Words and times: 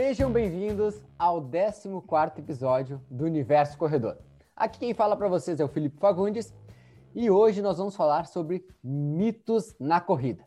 Sejam 0.00 0.30
bem-vindos 0.30 1.02
ao 1.18 1.42
14 1.42 1.88
episódio 2.38 3.04
do 3.10 3.24
Universo 3.24 3.76
Corredor. 3.76 4.16
Aqui 4.54 4.78
quem 4.78 4.94
fala 4.94 5.16
para 5.16 5.26
vocês 5.26 5.58
é 5.58 5.64
o 5.64 5.68
Felipe 5.68 5.98
Fagundes 5.98 6.54
e 7.16 7.28
hoje 7.28 7.60
nós 7.60 7.78
vamos 7.78 7.96
falar 7.96 8.24
sobre 8.26 8.64
mitos 8.80 9.74
na 9.76 10.00
corrida. 10.00 10.46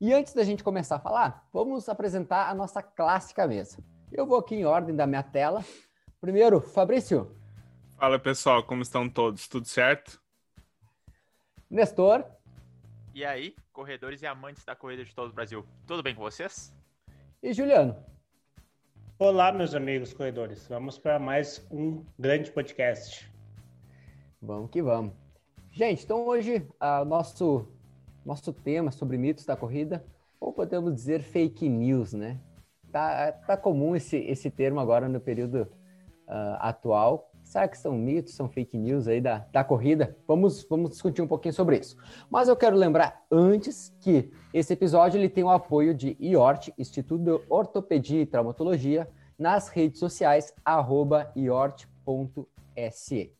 E 0.00 0.14
antes 0.14 0.34
da 0.34 0.44
gente 0.44 0.62
começar 0.62 0.94
a 0.94 1.00
falar, 1.00 1.48
vamos 1.52 1.88
apresentar 1.88 2.48
a 2.48 2.54
nossa 2.54 2.80
clássica 2.80 3.44
mesa. 3.48 3.78
Eu 4.12 4.24
vou 4.24 4.38
aqui 4.38 4.54
em 4.54 4.64
ordem 4.64 4.94
da 4.94 5.04
minha 5.04 5.24
tela. 5.24 5.64
Primeiro, 6.20 6.60
Fabrício. 6.60 7.36
Fala 7.98 8.20
pessoal, 8.20 8.62
como 8.62 8.82
estão 8.82 9.08
todos? 9.08 9.48
Tudo 9.48 9.66
certo? 9.66 10.22
Nestor. 11.68 12.24
E 13.12 13.24
aí, 13.24 13.56
corredores 13.72 14.22
e 14.22 14.26
amantes 14.26 14.64
da 14.64 14.76
corrida 14.76 15.04
de 15.04 15.12
todo 15.12 15.30
o 15.30 15.34
Brasil, 15.34 15.66
tudo 15.88 16.04
bem 16.04 16.14
com 16.14 16.22
vocês? 16.22 16.72
E 17.42 17.52
Juliano. 17.52 18.15
Olá, 19.18 19.50
meus 19.50 19.74
amigos 19.74 20.12
corredores. 20.12 20.68
Vamos 20.68 20.98
para 20.98 21.18
mais 21.18 21.66
um 21.70 22.04
grande 22.18 22.50
podcast. 22.50 23.26
Vamos 24.42 24.70
que 24.70 24.82
vamos. 24.82 25.14
Gente, 25.70 26.04
então 26.04 26.26
hoje 26.26 26.68
o 26.78 27.02
uh, 27.02 27.04
nosso 27.06 27.66
nosso 28.26 28.52
tema 28.52 28.90
sobre 28.90 29.16
mitos 29.16 29.46
da 29.46 29.56
corrida, 29.56 30.04
ou 30.38 30.52
podemos 30.52 30.94
dizer 30.94 31.22
fake 31.22 31.66
news, 31.66 32.12
né? 32.12 32.38
Tá, 32.92 33.32
tá 33.32 33.56
comum 33.56 33.96
esse, 33.96 34.18
esse 34.18 34.50
termo 34.50 34.80
agora 34.80 35.08
no 35.08 35.18
período 35.18 35.62
uh, 36.28 36.58
atual. 36.60 37.32
Será 37.46 37.68
que 37.68 37.78
são 37.78 37.92
mitos, 37.92 38.34
são 38.34 38.48
fake 38.48 38.76
news 38.76 39.06
aí 39.06 39.20
da, 39.20 39.46
da 39.52 39.62
corrida? 39.62 40.16
Vamos, 40.26 40.64
vamos 40.64 40.90
discutir 40.90 41.22
um 41.22 41.28
pouquinho 41.28 41.54
sobre 41.54 41.78
isso. 41.78 41.96
Mas 42.28 42.48
eu 42.48 42.56
quero 42.56 42.74
lembrar 42.76 43.24
antes 43.30 43.94
que 44.00 44.32
esse 44.52 44.72
episódio 44.72 45.16
ele 45.16 45.28
tem 45.28 45.44
o 45.44 45.50
apoio 45.50 45.94
de 45.94 46.16
IORT, 46.20 46.74
Instituto 46.76 47.22
de 47.22 47.40
Ortopedia 47.48 48.20
e 48.20 48.26
Traumatologia, 48.26 49.08
nas 49.38 49.68
redes 49.68 50.00
sociais, 50.00 50.52
arroba 50.64 51.30
iort.se. 51.36 53.32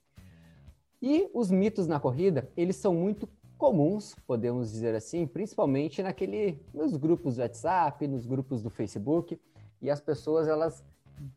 E 1.02 1.28
os 1.34 1.50
mitos 1.50 1.88
na 1.88 1.98
corrida, 1.98 2.48
eles 2.56 2.76
são 2.76 2.94
muito 2.94 3.28
comuns, 3.58 4.14
podemos 4.24 4.70
dizer 4.70 4.94
assim, 4.94 5.26
principalmente 5.26 6.00
naquele, 6.00 6.64
nos 6.72 6.96
grupos 6.96 7.34
do 7.36 7.42
WhatsApp, 7.42 8.06
nos 8.06 8.24
grupos 8.24 8.62
do 8.62 8.70
Facebook, 8.70 9.36
e 9.82 9.90
as 9.90 10.00
pessoas 10.00 10.46
elas 10.46 10.84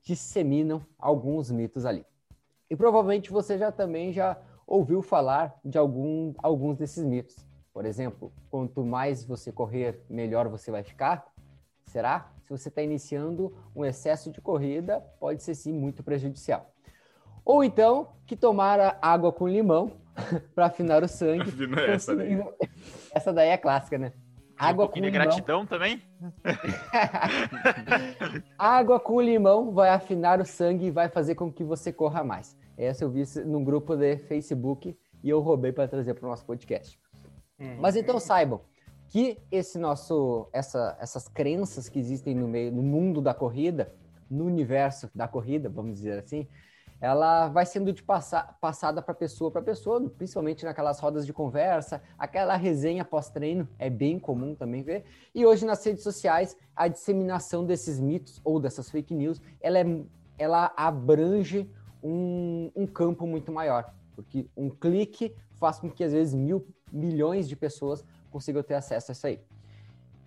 disseminam 0.03 0.85
alguns 0.99 1.49
mitos 1.49 1.83
ali. 1.83 2.05
E 2.69 2.75
provavelmente 2.75 3.31
você 3.31 3.57
já 3.57 3.71
também 3.71 4.13
já 4.13 4.37
ouviu 4.65 5.01
falar 5.01 5.57
de 5.65 5.77
algum, 5.77 6.33
alguns 6.37 6.77
desses 6.77 7.03
mitos. 7.03 7.35
Por 7.73 7.85
exemplo, 7.85 8.31
quanto 8.49 8.83
mais 8.83 9.25
você 9.25 9.51
correr, 9.51 10.03
melhor 10.09 10.47
você 10.47 10.69
vai 10.69 10.83
ficar. 10.83 11.25
Será? 11.85 12.31
Se 12.43 12.49
você 12.49 12.69
está 12.69 12.81
iniciando 12.81 13.55
um 13.75 13.83
excesso 13.83 14.31
de 14.31 14.39
corrida, 14.39 15.01
pode 15.19 15.41
ser 15.41 15.55
sim 15.55 15.73
muito 15.73 16.03
prejudicial. 16.03 16.71
Ou 17.43 17.63
então, 17.63 18.09
que 18.27 18.35
tomar 18.35 18.99
água 19.01 19.31
com 19.31 19.47
limão 19.47 19.93
para 20.53 20.67
afinar 20.67 21.03
o 21.03 21.07
sangue. 21.07 21.51
essa, 21.87 22.15
daí. 22.15 22.37
essa 23.11 23.33
daí 23.33 23.49
é 23.49 23.57
clássica, 23.57 23.97
né? 23.97 24.13
Água 24.59 24.85
um 24.85 24.87
com 24.89 24.99
limão. 24.99 25.11
gratidão 25.11 25.65
também? 25.65 26.03
água 28.59 28.99
com 28.99 29.21
limão 29.21 29.71
vai 29.71 29.89
afinar 29.89 30.41
o 30.41 30.45
sangue 30.45 30.87
e 30.87 30.91
vai 30.91 31.07
fazer 31.07 31.35
com 31.35 31.51
que 31.51 31.63
você 31.63 31.93
corra 31.93 32.25
mais. 32.25 32.57
Essa 32.77 33.05
eu 33.05 33.09
vi 33.09 33.23
num 33.45 33.63
grupo 33.63 33.95
de 33.95 34.17
Facebook 34.17 34.97
e 35.23 35.29
eu 35.29 35.39
roubei 35.39 35.71
para 35.71 35.87
trazer 35.87 36.13
para 36.13 36.25
o 36.25 36.29
nosso 36.29 36.45
podcast. 36.45 36.99
Uhum. 37.57 37.77
Mas 37.79 37.95
então 37.95 38.19
saibam 38.19 38.61
que 39.07 39.39
esse 39.49 39.79
nosso, 39.79 40.49
essa, 40.51 40.97
essas 40.99 41.27
crenças 41.27 41.87
que 41.87 41.97
existem 41.97 42.35
no 42.35 42.47
meio, 42.47 42.71
no 42.71 42.83
mundo 42.83 43.21
da 43.21 43.33
corrida, 43.33 43.93
no 44.29 44.45
universo 44.45 45.09
da 45.15 45.27
corrida, 45.27 45.69
vamos 45.69 45.95
dizer 45.95 46.19
assim, 46.19 46.47
ela 47.01 47.47
vai 47.47 47.65
sendo 47.65 47.93
de 47.93 48.03
passada 48.03 49.01
para 49.01 49.13
pessoa 49.13 49.49
para 49.49 49.61
pessoa, 49.61 50.01
principalmente 50.09 50.65
naquelas 50.65 50.99
rodas 50.99 51.25
de 51.25 51.31
conversa, 51.31 52.01
aquela 52.17 52.55
resenha 52.55 53.05
pós-treino 53.05 53.67
é 53.77 53.89
bem 53.89 54.19
comum 54.19 54.53
também 54.53 54.83
ver. 54.83 55.05
E 55.33 55.45
hoje 55.45 55.65
nas 55.65 55.83
redes 55.83 56.03
sociais 56.03 56.57
a 56.75 56.87
disseminação 56.87 57.65
desses 57.65 57.99
mitos 57.99 58.41
ou 58.43 58.59
dessas 58.59 58.89
fake 58.89 59.13
news, 59.13 59.41
ela, 59.61 59.79
é, 59.79 59.85
ela 60.37 60.73
abrange 60.75 61.69
um, 62.03 62.71
um 62.75 62.85
campo 62.85 63.25
muito 63.25 63.51
maior, 63.51 63.93
porque 64.15 64.47
um 64.55 64.69
clique 64.69 65.33
faz 65.53 65.79
com 65.79 65.89
que 65.89 66.03
às 66.03 66.11
vezes 66.11 66.33
mil 66.33 66.65
milhões 66.91 67.47
de 67.47 67.55
pessoas 67.55 68.03
consigam 68.31 68.63
ter 68.63 68.73
acesso 68.73 69.11
a 69.11 69.13
isso 69.13 69.27
aí. 69.27 69.39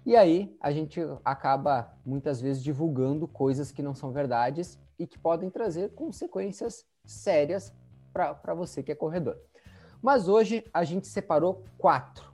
E 0.05 0.17
aí 0.17 0.57
a 0.61 0.73
gente 0.73 1.01
acaba 1.25 1.93
muitas 2.05 2.41
vezes 2.41 2.63
divulgando 2.63 3.29
coisas 3.29 3.71
que 3.71 3.83
não 3.83 3.95
são 3.95 4.11
verdades 4.11 4.79
e 4.99 5.07
que 5.07 5.19
podem 5.19 5.51
trazer 5.51 5.91
consequências 5.91 6.85
sérias 7.05 7.73
para 8.13 8.55
você 8.55 8.83
que 8.83 8.93
é 8.93 8.95
corredor. 8.95 9.39
Mas 10.01 10.29
hoje 10.29 10.65
a 10.73 10.85
gente 10.85 11.07
separou 11.07 11.65
quatro. 11.79 12.33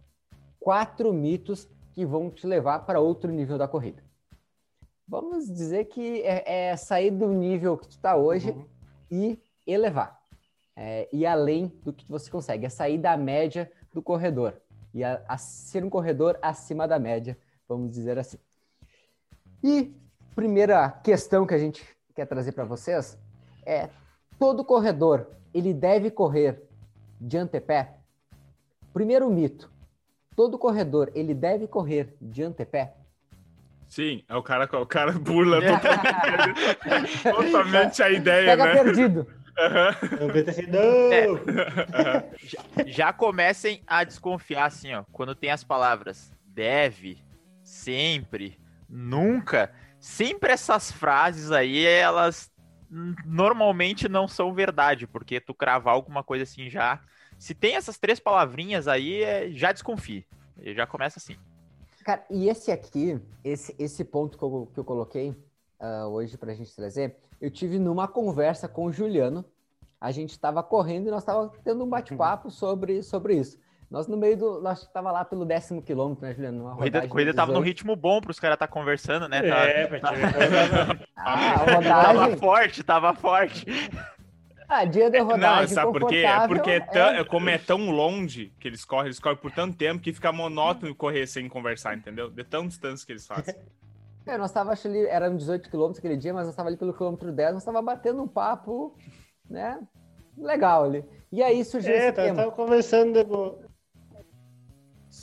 Quatro 0.58 1.12
mitos 1.12 1.68
que 1.92 2.04
vão 2.04 2.30
te 2.30 2.46
levar 2.46 2.80
para 2.80 3.00
outro 3.00 3.30
nível 3.30 3.58
da 3.58 3.68
corrida. 3.68 4.02
Vamos 5.06 5.46
dizer 5.46 5.86
que 5.86 6.22
é, 6.22 6.70
é 6.70 6.76
sair 6.76 7.10
do 7.10 7.28
nível 7.28 7.76
que 7.76 7.88
tu 7.88 7.92
está 7.92 8.16
hoje 8.16 8.50
uhum. 8.50 8.66
e 9.10 9.38
elevar. 9.66 10.18
É, 10.76 11.08
e 11.12 11.26
além 11.26 11.68
do 11.82 11.92
que 11.92 12.08
você 12.08 12.30
consegue, 12.30 12.66
é 12.66 12.68
sair 12.68 12.98
da 12.98 13.16
média 13.16 13.70
do 13.92 14.02
corredor. 14.02 14.60
E 14.94 15.02
a, 15.02 15.22
a 15.26 15.36
ser 15.36 15.84
um 15.84 15.90
corredor 15.90 16.38
acima 16.40 16.86
da 16.86 16.98
média, 16.98 17.38
vamos 17.68 17.90
dizer 17.90 18.18
assim. 18.18 18.38
E 19.62 19.94
primeira 20.34 20.88
questão 20.90 21.46
que 21.46 21.54
a 21.54 21.58
gente 21.58 21.84
quer 22.18 22.26
trazer 22.26 22.50
para 22.50 22.64
vocês 22.64 23.16
é 23.64 23.88
todo 24.40 24.64
corredor 24.64 25.28
ele 25.54 25.72
deve 25.72 26.10
correr 26.10 26.60
de 27.20 27.38
antepé. 27.38 27.94
Primeiro 28.92 29.30
mito: 29.30 29.70
todo 30.34 30.58
corredor 30.58 31.12
ele 31.14 31.32
deve 31.32 31.68
correr 31.68 32.16
de 32.20 32.42
antepé. 32.42 32.94
Sim, 33.88 34.24
é 34.28 34.34
o 34.34 34.42
cara, 34.42 34.64
o 34.80 34.86
cara 34.86 35.12
burla 35.12 35.60
totalmente, 35.62 37.22
totalmente 37.22 38.02
a 38.02 38.10
ideia, 38.10 38.46
Pega 38.48 38.64
né? 38.66 38.82
perdido. 38.82 39.20
Uhum. 39.20 39.38
É. 41.10 41.26
Já, 42.38 42.60
já 42.86 43.12
comecem 43.12 43.82
a 43.86 44.04
desconfiar 44.04 44.66
assim, 44.66 44.94
ó, 44.94 45.02
quando 45.10 45.34
tem 45.34 45.50
as 45.50 45.64
palavras 45.64 46.32
deve, 46.46 47.18
sempre, 47.64 48.56
nunca 48.88 49.72
sempre 50.00 50.52
essas 50.52 50.90
frases 50.90 51.50
aí, 51.50 51.84
elas 51.84 52.50
normalmente 53.24 54.08
não 54.08 54.26
são 54.26 54.54
verdade, 54.54 55.06
porque 55.06 55.40
tu 55.40 55.54
cravar 55.54 55.94
alguma 55.94 56.24
coisa 56.24 56.44
assim 56.44 56.70
já. 56.70 57.00
Se 57.38 57.54
tem 57.54 57.76
essas 57.76 57.98
três 57.98 58.18
palavrinhas 58.18 58.88
aí, 58.88 59.22
é, 59.22 59.50
já 59.50 59.72
desconfie. 59.72 60.26
Já 60.74 60.86
começa 60.86 61.18
assim. 61.18 61.36
Cara, 62.04 62.24
e 62.30 62.48
esse 62.48 62.72
aqui, 62.72 63.20
esse, 63.44 63.74
esse 63.78 64.04
ponto 64.04 64.38
que 64.38 64.42
eu, 64.42 64.70
que 64.72 64.80
eu 64.80 64.84
coloquei 64.84 65.30
uh, 65.30 66.06
hoje 66.08 66.36
pra 66.36 66.54
gente 66.54 66.74
trazer, 66.74 67.16
eu 67.40 67.50
tive 67.50 67.78
numa 67.78 68.08
conversa 68.08 68.66
com 68.66 68.86
o 68.86 68.92
Juliano. 68.92 69.44
A 70.00 70.10
gente 70.10 70.30
estava 70.30 70.62
correndo 70.62 71.08
e 71.08 71.10
nós 71.10 71.22
estávamos 71.22 71.56
tendo 71.62 71.84
um 71.84 71.88
bate-papo 71.88 72.50
sobre, 72.50 73.02
sobre 73.02 73.36
isso. 73.36 73.58
Nós 73.90 74.06
no 74.06 74.16
meio 74.18 74.36
do. 74.36 74.60
Nós 74.60 74.86
tava 74.88 75.10
lá 75.10 75.24
pelo 75.24 75.46
décimo 75.46 75.80
quilômetro, 75.80 76.26
né, 76.26 76.34
Juliano? 76.34 76.68
A 76.68 76.76
corrida, 76.76 77.08
corrida 77.08 77.34
tava 77.34 77.52
no 77.52 77.60
ritmo 77.60 77.96
bom 77.96 78.20
para 78.20 78.30
os 78.30 78.38
caras 78.38 78.56
estar 78.56 78.66
tá 78.66 78.72
conversando, 78.72 79.28
né? 79.28 79.38
É, 79.38 79.98
tá... 79.98 80.10
ah, 81.16 81.32
a 81.32 81.56
rodagem... 81.56 81.88
Tava 81.88 82.36
forte, 82.36 82.82
tava 82.82 83.14
forte. 83.14 83.66
Ah, 84.68 84.84
dia 84.84 85.10
de 85.10 85.18
rodagem. 85.18 85.60
Não, 85.60 85.68
sabe 85.68 85.98
por 85.98 86.06
quê? 86.06 86.16
É 86.16 86.46
porque 86.46 86.70
é 86.72 86.80
tão, 86.80 87.08
é... 87.08 87.24
como 87.24 87.48
é 87.48 87.56
tão 87.56 87.90
longe 87.90 88.52
que 88.60 88.68
eles 88.68 88.84
correm, 88.84 89.06
eles 89.06 89.18
correm 89.18 89.38
por 89.38 89.50
tanto 89.50 89.74
tempo 89.74 90.02
que 90.02 90.12
fica 90.12 90.30
monótono 90.30 90.94
correr 90.94 91.26
sem 91.26 91.48
conversar, 91.48 91.96
entendeu? 91.96 92.28
De 92.30 92.44
tão 92.44 92.68
distância 92.68 93.06
que 93.06 93.12
eles 93.12 93.26
fazem. 93.26 93.54
É, 94.26 94.36
nós 94.36 94.52
tava 94.52 94.74
ali, 94.84 95.06
eram 95.06 95.34
18 95.34 95.70
quilômetros 95.70 96.00
aquele 96.00 96.14
dia, 96.14 96.34
mas 96.34 96.44
nós 96.46 96.54
tava 96.54 96.68
ali 96.68 96.76
pelo 96.76 96.92
quilômetro 96.92 97.32
10, 97.32 97.54
nós 97.54 97.64
tava 97.64 97.80
batendo 97.80 98.22
um 98.22 98.28
papo, 98.28 98.94
né? 99.48 99.80
Legal 100.36 100.84
ali. 100.84 101.02
E 101.32 101.42
aí 101.42 101.64
surgiu 101.64 101.94
é, 101.94 101.96
esse 101.96 102.12
tá, 102.12 102.24
tema. 102.24 102.36
tava 102.36 102.52
conversando 102.52 103.58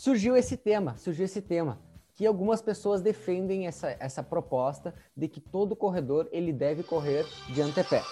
surgiu 0.06 0.38
esse 0.38 0.56
tema, 0.56 0.96
surgiu 0.98 1.26
esse 1.26 1.42
tema, 1.42 1.80
que 2.14 2.28
algumas 2.28 2.62
pessoas 2.62 3.02
defendem 3.02 3.66
essa, 3.66 3.98
essa 4.00 4.22
proposta 4.22 4.94
de 5.18 5.28
que 5.28 5.42
todo 5.42 5.76
corredor 5.76 6.30
ele 6.32 6.54
deve 6.54 6.84
correr 6.84 7.26
de 7.50 7.60
antepé. 7.60 8.04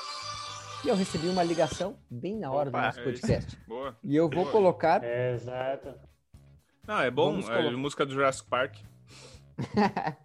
E 0.84 0.88
eu 0.88 0.96
recebi 0.96 1.28
uma 1.28 1.44
ligação 1.44 1.96
bem 2.10 2.36
na 2.36 2.52
hora 2.52 2.70
Opa, 2.70 2.80
do 2.80 2.86
nosso 2.86 3.00
é 3.00 3.04
podcast. 3.04 3.56
É 3.56 3.60
Boa. 3.70 3.96
E 4.04 4.16
eu 4.16 4.28
vou 4.28 4.42
Boa. 4.44 4.52
colocar. 4.52 5.04
É, 5.04 5.34
exato. 5.36 5.94
Não, 6.88 7.00
é 7.00 7.12
bom, 7.12 7.40
é 7.40 7.70
música 7.72 8.08
do 8.08 8.12
Jurassic 8.12 8.50
Park. 8.50 8.76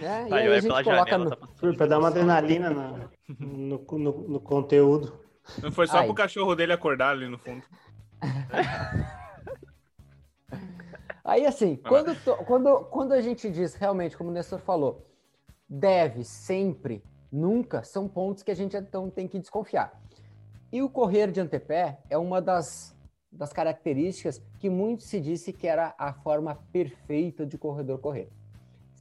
é, 0.00 0.28
e 0.28 0.32
aí 0.34 0.46
a 0.46 0.60
gente 0.60 0.84
coloca 0.84 1.10
janela, 1.10 1.38
no... 1.60 1.76
Tá 1.76 1.84
dar 1.84 1.98
uma 1.98 2.08
adrenalina 2.08 2.70
no, 2.70 3.10
no, 3.40 3.84
no, 3.98 4.28
no 4.28 4.40
conteúdo. 4.40 5.18
Não 5.60 5.72
foi 5.72 5.88
só 5.88 5.98
Ai. 5.98 6.04
pro 6.04 6.14
cachorro 6.14 6.54
dele 6.54 6.72
acordar 6.72 7.10
ali 7.10 7.28
no 7.28 7.38
fundo. 7.38 7.64
Aí, 11.28 11.44
assim, 11.44 11.76
quando, 11.76 12.16
quando, 12.46 12.84
quando 12.86 13.12
a 13.12 13.20
gente 13.20 13.50
diz 13.50 13.74
realmente, 13.74 14.16
como 14.16 14.30
o 14.30 14.32
Nestor 14.32 14.60
falou, 14.60 15.04
deve, 15.68 16.24
sempre, 16.24 17.04
nunca, 17.30 17.84
são 17.84 18.08
pontos 18.08 18.42
que 18.42 18.50
a 18.50 18.54
gente 18.54 18.74
então 18.74 19.10
tem 19.10 19.28
que 19.28 19.38
desconfiar. 19.38 19.92
E 20.72 20.80
o 20.80 20.88
correr 20.88 21.30
de 21.30 21.38
antepé 21.38 21.98
é 22.08 22.16
uma 22.16 22.40
das, 22.40 22.96
das 23.30 23.52
características 23.52 24.42
que 24.58 24.70
muito 24.70 25.02
se 25.02 25.20
disse 25.20 25.52
que 25.52 25.66
era 25.66 25.94
a 25.98 26.14
forma 26.14 26.54
perfeita 26.72 27.44
de 27.44 27.58
corredor 27.58 27.98
correr, 27.98 28.30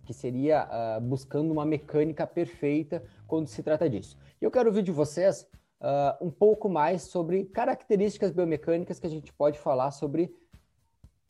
que 0.04 0.14
seria 0.14 0.68
uh, 0.68 1.00
buscando 1.00 1.50
uma 1.50 1.66
mecânica 1.66 2.28
perfeita 2.28 3.02
quando 3.26 3.48
se 3.48 3.64
trata 3.64 3.90
disso. 3.90 4.18
E 4.42 4.44
eu 4.44 4.52
quero 4.52 4.68
ouvir 4.68 4.84
de 4.84 4.92
vocês 4.92 5.48
uh, 5.80 6.26
um 6.26 6.30
pouco 6.30 6.68
mais 6.68 7.04
sobre 7.04 7.46
características 7.46 8.32
biomecânicas 8.32 9.00
que 9.00 9.08
a 9.08 9.10
gente 9.10 9.32
pode 9.32 9.58
falar 9.58 9.92
sobre. 9.92 10.36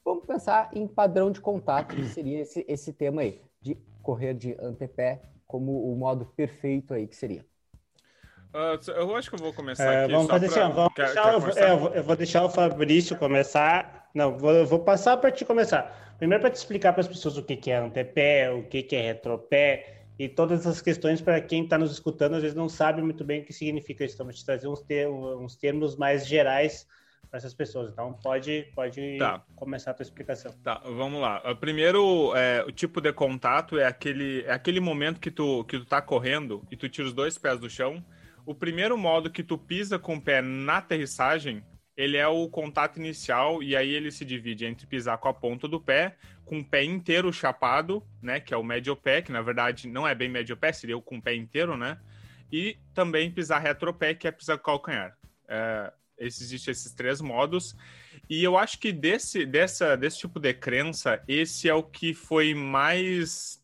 Vamos 0.08 0.26
pensar 0.26 0.70
em 0.74 0.88
padrão 0.88 1.30
de 1.30 1.42
contato, 1.42 1.94
que 1.94 2.06
seria 2.06 2.40
esse, 2.40 2.64
esse 2.66 2.94
tema 2.94 3.24
aí, 3.24 3.42
de 3.62 3.76
correr 4.02 4.34
de 4.34 4.56
antepé 4.58 5.22
como 5.46 5.92
o 5.92 5.98
modo 5.98 6.26
perfeito 6.28 6.94
aí 6.94 7.06
que 7.06 7.16
seria. 7.18 7.46
Uh, 8.54 8.92
eu 8.92 9.14
acho 9.18 9.30
que 9.30 9.36
eu 9.36 9.40
vou 9.40 9.52
começar 9.52 9.84
é, 9.84 10.06
aqui. 10.06 10.14
Vamos 10.14 10.32
fazer 10.32 10.50
pra... 10.50 10.64
assim, 10.64 10.74
vamos 10.74 10.94
quer, 10.94 11.06
deixar, 11.08 11.24
quer 11.24 11.34
eu, 11.34 11.40
vou, 11.42 11.50
é, 11.50 11.72
eu, 11.72 11.78
vou, 11.78 11.90
eu, 11.90 12.04
vou, 12.04 12.16
deixar 12.16 12.46
o 12.46 12.50
Fabrício 12.50 13.18
começar. 13.18 14.10
Não, 14.16 14.38
vou, 14.38 14.54
eu 14.54 14.66
vou 14.66 14.80
passar 14.80 15.18
para 15.18 15.30
te 15.30 15.44
começar. 15.44 16.16
Primeiro 16.18 16.42
para 16.42 16.52
te 16.52 16.56
explicar 16.56 16.94
para 16.94 17.02
as 17.02 17.08
pessoas 17.10 17.36
o 17.36 17.44
que, 17.44 17.58
que 17.58 17.70
é 17.70 17.76
antepé, 17.76 18.50
o 18.50 18.64
que, 18.64 18.84
que 18.84 18.96
é 18.96 19.02
retropé, 19.02 20.04
e 20.18 20.30
todas 20.30 20.62
essas 20.62 20.82
questões 20.82 21.20
para 21.20 21.42
quem 21.42 21.66
está 21.66 21.78
nos 21.78 21.92
escutando 21.92 22.36
às 22.36 22.42
vezes 22.42 22.56
não 22.56 22.70
sabe 22.70 23.02
muito 23.02 23.26
bem 23.26 23.42
o 23.42 23.46
que 23.46 23.52
significa 23.52 24.06
isso. 24.06 24.16
Então, 24.16 24.26
vou 24.26 24.34
te 24.34 24.46
trazer 24.46 24.70
uns, 24.70 24.82
termos, 24.82 25.38
uns 25.42 25.58
termos 25.58 25.98
mais 25.98 26.26
gerais 26.26 26.88
para 27.38 27.40
essas 27.40 27.54
pessoas. 27.54 27.92
Então, 27.92 28.14
pode, 28.14 28.68
pode 28.74 29.18
tá. 29.18 29.44
começar 29.56 29.92
a 29.92 29.94
tua 29.94 30.04
explicação. 30.04 30.52
Tá, 30.64 30.82
vamos 30.84 31.22
lá. 31.22 31.40
Primeiro, 31.56 32.36
é, 32.36 32.64
o 32.68 32.72
tipo 32.72 33.00
de 33.00 33.14
contato 33.14 33.78
é 33.78 33.86
aquele, 33.86 34.42
é 34.42 34.52
aquele 34.52 34.80
momento 34.80 35.20
que 35.20 35.30
tu, 35.30 35.64
que 35.66 35.78
tu 35.78 35.86
tá 35.86 36.02
correndo 36.02 36.66
e 36.72 36.76
tu 36.76 36.90
tira 36.90 37.08
os 37.08 37.14
dois 37.14 37.38
pés 37.38 37.60
do 37.60 37.70
chão. 37.70 38.04
O 38.46 38.56
primeiro 38.56 38.98
modo 38.98 39.30
que 39.30 39.44
tu 39.44 39.58
pisa 39.58 40.00
com 40.00 40.16
o 40.16 40.22
pé 40.22 40.42
na 40.42 40.78
aterrissagem, 40.78 41.64
ele 41.96 42.18
é 42.18 42.28
o 42.28 42.50
contato 42.50 42.98
inicial 42.98 43.62
e 43.62 43.76
aí 43.76 43.90
ele 43.90 44.12
se 44.12 44.26
divide 44.26 44.66
entre 44.66 44.88
pisar 44.88 45.18
com 45.18 45.28
a 45.28 45.34
ponta 45.34 45.68
do 45.68 45.80
pé, 45.80 46.16
com 46.46 46.60
o 46.60 46.66
pé 46.66 46.84
inteiro 46.84 47.32
chapado, 47.32 48.02
né, 48.22 48.40
que 48.40 48.54
é 48.54 48.58
o 48.58 48.64
médio 48.64 48.96
pé, 48.96 49.22
que 49.22 49.32
na 49.32 49.42
verdade 49.42 49.88
não 49.88 50.08
é 50.08 50.16
bem 50.16 50.30
médio 50.30 50.56
pé, 50.56 50.72
seria 50.72 50.98
o 50.98 51.02
com 51.02 51.18
o 51.18 51.22
pé 51.22 51.36
inteiro, 51.36 51.76
né, 51.76 52.00
e 52.52 52.78
também 52.94 53.30
pisar 53.32 53.60
retropé, 53.60 54.14
que 54.14 54.28
é 54.28 54.32
pisar 54.32 54.58
com 54.58 54.62
o 54.62 54.66
calcanhar. 54.66 55.18
É, 55.50 55.92
existem 56.18 56.72
esses 56.72 56.94
três 56.94 57.22
modos 57.22 57.76
e 58.30 58.44
eu 58.44 58.58
acho 58.58 58.80
que 58.80 58.92
desse, 58.92 59.46
dessa, 59.46 59.96
desse 59.96 60.20
tipo 60.20 60.40
de 60.40 60.54
crença, 60.54 61.22
esse 61.28 61.70
é 61.70 61.74
o 61.74 61.84
que 61.84 62.14
foi 62.14 62.54
mais... 62.54 63.64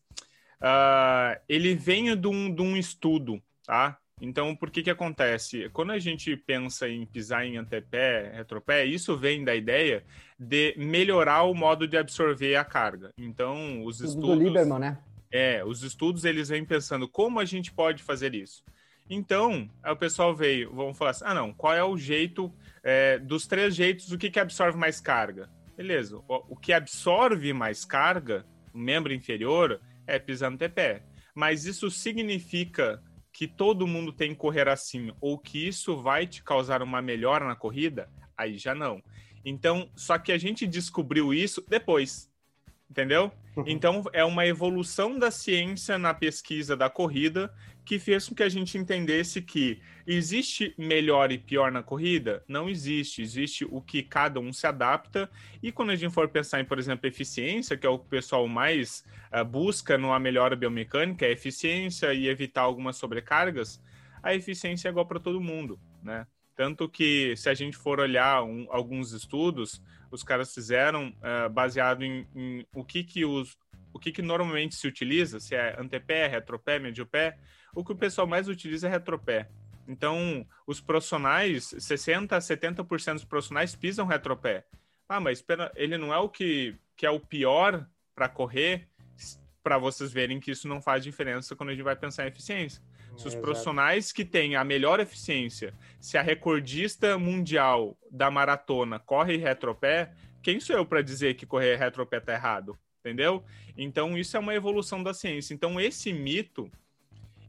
Uh, 0.60 1.38
ele 1.46 1.74
vem 1.74 2.16
de 2.16 2.26
um, 2.26 2.54
de 2.54 2.62
um 2.62 2.76
estudo, 2.76 3.42
tá? 3.66 3.98
Então, 4.20 4.56
por 4.56 4.70
que 4.70 4.82
que 4.82 4.90
acontece? 4.90 5.68
Quando 5.70 5.92
a 5.92 5.98
gente 5.98 6.34
pensa 6.36 6.88
em 6.88 7.04
pisar 7.04 7.44
em 7.44 7.58
antepé, 7.58 8.32
retropé, 8.34 8.86
isso 8.86 9.16
vem 9.16 9.44
da 9.44 9.54
ideia 9.54 10.02
de 10.38 10.74
melhorar 10.78 11.42
o 11.42 11.52
modo 11.52 11.86
de 11.86 11.98
absorver 11.98 12.56
a 12.56 12.64
carga. 12.64 13.10
Então, 13.18 13.84
os 13.84 13.98
Tudo 13.98 14.08
estudos... 14.08 14.38
Do 14.38 14.44
Lieberman, 14.44 14.78
né? 14.78 14.98
É, 15.30 15.64
os 15.64 15.82
estudos, 15.82 16.24
eles 16.24 16.48
vêm 16.48 16.64
pensando 16.64 17.08
como 17.08 17.40
a 17.40 17.44
gente 17.44 17.72
pode 17.72 18.02
fazer 18.02 18.34
isso. 18.34 18.64
Então, 19.08 19.70
o 19.84 19.96
pessoal 19.96 20.34
veio, 20.34 20.72
vamos 20.74 20.96
falar 20.96 21.10
assim, 21.10 21.24
ah 21.26 21.34
não, 21.34 21.52
qual 21.52 21.74
é 21.74 21.84
o 21.84 21.96
jeito, 21.96 22.52
é, 22.82 23.18
dos 23.18 23.46
três 23.46 23.74
jeitos, 23.74 24.10
o 24.10 24.18
que 24.18 24.30
que 24.30 24.40
absorve 24.40 24.78
mais 24.78 25.00
carga? 25.00 25.50
Beleza, 25.76 26.16
o, 26.16 26.24
o 26.28 26.56
que 26.56 26.72
absorve 26.72 27.52
mais 27.52 27.84
carga, 27.84 28.46
o 28.72 28.78
membro 28.78 29.12
inferior, 29.12 29.80
é 30.06 30.18
pisar 30.18 30.50
no 30.50 30.54
antepé. 30.54 31.02
Mas 31.34 31.66
isso 31.66 31.90
significa 31.90 33.02
que 33.32 33.46
todo 33.48 33.86
mundo 33.86 34.12
tem 34.12 34.30
que 34.30 34.36
correr 34.36 34.68
assim 34.68 35.12
ou 35.20 35.36
que 35.38 35.66
isso 35.66 36.00
vai 36.00 36.26
te 36.26 36.42
causar 36.42 36.82
uma 36.82 37.02
melhora 37.02 37.44
na 37.44 37.56
corrida, 37.56 38.08
aí 38.36 38.56
já 38.56 38.74
não. 38.74 39.02
Então, 39.44 39.90
só 39.94 40.16
que 40.16 40.32
a 40.32 40.38
gente 40.38 40.66
descobriu 40.66 41.34
isso 41.34 41.62
depois, 41.68 42.30
entendeu? 42.88 43.30
Uhum. 43.56 43.64
Então, 43.66 44.02
é 44.12 44.24
uma 44.24 44.46
evolução 44.46 45.18
da 45.18 45.30
ciência 45.30 45.98
na 45.98 46.14
pesquisa 46.14 46.76
da 46.76 46.88
corrida 46.88 47.52
que 47.84 47.98
fez 47.98 48.28
com 48.28 48.34
que 48.34 48.42
a 48.42 48.48
gente 48.48 48.78
entendesse 48.78 49.42
que 49.42 49.80
existe 50.06 50.74
melhor 50.78 51.30
e 51.30 51.38
pior 51.38 51.70
na 51.70 51.82
corrida? 51.82 52.42
Não 52.48 52.68
existe. 52.68 53.20
Existe 53.20 53.66
o 53.70 53.80
que 53.80 54.02
cada 54.02 54.40
um 54.40 54.52
se 54.52 54.66
adapta. 54.66 55.30
E 55.62 55.70
quando 55.70 55.90
a 55.90 55.96
gente 55.96 56.12
for 56.12 56.28
pensar 56.28 56.60
em, 56.60 56.64
por 56.64 56.78
exemplo, 56.78 57.06
eficiência, 57.06 57.76
que 57.76 57.86
é 57.86 57.90
o 57.90 57.98
que 57.98 58.06
o 58.06 58.08
pessoal 58.08 58.48
mais 58.48 59.04
uh, 59.32 59.44
busca 59.44 59.98
numa 59.98 60.18
melhora 60.18 60.56
biomecânica, 60.56 61.26
é 61.26 61.32
eficiência 61.32 62.14
e 62.14 62.26
evitar 62.26 62.62
algumas 62.62 62.96
sobrecargas, 62.96 63.82
a 64.22 64.34
eficiência 64.34 64.88
é 64.88 64.90
igual 64.90 65.06
para 65.06 65.20
todo 65.20 65.40
mundo, 65.40 65.78
né? 66.02 66.26
Tanto 66.56 66.88
que, 66.88 67.36
se 67.36 67.48
a 67.48 67.54
gente 67.54 67.76
for 67.76 67.98
olhar 67.98 68.44
um, 68.44 68.66
alguns 68.70 69.12
estudos, 69.12 69.82
os 70.10 70.22
caras 70.22 70.54
fizeram 70.54 71.08
uh, 71.08 71.50
baseado 71.50 72.04
em, 72.04 72.26
em, 72.34 72.66
o 72.72 72.84
que 72.84 73.02
que 73.02 73.24
os 73.24 73.58
o 73.94 73.98
que, 73.98 74.10
que 74.10 74.22
normalmente 74.22 74.74
se 74.74 74.88
utiliza, 74.88 75.38
se 75.38 75.54
é 75.54 75.80
antepé, 75.80 76.26
retropé, 76.26 76.80
mediopé, 76.80 77.38
o 77.74 77.84
que 77.84 77.92
o 77.92 77.96
pessoal 77.96 78.26
mais 78.26 78.48
utiliza 78.48 78.86
é 78.86 78.90
retropé. 78.90 79.48
Então, 79.86 80.46
os 80.66 80.80
profissionais, 80.80 81.74
60 81.78 82.36
a 82.36 82.38
70% 82.38 83.14
dos 83.14 83.24
profissionais 83.24 83.74
pisam 83.74 84.06
retropé. 84.06 84.64
Ah, 85.08 85.20
mas 85.20 85.44
ele 85.74 85.98
não 85.98 86.12
é 86.12 86.18
o 86.18 86.28
que, 86.28 86.76
que 86.96 87.04
é 87.04 87.10
o 87.10 87.20
pior 87.20 87.86
para 88.14 88.28
correr, 88.28 88.88
para 89.62 89.78
vocês 89.78 90.12
verem 90.12 90.40
que 90.40 90.50
isso 90.50 90.68
não 90.68 90.80
faz 90.80 91.02
diferença 91.02 91.54
quando 91.56 91.70
a 91.70 91.72
gente 91.72 91.82
vai 91.82 91.96
pensar 91.96 92.24
em 92.24 92.28
eficiência. 92.28 92.82
Se 93.16 93.28
os 93.28 93.34
profissionais 93.34 94.12
que 94.12 94.24
têm 94.24 94.56
a 94.56 94.64
melhor 94.64 94.98
eficiência, 94.98 95.72
se 96.00 96.18
a 96.18 96.22
recordista 96.22 97.16
mundial 97.16 97.96
da 98.10 98.30
maratona 98.30 98.98
corre 98.98 99.36
retropé, 99.36 100.12
quem 100.42 100.58
sou 100.58 100.76
eu 100.76 100.84
para 100.84 101.00
dizer 101.00 101.34
que 101.34 101.46
correr 101.46 101.76
retropé 101.76 102.20
tá 102.20 102.32
errado? 102.32 102.76
Entendeu? 103.00 103.44
Então, 103.76 104.16
isso 104.16 104.36
é 104.36 104.40
uma 104.40 104.54
evolução 104.54 105.02
da 105.02 105.14
ciência. 105.14 105.54
Então, 105.54 105.80
esse 105.80 106.12
mito 106.12 106.70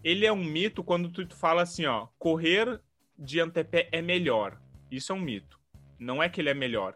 ele 0.05 0.23
é 0.23 0.31
um 0.31 0.43
mito 0.43 0.83
quando 0.83 1.09
tu 1.09 1.35
fala 1.35 1.63
assim, 1.63 1.87
ó, 1.87 2.07
correr 2.19 2.79
de 3.17 3.39
antepé 3.39 3.89
é 3.91 4.03
melhor. 4.03 4.61
Isso 4.91 5.11
é 5.11 5.15
um 5.15 5.19
mito. 5.19 5.59
Não 5.97 6.21
é 6.21 6.29
que 6.29 6.39
ele 6.39 6.49
é 6.51 6.53
melhor. 6.53 6.95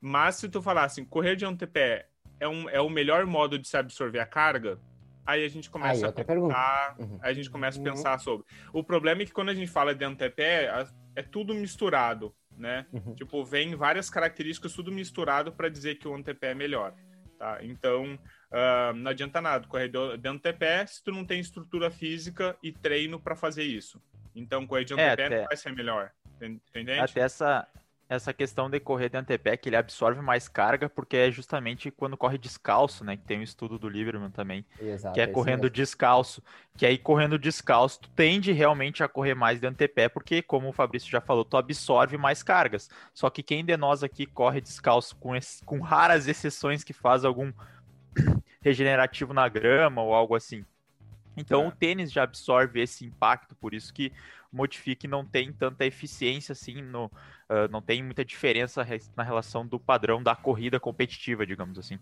Mas 0.00 0.36
se 0.36 0.48
tu 0.48 0.62
falar 0.62 0.84
assim, 0.84 1.04
correr 1.04 1.36
de 1.36 1.44
antepé 1.44 2.08
é, 2.40 2.48
um, 2.48 2.66
é 2.70 2.80
o 2.80 2.88
melhor 2.88 3.26
modo 3.26 3.58
de 3.58 3.68
se 3.68 3.76
absorver 3.76 4.20
a 4.20 4.26
carga, 4.26 4.80
aí 5.26 5.44
a 5.44 5.48
gente 5.48 5.68
começa 5.68 6.06
aí, 6.06 6.10
a 6.10 6.24
pensar, 6.24 6.96
uhum. 6.98 7.18
aí 7.20 7.30
a 7.30 7.34
gente 7.34 7.50
começa 7.50 7.78
a 7.78 7.82
uhum. 7.82 7.90
pensar 7.90 8.18
sobre. 8.20 8.46
O 8.72 8.82
problema 8.82 9.20
é 9.20 9.26
que 9.26 9.32
quando 9.32 9.50
a 9.50 9.54
gente 9.54 9.70
fala 9.70 9.94
de 9.94 10.04
antepé, 10.06 10.70
é 11.14 11.22
tudo 11.22 11.54
misturado, 11.54 12.34
né? 12.56 12.86
Uhum. 12.90 13.14
Tipo, 13.14 13.44
vem 13.44 13.74
várias 13.74 14.08
características 14.08 14.72
tudo 14.72 14.90
misturado 14.90 15.52
para 15.52 15.68
dizer 15.68 15.96
que 15.96 16.08
o 16.08 16.14
antepé 16.14 16.52
é 16.52 16.54
melhor, 16.54 16.94
tá? 17.38 17.58
Então, 17.60 18.18
Uh, 18.50 18.94
não 18.94 19.10
adianta 19.10 19.40
nada, 19.40 19.66
corredor 19.66 20.16
de 20.16 20.28
antepé 20.28 20.86
se 20.86 21.02
tu 21.02 21.10
não 21.10 21.24
tem 21.24 21.40
estrutura 21.40 21.90
física 21.90 22.56
e 22.62 22.72
treino 22.72 23.18
para 23.18 23.34
fazer 23.34 23.64
isso. 23.64 24.00
Então, 24.34 24.66
correr 24.66 24.84
de 24.84 24.94
antepé 24.94 25.22
é, 25.22 25.26
até... 25.26 25.44
vai 25.44 25.56
ser 25.56 25.72
melhor, 25.72 26.12
entende? 26.40 26.92
Até 26.92 27.20
essa, 27.20 27.66
essa 28.08 28.32
questão 28.32 28.70
de 28.70 28.78
correr 28.78 29.08
de 29.08 29.16
antepé, 29.16 29.56
que 29.56 29.68
ele 29.68 29.76
absorve 29.76 30.20
mais 30.20 30.46
carga, 30.46 30.88
porque 30.88 31.16
é 31.16 31.30
justamente 31.30 31.90
quando 31.90 32.16
corre 32.16 32.38
descalço, 32.38 33.04
né? 33.04 33.16
Que 33.16 33.24
tem 33.24 33.40
um 33.40 33.42
estudo 33.42 33.78
do 33.78 33.88
Lieberman 33.88 34.30
também, 34.30 34.64
Exato, 34.80 35.14
que 35.14 35.20
é, 35.20 35.24
é 35.24 35.26
correndo 35.26 35.62
mesmo. 35.62 35.74
descalço. 35.74 36.42
Que 36.76 36.86
aí, 36.86 36.98
correndo 36.98 37.38
descalço, 37.38 38.00
tu 38.00 38.10
tende 38.10 38.52
realmente 38.52 39.02
a 39.02 39.08
correr 39.08 39.34
mais 39.34 39.58
de 39.58 39.66
antepé, 39.66 40.08
porque, 40.08 40.40
como 40.40 40.68
o 40.68 40.72
Fabrício 40.72 41.10
já 41.10 41.20
falou, 41.20 41.44
tu 41.44 41.56
absorve 41.56 42.16
mais 42.16 42.42
cargas. 42.42 42.88
Só 43.12 43.28
que 43.28 43.42
quem 43.42 43.64
de 43.64 43.76
nós 43.76 44.04
aqui 44.04 44.24
corre 44.24 44.60
descalço, 44.60 45.16
com, 45.16 45.34
esse, 45.34 45.64
com 45.64 45.80
raras 45.80 46.28
exceções 46.28 46.84
que 46.84 46.92
faz 46.92 47.24
algum 47.24 47.52
regenerativo 48.60 49.32
na 49.32 49.48
grama 49.48 50.02
ou 50.02 50.14
algo 50.14 50.34
assim. 50.34 50.64
Então 51.36 51.64
é. 51.64 51.68
o 51.68 51.72
tênis 51.72 52.10
já 52.10 52.22
absorve 52.22 52.80
esse 52.80 53.04
impacto, 53.04 53.54
por 53.54 53.74
isso 53.74 53.92
que 53.92 54.12
modifique 54.50 55.06
não 55.06 55.24
tem 55.24 55.52
tanta 55.52 55.84
eficiência 55.84 56.52
assim, 56.52 56.80
no, 56.80 57.06
uh, 57.06 57.68
não 57.70 57.82
tem 57.82 58.02
muita 58.02 58.24
diferença 58.24 58.86
na 59.14 59.22
relação 59.22 59.66
do 59.66 59.78
padrão 59.78 60.22
da 60.22 60.34
corrida 60.34 60.80
competitiva, 60.80 61.46
digamos 61.46 61.78
assim. 61.78 61.98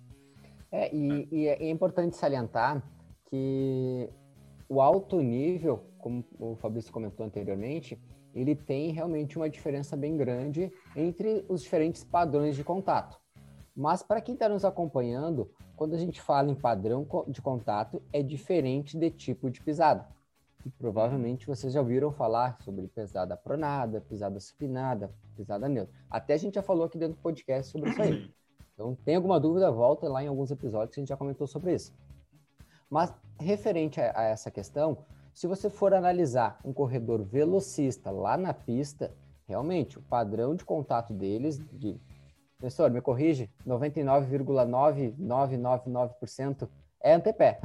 É, 0.70 0.94
e, 0.94 1.28
e 1.30 1.46
é 1.48 1.68
importante 1.68 2.16
salientar 2.16 2.82
que 3.26 4.08
o 4.68 4.80
alto 4.80 5.20
nível, 5.20 5.84
como 5.98 6.24
o 6.38 6.56
Fabrício 6.56 6.92
comentou 6.92 7.26
anteriormente, 7.26 8.00
ele 8.34 8.54
tem 8.54 8.90
realmente 8.90 9.36
uma 9.36 9.48
diferença 9.48 9.96
bem 9.96 10.16
grande 10.16 10.72
entre 10.96 11.44
os 11.48 11.62
diferentes 11.62 12.02
padrões 12.02 12.56
de 12.56 12.64
contato. 12.64 13.20
Mas 13.76 14.02
para 14.02 14.20
quem 14.20 14.34
está 14.34 14.48
nos 14.48 14.64
acompanhando, 14.64 15.50
quando 15.76 15.94
a 15.94 15.98
gente 15.98 16.20
fala 16.20 16.50
em 16.50 16.54
padrão 16.54 17.06
de 17.28 17.42
contato, 17.42 18.02
é 18.12 18.22
diferente 18.22 18.96
de 18.96 19.10
tipo 19.10 19.50
de 19.50 19.60
pisada. 19.60 20.06
E 20.64 20.70
provavelmente 20.70 21.46
vocês 21.46 21.72
já 21.72 21.80
ouviram 21.80 22.10
falar 22.10 22.56
sobre 22.62 22.88
pisada 22.88 23.36
pronada, 23.36 24.00
pisada 24.00 24.40
supinada, 24.40 25.10
pisada 25.36 25.68
neutra. 25.68 25.94
Até 26.10 26.34
a 26.34 26.38
gente 26.38 26.54
já 26.54 26.62
falou 26.62 26.86
aqui 26.86 26.96
dentro 26.96 27.16
do 27.16 27.20
podcast 27.20 27.70
sobre 27.70 27.90
isso 27.90 28.00
aí. 28.00 28.30
Então, 28.72 28.96
tem 29.04 29.14
alguma 29.14 29.38
dúvida, 29.38 29.70
volta 29.70 30.08
lá 30.08 30.22
em 30.24 30.26
alguns 30.26 30.50
episódios 30.50 30.94
que 30.94 31.00
a 31.00 31.02
gente 31.02 31.08
já 31.08 31.16
comentou 31.16 31.46
sobre 31.46 31.74
isso. 31.74 31.92
Mas, 32.90 33.14
referente 33.38 34.00
a, 34.00 34.12
a 34.18 34.22
essa 34.24 34.50
questão, 34.50 34.98
se 35.32 35.46
você 35.46 35.68
for 35.68 35.94
analisar 35.94 36.58
um 36.64 36.72
corredor 36.72 37.22
velocista 37.22 38.10
lá 38.10 38.36
na 38.36 38.54
pista, 38.54 39.12
realmente 39.46 39.98
o 39.98 40.02
padrão 40.02 40.54
de 40.54 40.64
contato 40.64 41.12
deles, 41.12 41.60
de 41.72 42.00
Professor, 42.64 42.90
me 42.90 43.02
corrige, 43.02 43.50
99,9999% 43.66 46.66
é 47.02 47.12
antepé. 47.12 47.60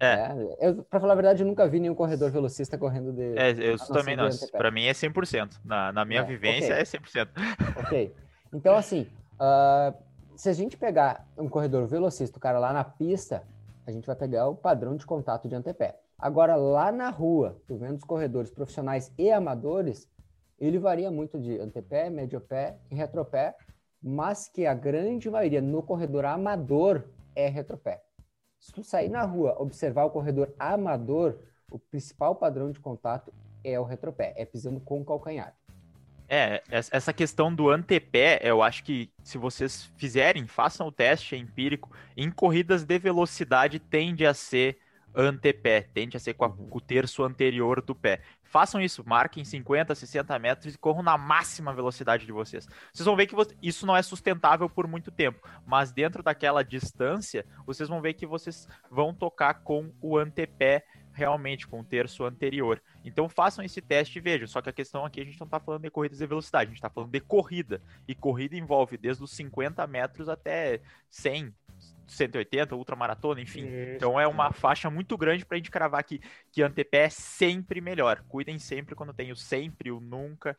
É. 0.00 0.30
é 0.66 0.72
Para 0.88 0.98
falar 0.98 1.12
a 1.12 1.16
verdade, 1.16 1.42
eu 1.42 1.46
nunca 1.46 1.68
vi 1.68 1.78
nenhum 1.78 1.94
corredor 1.94 2.30
velocista 2.30 2.78
correndo 2.78 3.12
de. 3.12 3.36
É, 3.36 3.50
eu 3.50 3.76
também 3.78 4.16
não. 4.16 4.30
Para 4.52 4.70
mim 4.70 4.86
é 4.86 4.92
100%. 4.92 5.60
Na, 5.62 5.92
na 5.92 6.06
minha 6.06 6.22
é, 6.22 6.24
vivência 6.24 6.72
okay. 6.72 6.80
é 6.80 6.84
100%. 6.84 7.28
Ok. 7.84 8.14
Então, 8.50 8.74
assim, 8.74 9.06
uh, 9.34 9.94
se 10.34 10.48
a 10.48 10.54
gente 10.54 10.78
pegar 10.78 11.28
um 11.36 11.46
corredor 11.46 11.86
velocista, 11.86 12.38
o 12.38 12.40
cara 12.40 12.58
lá 12.58 12.72
na 12.72 12.82
pista, 12.82 13.42
a 13.86 13.90
gente 13.90 14.06
vai 14.06 14.16
pegar 14.16 14.48
o 14.48 14.56
padrão 14.56 14.96
de 14.96 15.04
contato 15.04 15.46
de 15.46 15.54
antepé. 15.54 16.00
Agora, 16.18 16.56
lá 16.56 16.90
na 16.90 17.10
rua, 17.10 17.60
tu 17.66 17.76
vendo 17.76 17.98
os 17.98 18.04
corredores 18.04 18.50
profissionais 18.50 19.12
e 19.18 19.30
amadores, 19.30 20.08
ele 20.58 20.78
varia 20.78 21.10
muito 21.10 21.38
de 21.38 21.60
antepé, 21.60 22.08
médio 22.08 22.40
pé 22.40 22.78
e 22.90 22.94
retropé, 22.94 23.54
mas 24.06 24.48
que 24.48 24.66
a 24.66 24.74
grande 24.74 25.30
maioria 25.30 25.62
no 25.62 25.82
corredor 25.82 26.26
amador 26.26 27.04
é 27.34 27.48
retropé. 27.48 28.02
Se 28.60 28.70
tu 28.70 28.84
sair 28.84 29.08
na 29.08 29.22
rua, 29.22 29.56
observar 29.58 30.04
o 30.04 30.10
corredor 30.10 30.54
amador, 30.58 31.38
o 31.70 31.78
principal 31.78 32.36
padrão 32.36 32.70
de 32.70 32.78
contato 32.78 33.32
é 33.64 33.80
o 33.80 33.82
retropé, 33.82 34.34
é 34.36 34.44
pisando 34.44 34.78
com 34.78 35.00
o 35.00 35.04
calcanhar. 35.06 35.56
É, 36.28 36.62
essa 36.68 37.14
questão 37.14 37.54
do 37.54 37.70
antepé, 37.70 38.40
eu 38.42 38.62
acho 38.62 38.84
que 38.84 39.10
se 39.22 39.38
vocês 39.38 39.90
fizerem, 39.96 40.46
façam 40.46 40.86
o 40.86 40.92
teste 40.92 41.34
empírico, 41.36 41.90
em 42.14 42.30
corridas 42.30 42.84
de 42.84 42.98
velocidade 42.98 43.78
tende 43.78 44.26
a 44.26 44.34
ser 44.34 44.78
antepé, 45.14 45.82
tende 45.82 46.16
a 46.16 46.20
ser 46.20 46.34
com, 46.34 46.44
a, 46.44 46.48
uhum. 46.48 46.68
com, 46.68 46.78
o 46.78 46.80
terço 46.80 47.22
anterior 47.22 47.80
do 47.80 47.94
pé. 47.94 48.20
Façam 48.42 48.80
isso, 48.80 49.02
marquem 49.06 49.44
50, 49.44 49.94
60 49.94 50.38
metros 50.38 50.74
e 50.74 50.78
corram 50.78 51.02
na 51.02 51.18
máxima 51.18 51.72
velocidade 51.72 52.24
de 52.24 52.32
vocês. 52.32 52.66
Vocês 52.92 53.06
vão 53.06 53.16
ver 53.16 53.26
que 53.26 53.34
isso 53.62 53.86
não 53.86 53.96
é 53.96 54.02
sustentável 54.02 54.68
por 54.68 54.86
muito 54.86 55.10
tempo, 55.10 55.46
mas 55.66 55.92
dentro 55.92 56.22
daquela 56.22 56.62
distância, 56.62 57.44
vocês 57.66 57.88
vão 57.88 58.00
ver 58.00 58.14
que 58.14 58.26
vocês 58.26 58.68
vão 58.90 59.12
tocar 59.12 59.54
com 59.62 59.92
o 60.00 60.16
antepé 60.16 60.84
realmente, 61.14 61.66
com 61.66 61.80
o 61.80 61.84
terço 61.84 62.24
anterior. 62.24 62.82
Então 63.04 63.28
façam 63.28 63.64
esse 63.64 63.80
teste 63.80 64.18
e 64.18 64.20
vejam. 64.20 64.46
Só 64.46 64.60
que 64.60 64.68
a 64.68 64.72
questão 64.72 65.04
aqui, 65.04 65.20
a 65.20 65.24
gente 65.24 65.38
não 65.38 65.46
está 65.46 65.60
falando 65.60 65.82
de 65.82 65.90
corridas 65.90 66.18
de 66.18 66.26
velocidade, 66.26 66.64
a 66.64 66.70
gente 66.70 66.78
está 66.78 66.90
falando 66.90 67.10
de 67.10 67.20
corrida. 67.20 67.80
E 68.06 68.14
corrida 68.14 68.56
envolve 68.56 68.98
desde 68.98 69.22
os 69.22 69.30
50 69.30 69.86
metros 69.86 70.28
até 70.28 70.80
100, 71.08 71.54
180, 72.06 72.74
ultramaratona, 72.74 73.40
enfim. 73.40 73.66
Isso. 73.66 73.96
Então 73.96 74.20
é 74.20 74.26
uma 74.26 74.52
faixa 74.52 74.90
muito 74.90 75.16
grande 75.16 75.44
para 75.44 75.56
a 75.56 75.58
gente 75.58 75.70
cravar 75.70 76.00
aqui 76.00 76.20
que 76.50 76.62
antepé 76.62 77.04
é 77.04 77.10
sempre 77.10 77.80
melhor. 77.80 78.22
Cuidem 78.28 78.58
sempre 78.58 78.94
quando 78.94 79.12
tem 79.12 79.32
o 79.32 79.36
sempre, 79.36 79.90
o 79.90 80.00
nunca. 80.00 80.56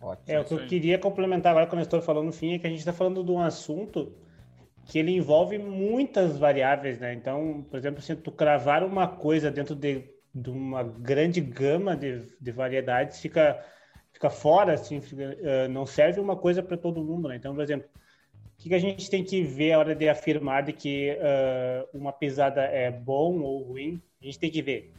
Ótimo. 0.00 0.24
É, 0.26 0.40
o 0.40 0.44
que 0.44 0.54
eu 0.54 0.66
queria 0.66 0.98
complementar 0.98 1.52
agora 1.52 1.66
quando 1.66 1.80
eu 1.80 1.84
estou 1.84 2.02
falando 2.02 2.26
no 2.26 2.32
fim 2.32 2.54
é 2.54 2.58
que 2.58 2.66
a 2.66 2.70
gente 2.70 2.80
está 2.80 2.92
falando 2.92 3.24
de 3.24 3.30
um 3.30 3.40
assunto 3.40 4.12
que 4.86 4.98
ele 4.98 5.12
envolve 5.12 5.56
muitas 5.58 6.38
variáveis, 6.38 6.98
né? 6.98 7.14
Então, 7.14 7.64
por 7.70 7.78
exemplo, 7.78 8.02
se 8.02 8.14
tu 8.14 8.30
cravar 8.30 8.84
uma 8.84 9.08
coisa 9.08 9.50
dentro 9.50 9.74
de, 9.74 10.04
de 10.34 10.50
uma 10.50 10.82
grande 10.82 11.40
gama 11.40 11.96
de, 11.96 12.28
de 12.38 12.52
variedades, 12.52 13.18
fica, 13.18 13.64
fica 14.12 14.28
fora, 14.28 14.74
assim, 14.74 15.00
fica, 15.00 15.22
uh, 15.24 15.68
não 15.70 15.86
serve 15.86 16.20
uma 16.20 16.36
coisa 16.36 16.62
para 16.62 16.76
todo 16.76 17.02
mundo, 17.02 17.28
né? 17.28 17.36
Então, 17.36 17.54
por 17.54 17.62
exemplo, 17.62 17.88
que, 18.56 18.68
que 18.68 18.74
a 18.74 18.78
gente 18.78 19.10
tem 19.10 19.24
que 19.24 19.42
ver 19.42 19.72
a 19.72 19.78
hora 19.78 19.94
de 19.94 20.08
afirmar 20.08 20.62
de 20.62 20.72
que 20.72 21.10
uh, 21.12 21.98
uma 21.98 22.12
pisada 22.12 22.62
é 22.62 22.90
bom 22.90 23.40
ou 23.40 23.62
ruim? 23.62 24.00
A 24.20 24.24
gente 24.24 24.38
tem 24.38 24.50
que 24.50 24.62
ver 24.62 24.92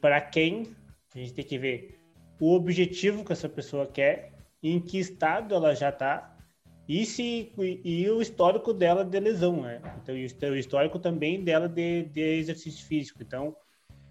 para 0.00 0.20
quem, 0.20 0.66
a 1.14 1.18
gente 1.18 1.34
tem 1.34 1.44
que 1.44 1.58
ver 1.58 2.00
o 2.40 2.54
objetivo 2.54 3.24
que 3.24 3.32
essa 3.32 3.48
pessoa 3.48 3.86
quer, 3.86 4.32
em 4.62 4.80
que 4.80 4.98
estado 4.98 5.54
ela 5.54 5.74
já 5.74 5.88
está 5.88 6.36
e, 6.88 7.02
e, 7.58 7.80
e, 7.84 8.10
o 8.10 8.22
histórico 8.22 8.72
dela 8.72 9.04
de 9.04 9.20
lesão, 9.20 9.62
né? 9.62 9.80
Então, 10.02 10.14
o 10.14 10.56
histórico 10.56 10.98
também 10.98 11.44
dela 11.44 11.68
de, 11.68 12.04
de 12.04 12.20
exercício 12.20 12.86
físico. 12.86 13.22
Então, 13.22 13.54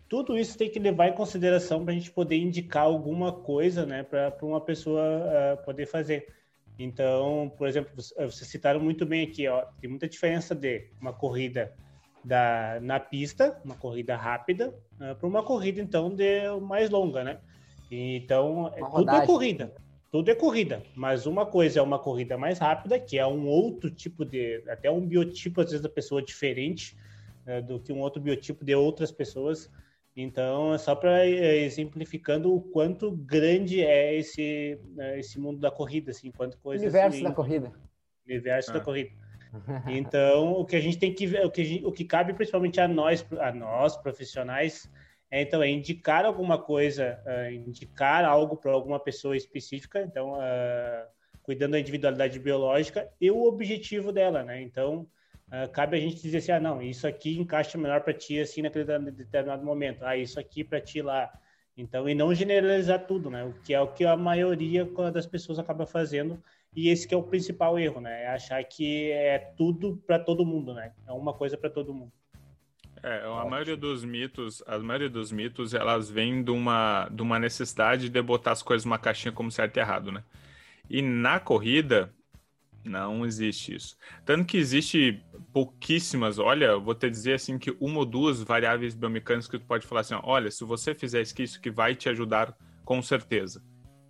tudo 0.08 0.38
isso 0.38 0.58
tem 0.58 0.70
que 0.70 0.80
levar 0.80 1.10
em 1.10 1.14
consideração 1.14 1.84
para 1.84 1.94
a 1.94 1.96
gente 1.96 2.12
poder 2.12 2.38
indicar 2.38 2.84
alguma 2.84 3.32
coisa, 3.32 3.86
né, 3.86 4.04
para 4.04 4.34
uma 4.42 4.62
pessoa 4.62 5.02
uh, 5.02 5.66
poder 5.66 5.86
fazer. 5.86 6.28
Então, 6.80 7.52
por 7.58 7.68
exemplo, 7.68 7.92
vocês 7.96 8.48
citaram 8.48 8.80
muito 8.80 9.06
bem 9.06 9.24
aqui, 9.24 9.48
ó, 9.48 9.66
tem 9.82 9.90
muita 9.90 10.08
diferença 10.08 10.54
de 10.54 10.88
uma 11.02 11.12
corrida 11.12 11.74
da, 12.24 12.80
na 12.82 13.00
pista, 13.00 13.60
uma 13.64 13.76
corrida 13.76 14.16
rápida, 14.16 14.70
uh, 15.00 15.16
para 15.16 15.28
uma 15.28 15.42
corrida, 15.42 15.82
então, 15.82 16.14
de 16.14 16.42
mais 16.62 16.90
longa, 16.90 17.24
né? 17.24 17.40
Então, 17.90 18.72
é, 18.76 18.82
tudo 18.82 19.12
é 19.12 19.26
corrida, 19.26 19.74
tudo 20.12 20.30
é 20.30 20.36
corrida, 20.36 20.84
mas 20.94 21.26
uma 21.26 21.46
coisa 21.46 21.80
é 21.80 21.82
uma 21.82 21.98
corrida 21.98 22.38
mais 22.38 22.60
rápida, 22.60 23.00
que 23.00 23.18
é 23.18 23.26
um 23.26 23.48
outro 23.48 23.90
tipo 23.90 24.26
de, 24.26 24.62
até 24.68 24.92
um 24.92 25.02
biotipo, 25.02 25.62
às 25.62 25.68
vezes, 25.68 25.82
da 25.82 25.90
pessoa 25.90 26.22
diferente 26.22 26.96
uh, 27.48 27.62
do 27.66 27.80
que 27.80 27.92
um 27.92 28.02
outro 28.02 28.22
biotipo 28.22 28.64
de 28.64 28.76
outras 28.76 29.12
pessoas, 29.12 29.72
então, 30.20 30.74
é 30.74 30.80
só 30.80 30.96
para 30.96 31.26
é, 31.26 31.58
exemplificando 31.58 32.52
o 32.52 32.60
quanto 32.60 33.12
grande 33.12 33.84
é 33.84 34.16
esse, 34.16 34.80
né, 34.96 35.20
esse 35.20 35.40
mundo 35.40 35.60
da 35.60 35.70
corrida, 35.70 36.10
assim, 36.10 36.32
quanto 36.32 36.58
coisa. 36.58 36.84
Universo 36.84 37.22
da 37.22 37.32
corrida. 37.32 37.72
Universo 38.26 38.72
ah. 38.72 38.74
da 38.74 38.80
corrida. 38.80 39.12
Então, 39.88 40.52
o 40.54 40.66
que 40.66 40.76
a 40.76 40.80
gente 40.80 41.00
tem 41.00 41.14
que 41.14 41.26
ver, 41.26 41.46
o 41.46 41.50
que, 41.50 41.64
gente, 41.64 41.86
o 41.86 41.92
que 41.92 42.04
cabe 42.04 42.34
principalmente 42.34 42.82
a 42.82 42.88
nós, 42.88 43.26
a 43.40 43.52
nós 43.52 43.96
profissionais, 43.96 44.92
é 45.32 45.42
então 45.42 45.64
é 45.64 45.70
indicar 45.70 46.26
alguma 46.26 46.62
coisa, 46.62 47.20
uh, 47.26 47.52
indicar 47.52 48.26
algo 48.26 48.58
para 48.58 48.72
alguma 48.72 49.00
pessoa 49.00 49.38
específica, 49.38 50.02
então 50.02 50.34
uh, 50.34 51.08
cuidando 51.44 51.72
da 51.72 51.80
individualidade 51.80 52.40
biológica 52.40 53.10
e 53.22 53.32
o 53.32 53.44
objetivo 53.44 54.12
dela, 54.12 54.44
né? 54.44 54.62
Então, 54.62 55.08
Uh, 55.48 55.72
cabe 55.72 55.96
a 55.96 56.00
gente 56.00 56.22
dizer 56.22 56.40
assim, 56.40 56.52
ah, 56.52 56.60
não, 56.60 56.82
isso 56.82 57.08
aqui 57.08 57.40
encaixa 57.40 57.78
melhor 57.78 58.02
para 58.02 58.14
ti, 58.14 58.40
assim, 58.40 58.62
naquele 58.62 58.84
determinado 59.12 59.64
momento. 59.64 60.04
Ah, 60.04 60.18
isso 60.18 60.40
aqui 60.40 60.64
para 60.64 60.82
ti 60.82 61.02
lá. 61.02 61.32
Então, 61.78 62.10
e 62.10 62.16
não 62.16 62.34
generalizar 62.34 63.06
tudo, 63.06 63.30
né? 63.30 63.46
O 63.46 63.54
que 63.64 63.74
é 63.74 63.80
o 63.80 63.88
que 63.88 64.04
a 64.04 64.18
maioria 64.18 64.84
das 65.14 65.28
pessoas 65.28 65.60
acaba 65.60 65.86
fazendo. 65.86 66.42
E 66.76 66.90
esse 66.90 67.08
que 67.08 67.14
é 67.14 67.18
o 67.18 67.24
principal 67.24 67.78
erro, 67.80 68.02
né? 68.02 68.24
É 68.24 68.28
achar 68.28 68.64
que 68.64 69.12
é 69.12 69.38
tudo 69.56 70.02
para 70.06 70.20
todo 70.20 70.46
mundo, 70.46 70.74
né? 70.74 70.92
É 71.08 71.12
uma 71.12 71.34
coisa 71.34 71.56
para 71.56 71.70
todo 71.70 71.94
mundo. 71.94 72.12
É, 73.04 73.22
a 73.26 73.46
maioria 73.46 73.78
dos 73.78 74.04
mitos, 74.04 74.64
a 74.66 74.80
maioria 74.80 75.10
dos 75.10 75.32
mitos, 75.32 75.74
elas 75.74 76.10
vêm 76.10 76.44
de 76.44 76.52
uma, 76.52 77.08
de 77.12 77.22
uma 77.22 77.40
necessidade 77.40 78.10
de 78.10 78.22
botar 78.22 78.52
as 78.52 78.64
coisas 78.64 78.84
numa 78.84 78.98
caixinha 78.98 79.32
como 79.32 79.52
certo 79.52 79.78
e 79.78 79.80
errado, 79.80 80.12
né? 80.12 80.24
E 80.90 81.02
na 81.02 81.40
corrida, 81.40 82.12
não 82.88 83.26
existe 83.26 83.76
isso. 83.76 83.98
Tanto 84.26 84.46
que 84.46 84.58
existe 84.58 85.24
pouquíssimas, 85.54 86.40
olha, 86.40 86.78
vou 86.78 86.96
te 86.96 87.10
dizer 87.10 87.34
assim 87.34 87.58
que 87.58 87.76
uma 87.80 88.00
ou 88.00 88.06
duas 88.06 88.42
variáveis 88.42 88.96
biomecânicas 88.96 89.48
que 89.48 89.60
tu 89.60 89.66
pode 89.66 89.86
falar 89.86 90.02
assim, 90.02 90.16
ó, 90.16 90.22
olha, 90.24 90.50
se 90.50 90.64
você 90.64 90.96
fizer 90.96 91.22
isso, 91.22 91.42
isso 91.42 91.62
que 91.62 91.70
vai 91.70 91.96
te 91.96 92.10
ajudar 92.10 92.56
com 92.86 93.02
certeza, 93.02 93.62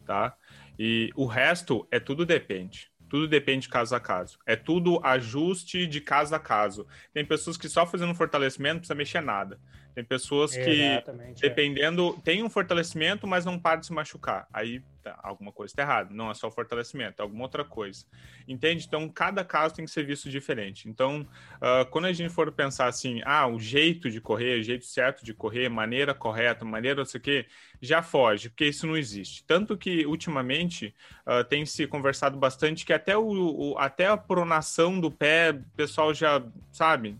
tá? 0.05 0.35
E 0.77 1.09
o 1.15 1.25
resto 1.25 1.87
é 1.91 1.99
tudo 1.99 2.25
depende. 2.25 2.91
Tudo 3.09 3.27
depende 3.27 3.69
caso 3.69 3.95
a 3.95 3.99
caso. 3.99 4.37
É 4.45 4.55
tudo 4.55 4.99
ajuste 5.03 5.87
de 5.87 6.01
caso 6.01 6.35
a 6.35 6.39
caso. 6.39 6.85
Tem 7.13 7.25
pessoas 7.25 7.57
que 7.57 7.69
só 7.69 7.85
fazendo 7.85 8.13
fortalecimento 8.13 8.73
não 8.73 8.79
precisa 8.79 8.95
mexer 8.95 9.21
nada. 9.21 9.59
Tem 9.95 10.03
pessoas 10.03 10.51
que, 10.55 10.81
é. 10.81 11.03
dependendo, 11.41 12.15
é. 12.17 12.21
tem 12.21 12.43
um 12.43 12.49
fortalecimento, 12.49 13.25
mas 13.25 13.45
não 13.45 13.57
para 13.57 13.79
de 13.79 13.87
se 13.87 13.93
machucar. 13.93 14.45
Aí 14.53 14.83
alguma 15.21 15.51
coisa 15.51 15.71
está 15.71 15.83
errada. 15.83 16.13
Não 16.13 16.31
é 16.31 16.33
só 16.33 16.49
fortalecimento, 16.49 17.21
é 17.21 17.23
alguma 17.23 17.43
outra 17.43 17.63
coisa. 17.63 18.05
Entende? 18.47 18.85
Então, 18.87 19.07
cada 19.09 19.43
caso 19.43 19.75
tem 19.75 19.85
que 19.85 19.91
ser 19.91 20.05
visto 20.05 20.29
diferente. 20.29 20.89
Então, 20.89 21.27
uh, 21.55 21.85
quando 21.89 22.05
a 22.05 22.13
gente 22.13 22.33
for 22.33 22.51
pensar 22.51 22.87
assim, 22.87 23.21
ah, 23.25 23.47
o 23.47 23.59
jeito 23.59 24.09
de 24.09 24.21
correr, 24.21 24.59
o 24.59 24.63
jeito 24.63 24.85
certo 24.85 25.23
de 25.23 25.33
correr, 25.33 25.69
maneira 25.69 26.13
correta, 26.13 26.65
maneira 26.65 26.97
não 26.97 27.05
sei 27.05 27.19
o 27.19 27.23
quê, 27.23 27.45
já 27.81 28.01
foge, 28.01 28.49
porque 28.49 28.65
isso 28.65 28.87
não 28.87 28.97
existe. 28.97 29.43
Tanto 29.43 29.77
que, 29.77 30.05
ultimamente, 30.05 30.93
uh, 31.25 31.43
tem 31.43 31.65
se 31.65 31.85
conversado 31.87 32.37
bastante 32.37 32.85
que 32.85 32.93
até, 32.93 33.17
o, 33.17 33.27
o, 33.27 33.77
até 33.77 34.07
a 34.07 34.17
pronação 34.17 34.99
do 34.99 35.11
pé, 35.11 35.51
o 35.51 35.75
pessoal 35.75 36.13
já, 36.13 36.43
sabe, 36.71 37.17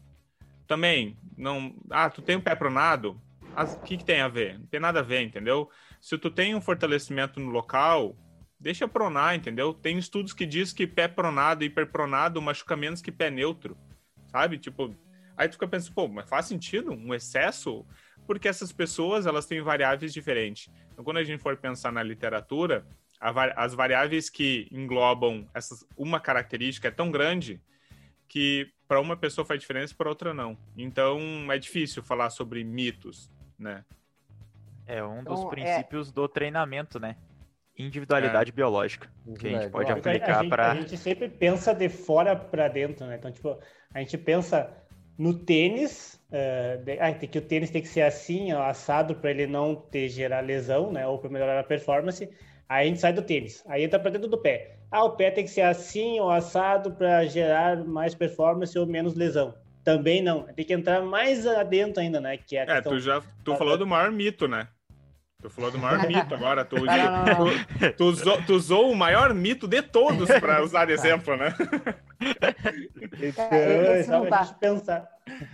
também, 0.68 1.18
não. 1.38 1.74
Ah, 1.90 2.10
tu 2.10 2.22
tem 2.22 2.36
um 2.36 2.42
pé 2.42 2.54
pronado? 2.56 3.20
O 3.56 3.80
que, 3.82 3.98
que 3.98 4.06
tem 4.06 4.22
a 4.22 4.28
ver? 4.28 4.60
Não 4.60 4.68
tem 4.68 4.80
nada 4.80 5.00
a 5.00 5.04
ver, 5.04 5.22
entendeu? 5.22 5.70
Se 6.02 6.18
tu 6.18 6.30
tem 6.30 6.56
um 6.56 6.62
fortalecimento 6.62 7.40
no 7.40 7.50
local, 7.50 8.16
deixa 8.60 8.88
pronar, 8.88 9.36
entendeu? 9.36 9.74
Tem 9.74 9.98
estudos 9.98 10.34
que 10.34 10.46
diz 10.46 10.74
que 10.74 10.88
pé 10.88 11.08
pronado 11.08 11.64
hiperpronado 11.64 12.42
machuca 12.42 12.76
menos 12.76 13.02
que 13.02 13.12
pé 13.12 13.30
neutro, 13.30 13.78
sabe? 14.28 14.58
Tipo, 14.58 14.96
aí 15.36 15.48
tu 15.48 15.54
fica 15.54 15.68
pensando, 15.68 15.94
pô, 15.94 16.08
mas 16.08 16.30
faz 16.30 16.46
sentido 16.46 16.92
um 16.92 17.14
excesso? 17.14 17.86
Porque 18.26 18.48
essas 18.48 18.72
pessoas, 18.72 19.26
elas 19.26 19.46
têm 19.46 19.62
variáveis 19.62 20.14
diferentes. 20.14 20.72
Então, 20.92 21.04
quando 21.04 21.18
a 21.18 21.24
gente 21.24 21.42
for 21.42 21.56
pensar 21.58 21.92
na 21.92 22.04
literatura, 22.04 22.86
as 23.20 23.74
variáveis 23.74 24.30
que 24.30 24.68
englobam 24.72 25.48
essas, 25.54 25.86
uma 25.96 26.20
característica 26.20 26.88
é 26.88 26.92
tão 26.92 27.10
grande 27.10 27.62
que 28.28 28.72
para 28.88 29.02
uma 29.02 29.18
pessoa 29.18 29.46
faz 29.46 29.60
diferença, 29.60 29.96
para 29.96 30.10
outra 30.10 30.34
não. 30.34 30.58
Então 30.78 31.20
é 31.52 31.58
difícil 31.58 32.04
falar 32.04 32.30
sobre 32.30 32.64
mitos, 32.64 33.32
né? 33.58 33.84
É 34.88 35.04
um 35.04 35.24
dos 35.24 35.40
então, 35.40 35.48
é 35.48 35.50
princípios 35.50 36.10
é... 36.10 36.14
do 36.14 36.28
treinamento, 36.28 37.00
né? 37.00 37.16
Individualidade 37.78 38.50
é. 38.50 38.54
biológica, 38.54 39.08
que 39.38 39.48
a 39.48 39.62
gente 39.62 39.72
pode 39.72 39.92
aplicar 39.92 40.48
para. 40.50 40.72
A 40.72 40.76
gente 40.76 40.98
sempre 40.98 41.30
pensa 41.30 41.74
de 41.74 41.90
fora 41.90 42.36
para 42.36 42.68
dentro, 42.68 43.06
né? 43.06 43.18
Então, 43.18 43.32
tipo, 43.32 43.56
a 43.94 44.00
gente 44.00 44.18
pensa 44.18 44.68
no 45.18 45.34
tênis, 45.34 46.20
uh, 46.32 46.84
de, 46.84 47.00
ah, 47.00 47.14
que 47.14 47.38
o 47.38 47.42
tênis 47.42 47.70
tem 47.70 47.82
que 47.82 47.88
ser 47.88 48.02
assim, 48.02 48.52
ó, 48.54 48.64
assado, 48.64 49.16
para 49.16 49.30
ele 49.30 49.46
não 49.46 49.76
ter 49.76 50.10
gerar 50.10 50.40
lesão, 50.40 50.92
né? 50.92 51.06
Ou 51.06 51.20
para 51.20 51.30
melhorar 51.30 51.60
a 51.60 51.64
performance. 51.64 52.28
Aí 52.70 52.86
a 52.86 52.90
gente 52.90 53.00
sai 53.00 53.14
do 53.14 53.22
tênis, 53.22 53.64
aí 53.68 53.84
entra 53.84 54.00
para 54.00 54.12
dentro 54.12 54.28
do 54.28 54.38
pé. 54.38 54.78
Ah, 54.90 55.04
o 55.04 55.16
pé 55.16 55.32
tem 55.32 55.44
que 55.44 55.50
ser 55.50 55.62
assim 55.62 56.20
ou 56.20 56.30
assado 56.30 56.92
para 56.92 57.26
gerar 57.26 57.84
mais 57.84 58.16
performance 58.16 58.78
ou 58.78 58.86
menos 58.86 59.16
lesão. 59.16 59.54
Também 59.84 60.22
não. 60.22 60.44
Tem 60.44 60.66
que 60.66 60.74
entrar 60.74 61.02
mais 61.02 61.48
adentro 61.48 62.02
ainda, 62.02 62.20
né? 62.20 62.38
Que 62.38 62.58
é, 62.58 62.66
é 62.68 62.82
tu 62.82 63.00
já 63.00 63.22
tu 63.44 63.56
falou 63.56 63.78
do 63.78 63.88
maior 63.88 64.12
mito, 64.12 64.48
né? 64.48 64.68
Tu 65.48 65.52
falou 65.52 65.72
do 65.72 65.78
maior 65.80 66.06
mito 66.06 66.36
agora. 66.36 66.66
Tu, 66.66 66.76
tu, 66.76 67.94
tu, 67.96 68.04
usou, 68.04 68.42
tu, 68.44 68.54
usou, 68.54 68.92
o 68.92 68.96
maior 68.96 69.34
mito 69.34 69.66
de 69.66 69.82
todos 69.82 70.28
para 70.42 70.62
usar 70.62 70.84
de 70.86 70.92
exemplo, 70.92 71.38
né? 71.38 71.56
É, 73.50 74.00
esse, 74.00 74.10
não 74.10 74.28
tá. 74.28 74.44
pensar. 74.60 75.08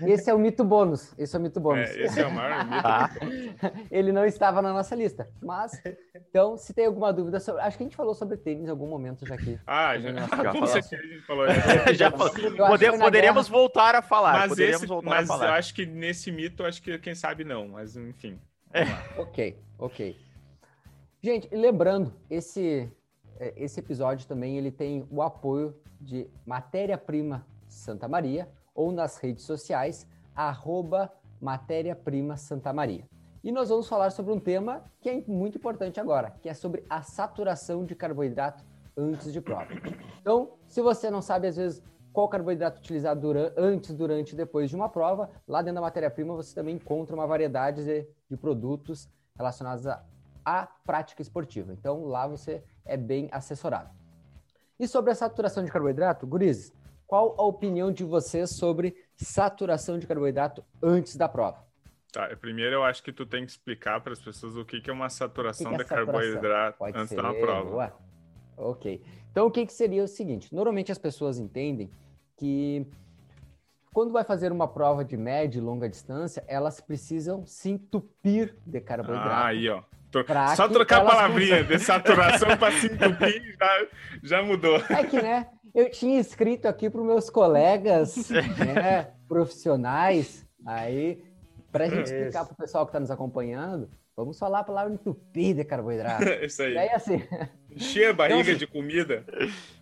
esse 0.08 0.32
é 0.32 0.34
o 0.34 0.40
mito 0.40 0.64
bônus. 0.64 1.14
Esse 1.16 1.36
é 1.36 1.40
o 1.40 1.42
mito 1.44 1.60
bônus. 1.60 1.92
É, 1.92 2.06
esse 2.06 2.20
é 2.20 2.26
o 2.26 2.32
maior 2.32 2.66
mito. 2.66 2.88
Ah. 2.88 3.10
Ele 3.92 4.12
não 4.12 4.26
estava 4.26 4.64
na 4.64 4.74
nossa 4.74 4.96
lista. 4.96 5.30
Mas, 5.40 5.80
então, 6.16 6.58
se 6.58 6.74
tem 6.74 6.88
alguma 6.88 7.14
dúvida 7.14 7.40
sobre. 7.40 7.62
Acho 7.62 7.78
que 7.78 7.84
a 7.84 7.86
gente 7.86 7.96
falou 7.96 8.16
sobre 8.16 8.38
tênis 8.38 8.66
em 8.66 8.72
algum 8.72 8.88
momento 8.88 9.28
já 9.28 9.36
aqui. 9.36 9.60
Ah, 9.68 10.00
já, 10.00 10.12
já, 10.12 10.24
a 10.26 10.82
gente 10.82 11.22
falou. 11.28 11.46
já 11.94 12.10
Poder, 12.10 12.98
poderíamos 12.98 13.48
guerra... 13.48 13.60
voltar 13.60 13.94
a 13.94 14.02
falar. 14.02 14.48
Mas, 14.48 14.58
esse, 14.58 14.88
mas 15.04 15.30
eu 15.30 15.36
acho 15.36 15.72
que 15.76 15.86
nesse 15.86 16.32
mito, 16.32 16.64
acho 16.64 16.82
que 16.82 16.98
quem 16.98 17.14
sabe 17.14 17.44
não. 17.44 17.68
Mas, 17.68 17.96
enfim. 17.96 18.40
É. 18.74 18.86
Ok, 19.22 19.58
ok. 19.78 20.18
Gente, 21.22 21.48
lembrando, 21.56 22.12
esse, 22.30 22.92
é, 23.40 23.54
esse 23.56 23.80
episódio 23.80 24.28
também 24.28 24.58
ele 24.58 24.72
tem 24.72 25.08
o 25.12 25.22
apoio 25.22 25.76
de 26.02 26.28
Matéria-Prima 26.46 27.46
Santa 27.68 28.08
Maria 28.08 28.50
ou 28.74 28.92
nas 28.92 29.18
redes 29.18 29.46
sociais, 29.46 30.08
arroba 30.36 31.14
Matéria-Prima 31.40 32.36
Santa 32.36 32.74
Maria. 32.74 33.08
E 33.44 33.52
nós 33.52 33.70
vamos 33.70 33.88
falar 33.88 34.10
sobre 34.10 34.34
um 34.34 34.40
tema 34.40 34.84
que 35.00 35.10
é 35.10 35.24
muito 35.28 35.58
importante 35.58 36.00
agora, 36.00 36.32
que 36.42 36.50
é 36.50 36.54
sobre 36.54 36.84
a 36.90 37.04
saturação 37.04 37.86
de 37.86 37.94
carboidrato 37.94 38.64
antes 38.98 39.32
de 39.32 39.40
prova. 39.40 39.68
Então, 40.20 40.54
se 40.68 40.82
você 40.82 41.12
não 41.12 41.22
sabe, 41.22 41.48
às 41.48 41.58
vezes, 41.58 41.84
qual 42.14 42.30
carboidrato 42.30 42.80
utilizar 42.80 43.16
durante, 43.16 43.54
antes, 43.58 43.94
durante 43.94 44.34
e 44.34 44.36
depois 44.36 44.70
de 44.70 44.76
uma 44.76 44.88
prova. 44.88 45.30
Lá 45.48 45.62
dentro 45.62 45.76
da 45.76 45.82
matéria-prima 45.82 46.36
você 46.36 46.54
também 46.54 46.76
encontra 46.76 47.16
uma 47.16 47.26
variedade 47.26 47.84
de, 47.84 48.08
de 48.30 48.38
produtos 48.38 49.10
relacionados 49.36 49.86
à 50.46 50.68
prática 50.86 51.24
esportiva. 51.24 51.74
Então 51.74 52.06
lá 52.06 52.28
você 52.28 52.64
é 52.86 52.96
bem 52.96 53.28
assessorado. 53.32 53.90
E 54.80 54.88
sobre 54.88 55.12
a 55.12 55.16
saturação 55.16 55.64
de 55.66 55.72
carboidrato, 55.72 56.28
gurizes, 56.28 56.72
qual 57.08 57.36
a 57.38 57.44
opinião 57.44 57.92
de 57.92 58.04
vocês 58.04 58.52
sobre 58.52 58.96
saturação 59.16 59.98
de 59.98 60.06
carboidrato 60.06 60.64
antes 60.82 61.16
da 61.16 61.28
prova? 61.28 61.66
Tá, 62.12 62.30
primeiro 62.40 62.76
eu 62.76 62.84
acho 62.84 63.02
que 63.02 63.12
tu 63.12 63.26
tem 63.26 63.44
que 63.44 63.52
explicar 63.52 64.00
para 64.02 64.14
as 64.14 64.22
pessoas 64.22 64.56
o 64.56 64.64
que, 64.64 64.80
que 64.80 64.90
é 64.90 64.94
uma 64.94 65.10
saturação 65.10 65.72
que 65.72 65.78
que 65.78 65.82
é 65.82 65.84
de 65.84 65.90
saturação? 65.90 66.22
carboidrato 66.22 66.78
Pode 66.78 66.98
antes 66.98 67.10
ser, 67.10 67.22
da 67.22 67.34
prova. 67.34 67.76
Ué. 67.76 67.94
Ok. 68.56 69.02
Então, 69.32 69.48
o 69.48 69.52
que, 69.52 69.66
que 69.66 69.74
seria 69.74 70.04
o 70.04 70.08
seguinte? 70.08 70.54
Normalmente 70.54 70.92
as 70.92 71.00
pessoas 71.00 71.40
entendem 71.40 71.90
que 72.44 72.86
quando 73.94 74.12
vai 74.12 74.26
fazer 74.26 74.52
uma 74.52 74.68
prova 74.68 75.06
de 75.06 75.16
média 75.16 75.58
e 75.58 75.62
longa 75.62 75.88
distância, 75.88 76.44
elas 76.46 76.82
precisam 76.82 77.46
se 77.46 77.70
entupir 77.70 78.54
de 78.66 78.82
carboidrato. 78.82 79.30
Ah, 79.30 79.46
aí, 79.46 79.70
ó. 79.70 79.82
Só 80.56 80.68
trocar 80.68 81.02
a 81.02 81.06
palavrinha 81.06 81.64
de 81.64 81.80
saturação 81.80 82.58
para 82.58 82.74
se 82.74 82.88
entupir 82.88 83.56
já, 83.58 83.88
já 84.22 84.44
mudou. 84.44 84.76
É 84.90 85.06
que, 85.06 85.22
né? 85.22 85.48
Eu 85.74 85.90
tinha 85.90 86.20
escrito 86.20 86.68
aqui 86.68 86.90
para 86.90 87.00
os 87.00 87.08
meus 87.08 87.30
colegas 87.30 88.30
né, 88.60 89.14
profissionais, 89.26 90.46
aí, 90.66 91.24
para 91.72 91.86
a 91.86 91.90
gente 91.90 92.04
explicar 92.04 92.46
para 92.46 92.54
o 92.54 92.58
pessoal 92.58 92.86
que 92.86 92.90
está 92.90 93.00
nos 93.00 93.10
acompanhando, 93.10 93.90
vamos 94.18 94.38
falar 94.38 94.60
a 94.60 94.64
palavra 94.66 94.94
entupir 94.94 95.56
de 95.56 95.64
carboidrato. 95.64 96.26
Isso 96.44 96.62
aí. 96.62 96.74
E 96.74 96.78
aí 96.78 96.90
assim... 96.90 97.24
Encher 97.76 98.10
a 98.10 98.14
barriga 98.14 98.42
então, 98.42 98.56
de 98.56 98.68
comida. 98.68 99.26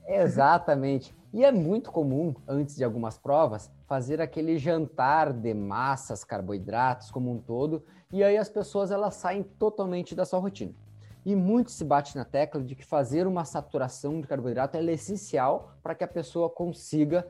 Exatamente. 0.07 1.13
E 1.33 1.45
é 1.45 1.51
muito 1.51 1.91
comum, 1.91 2.35
antes 2.47 2.75
de 2.75 2.83
algumas 2.83 3.17
provas, 3.17 3.71
fazer 3.87 4.19
aquele 4.21 4.57
jantar 4.57 5.31
de 5.31 5.53
massas, 5.53 6.23
carboidratos 6.23 7.09
como 7.09 7.31
um 7.31 7.37
todo, 7.37 7.85
e 8.11 8.23
aí 8.23 8.37
as 8.37 8.49
pessoas 8.49 8.91
elas 8.91 9.15
saem 9.15 9.43
totalmente 9.43 10.13
da 10.13 10.25
sua 10.25 10.39
rotina. 10.39 10.73
E 11.25 11.35
muito 11.35 11.71
se 11.71 11.85
bate 11.85 12.17
na 12.17 12.25
tecla 12.25 12.61
de 12.61 12.75
que 12.75 12.83
fazer 12.83 13.27
uma 13.27 13.45
saturação 13.45 14.19
de 14.19 14.27
carboidrato 14.27 14.75
é 14.75 14.83
essencial 14.91 15.77
para 15.81 15.95
que 15.95 16.03
a 16.03 16.07
pessoa 16.07 16.49
consiga 16.49 17.27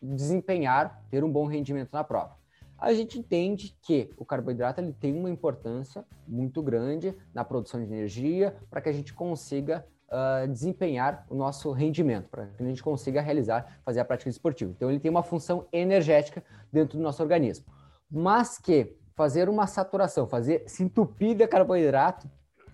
desempenhar, 0.00 1.02
ter 1.08 1.22
um 1.22 1.30
bom 1.30 1.46
rendimento 1.46 1.92
na 1.92 2.02
prova. 2.02 2.41
A 2.82 2.92
gente 2.92 3.16
entende 3.16 3.78
que 3.80 4.10
o 4.16 4.24
carboidrato 4.24 4.80
ele 4.80 4.92
tem 4.92 5.16
uma 5.16 5.30
importância 5.30 6.04
muito 6.26 6.60
grande 6.60 7.14
na 7.32 7.44
produção 7.44 7.78
de 7.78 7.86
energia 7.86 8.56
para 8.68 8.80
que 8.80 8.88
a 8.88 8.92
gente 8.92 9.14
consiga 9.14 9.86
uh, 10.08 10.48
desempenhar 10.48 11.24
o 11.30 11.36
nosso 11.36 11.70
rendimento, 11.70 12.28
para 12.28 12.46
que 12.46 12.60
a 12.60 12.66
gente 12.66 12.82
consiga 12.82 13.20
realizar, 13.20 13.78
fazer 13.84 14.00
a 14.00 14.04
prática 14.04 14.28
esportiva. 14.28 14.72
Então, 14.72 14.90
ele 14.90 14.98
tem 14.98 15.12
uma 15.12 15.22
função 15.22 15.64
energética 15.72 16.42
dentro 16.72 16.98
do 16.98 17.04
nosso 17.04 17.22
organismo. 17.22 17.64
Mas 18.10 18.58
que 18.58 18.96
fazer 19.14 19.48
uma 19.48 19.68
saturação, 19.68 20.26
fazer 20.26 20.64
se 20.66 20.82
entupir 20.82 21.36
de 21.36 21.46
carboidrato, 21.46 22.28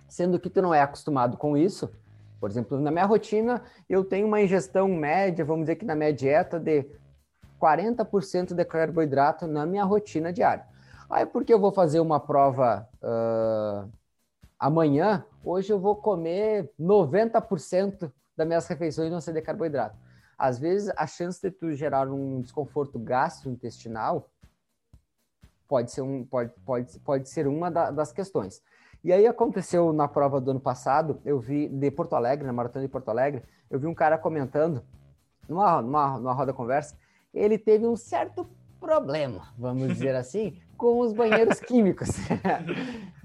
sendo 0.09 0.40
que 0.40 0.49
tu 0.49 0.62
não 0.62 0.73
é 0.73 0.81
acostumado 0.81 1.37
com 1.37 1.55
isso, 1.55 1.92
por 2.40 2.49
exemplo, 2.49 2.81
na 2.81 2.90
minha 2.90 3.05
rotina, 3.05 3.62
eu 3.87 4.03
tenho 4.03 4.27
uma 4.27 4.40
ingestão 4.40 4.88
média, 4.88 5.44
vamos 5.44 5.64
dizer 5.64 5.77
que 5.77 5.85
na 5.85 5.94
minha 5.94 6.14
dieta, 6.14 6.59
de 6.59 6.87
40% 7.61 8.55
de 8.55 8.64
carboidrato 8.64 9.47
na 9.47 9.66
minha 9.66 9.85
rotina 9.85 10.33
diária. 10.33 10.66
Aí, 11.11 11.25
porque 11.25 11.53
eu 11.53 11.59
vou 11.59 11.73
fazer 11.73 12.01
uma 12.01 12.21
prova 12.21 12.87
uh, 13.03 13.90
amanhã, 14.59 15.25
hoje 15.42 15.73
eu 15.73 15.79
vou 15.79 15.97
comer 15.97 16.71
90% 16.79 18.12
das 18.37 18.47
minhas 18.47 18.66
refeições 18.66 19.11
não 19.11 19.21
ser 19.21 19.33
de 19.33 19.42
carboidrato. 19.42 19.97
Às 20.37 20.59
vezes, 20.59 20.92
a 20.97 21.07
chance 21.07 21.40
de 21.42 21.51
tu 21.51 21.73
gerar 21.73 22.09
um 22.09 22.40
desconforto 22.40 22.99
gastrointestinal 22.99 24.31
pode 25.66 25.90
ser, 25.90 26.03
um, 26.03 26.25
pode, 26.25 26.53
pode, 26.64 26.99
pode 27.01 27.29
ser 27.29 27.47
uma 27.49 27.71
da, 27.71 27.90
das 27.90 28.12
questões. 28.12 28.62
E 29.03 29.12
aí 29.12 29.27
aconteceu 29.27 29.92
na 29.92 30.09
prova 30.09 30.40
do 30.40 30.51
ano 30.51 30.61
passado, 30.61 31.21
eu 31.25 31.38
vi 31.38 31.68
de 31.68 31.90
Porto 31.90 32.14
Alegre, 32.14 32.47
na 32.47 32.53
Maratona 32.53 32.85
de 32.85 32.90
Porto 32.90 33.09
Alegre, 33.09 33.42
eu 33.71 33.79
vi 33.79 33.87
um 33.87 33.94
cara 33.94 34.18
comentando, 34.18 34.83
numa, 35.49 35.81
numa, 35.83 36.18
numa 36.18 36.33
roda 36.33 36.53
conversa, 36.53 36.97
ele 37.38 37.59
teve 37.59 37.87
um 37.87 37.96
certo 37.96 38.48
problema, 38.81 39.53
vamos 39.57 39.88
dizer 39.88 40.14
assim, 40.16 40.61
com 40.77 41.01
os 41.01 41.12
banheiros 41.12 41.61
químicos. 41.61 42.11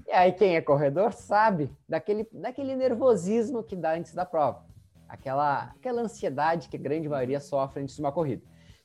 E 0.06 0.12
aí, 0.12 0.32
quem 0.32 0.54
é 0.54 0.60
corredor 0.60 1.12
sabe 1.12 1.70
daquele, 1.88 2.28
daquele 2.30 2.76
nervosismo 2.76 3.62
que 3.62 3.74
dá 3.74 3.94
antes 3.94 4.14
da 4.14 4.24
prova. 4.24 4.62
Aquela, 5.08 5.72
aquela 5.76 6.02
ansiedade 6.02 6.68
que 6.68 6.76
a 6.76 6.80
grande 6.80 7.08
maioria 7.08 7.40
sofre 7.40 7.82
antes 7.82 7.96
de 7.96 8.02
uma 8.02 8.12
corrida. 8.12 8.42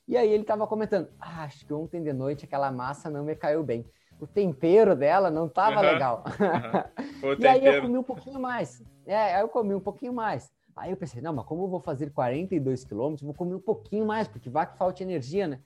E 0.08 0.16
aí 0.16 0.28
ele 0.28 0.42
estava 0.42 0.66
comentando: 0.66 1.08
ah, 1.20 1.44
acho 1.44 1.64
que 1.64 1.72
ontem 1.72 2.02
de 2.02 2.12
noite 2.12 2.44
aquela 2.44 2.72
massa 2.72 3.10
não 3.10 3.22
me 3.22 3.36
caiu 3.36 3.62
bem. 3.62 3.84
O 4.18 4.26
tempero 4.26 4.96
dela 4.96 5.30
não 5.30 5.46
estava 5.46 5.76
uhum, 5.76 5.82
legal. 5.82 6.24
Uhum. 7.22 7.36
e 7.38 7.46
aí 7.46 7.64
eu 7.64 7.82
comi 7.82 7.98
um 7.98 8.02
pouquinho 8.02 8.40
mais. 8.40 8.82
É, 9.06 9.34
aí 9.34 9.42
eu 9.42 9.48
comi 9.48 9.74
um 9.74 9.80
pouquinho 9.80 10.12
mais. 10.12 10.50
Aí 10.80 10.90
eu 10.90 10.96
pensei, 10.96 11.20
não, 11.20 11.32
mas 11.32 11.44
como 11.44 11.64
eu 11.64 11.68
vou 11.68 11.80
fazer 11.80 12.10
42 12.10 12.84
quilômetros, 12.84 13.22
vou 13.22 13.34
comer 13.34 13.54
um 13.54 13.60
pouquinho 13.60 14.06
mais, 14.06 14.26
porque 14.26 14.48
vai 14.48 14.66
que 14.66 14.78
falta 14.78 15.02
energia, 15.02 15.46
né? 15.46 15.60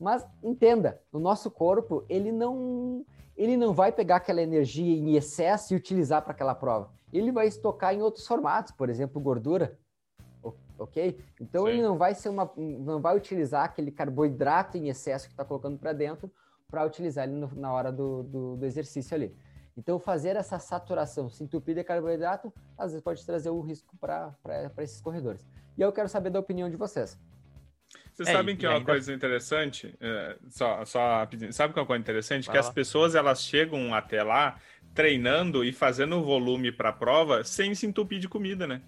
Mas 0.00 0.26
entenda, 0.42 1.00
o 1.12 1.18
nosso 1.18 1.50
corpo, 1.50 2.04
ele 2.08 2.32
não 2.32 3.04
ele 3.36 3.56
não 3.56 3.74
vai 3.74 3.92
pegar 3.92 4.16
aquela 4.16 4.40
energia 4.40 4.96
em 4.96 5.16
excesso 5.16 5.74
e 5.74 5.76
utilizar 5.76 6.22
para 6.22 6.32
aquela 6.32 6.54
prova. 6.54 6.90
Ele 7.12 7.30
vai 7.30 7.46
estocar 7.46 7.92
em 7.92 8.00
outros 8.00 8.26
formatos, 8.26 8.72
por 8.72 8.88
exemplo, 8.88 9.20
gordura. 9.20 9.78
Ok? 10.78 11.18
Então 11.40 11.64
Sim. 11.64 11.70
ele 11.70 11.82
não 11.82 11.96
vai 11.96 12.14
ser 12.14 12.28
uma, 12.28 12.50
não 12.56 13.00
vai 13.00 13.16
utilizar 13.16 13.64
aquele 13.64 13.92
carboidrato 13.92 14.76
em 14.76 14.88
excesso 14.88 15.26
que 15.26 15.32
está 15.32 15.44
colocando 15.44 15.78
para 15.78 15.92
dentro 15.92 16.30
para 16.68 16.84
utilizar 16.84 17.28
ele 17.28 17.36
no, 17.36 17.48
na 17.54 17.72
hora 17.72 17.92
do, 17.92 18.24
do, 18.24 18.56
do, 18.56 18.66
exercício 18.66 19.14
ali. 19.14 19.32
Então 19.76 19.98
fazer 19.98 20.36
essa 20.36 20.58
saturação, 20.58 21.28
se 21.28 21.42
entupir 21.42 21.74
de 21.74 21.82
carboidrato, 21.82 22.52
às 22.78 22.92
vezes 22.92 23.02
pode 23.02 23.24
trazer 23.24 23.50
um 23.50 23.60
risco 23.60 23.96
para 23.96 24.36
esses 24.78 25.00
corredores. 25.00 25.44
E 25.76 25.82
eu 25.82 25.92
quero 25.92 26.08
saber 26.08 26.30
da 26.30 26.38
opinião 26.38 26.70
de 26.70 26.76
vocês. 26.76 27.18
Vocês 28.12 28.28
é, 28.28 28.32
sabem 28.32 28.56
que 28.56 28.64
é 28.64 28.68
uma 28.68 28.78
ainda... 28.78 28.86
coisa 28.92 29.12
interessante? 29.12 29.94
É, 30.00 30.38
só, 30.48 30.84
só 30.84 31.28
sabe 31.50 31.72
que 31.72 31.78
é 31.78 31.82
uma 31.82 31.86
coisa 31.86 32.00
interessante? 32.00 32.46
Vai 32.46 32.54
que 32.54 32.62
lá. 32.62 32.68
as 32.68 32.72
pessoas 32.72 33.14
elas 33.14 33.42
chegam 33.42 33.92
até 33.92 34.22
lá 34.22 34.60
treinando 34.94 35.64
e 35.64 35.72
fazendo 35.72 36.22
volume 36.22 36.70
para 36.70 36.90
a 36.90 36.92
prova 36.92 37.42
sem 37.42 37.74
se 37.74 37.86
entupir 37.86 38.20
de 38.20 38.28
comida, 38.28 38.66
né? 38.66 38.80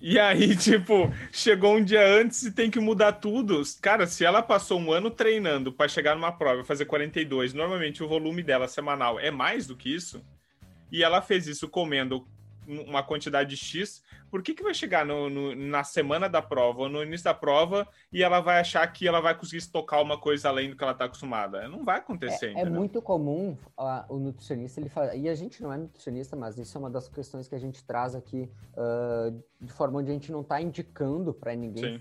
E 0.00 0.18
aí, 0.18 0.56
tipo, 0.56 1.12
chegou 1.30 1.76
um 1.76 1.84
dia 1.84 2.06
antes 2.06 2.42
e 2.42 2.52
tem 2.52 2.70
que 2.70 2.80
mudar 2.80 3.12
tudo. 3.12 3.62
Cara, 3.82 4.06
se 4.06 4.24
ela 4.24 4.42
passou 4.42 4.80
um 4.80 4.92
ano 4.92 5.10
treinando 5.10 5.72
para 5.72 5.88
chegar 5.88 6.14
numa 6.14 6.32
prova 6.32 6.62
e 6.62 6.66
fazer 6.66 6.86
42, 6.86 7.52
normalmente 7.52 8.02
o 8.02 8.08
volume 8.08 8.42
dela 8.42 8.66
semanal 8.66 9.20
é 9.20 9.30
mais 9.30 9.66
do 9.66 9.76
que 9.76 9.94
isso, 9.94 10.24
e 10.90 11.04
ela 11.04 11.20
fez 11.20 11.46
isso 11.46 11.68
comendo 11.68 12.26
uma 12.88 13.02
quantidade 13.02 13.56
X, 13.56 14.02
por 14.30 14.42
que, 14.42 14.54
que 14.54 14.62
vai 14.62 14.72
chegar 14.72 15.04
no, 15.04 15.28
no, 15.28 15.54
na 15.54 15.82
semana 15.82 16.28
da 16.28 16.40
prova 16.40 16.82
ou 16.82 16.88
no 16.88 17.02
início 17.02 17.24
da 17.24 17.34
prova 17.34 17.86
e 18.12 18.22
ela 18.22 18.40
vai 18.40 18.60
achar 18.60 18.86
que 18.86 19.06
ela 19.06 19.20
vai 19.20 19.36
conseguir 19.36 19.58
estocar 19.58 20.00
uma 20.00 20.18
coisa 20.18 20.48
além 20.48 20.70
do 20.70 20.76
que 20.76 20.82
ela 20.82 20.92
está 20.92 21.06
acostumada? 21.06 21.68
Não 21.68 21.84
vai 21.84 21.98
acontecer. 21.98 22.56
É, 22.56 22.60
é 22.60 22.70
muito 22.70 23.02
comum 23.02 23.56
uh, 23.76 24.04
o 24.08 24.18
nutricionista, 24.18 24.80
ele 24.80 24.88
fala, 24.88 25.14
e 25.14 25.28
a 25.28 25.34
gente 25.34 25.62
não 25.62 25.72
é 25.72 25.76
nutricionista, 25.76 26.36
mas 26.36 26.58
isso 26.58 26.76
é 26.76 26.78
uma 26.78 26.90
das 26.90 27.08
questões 27.08 27.48
que 27.48 27.54
a 27.54 27.58
gente 27.58 27.82
traz 27.84 28.14
aqui 28.14 28.48
uh, 28.74 29.42
de 29.60 29.72
forma 29.72 29.98
onde 29.98 30.10
a 30.10 30.14
gente 30.14 30.30
não 30.30 30.42
está 30.42 30.60
indicando 30.60 31.34
para 31.34 31.54
ninguém 31.54 32.00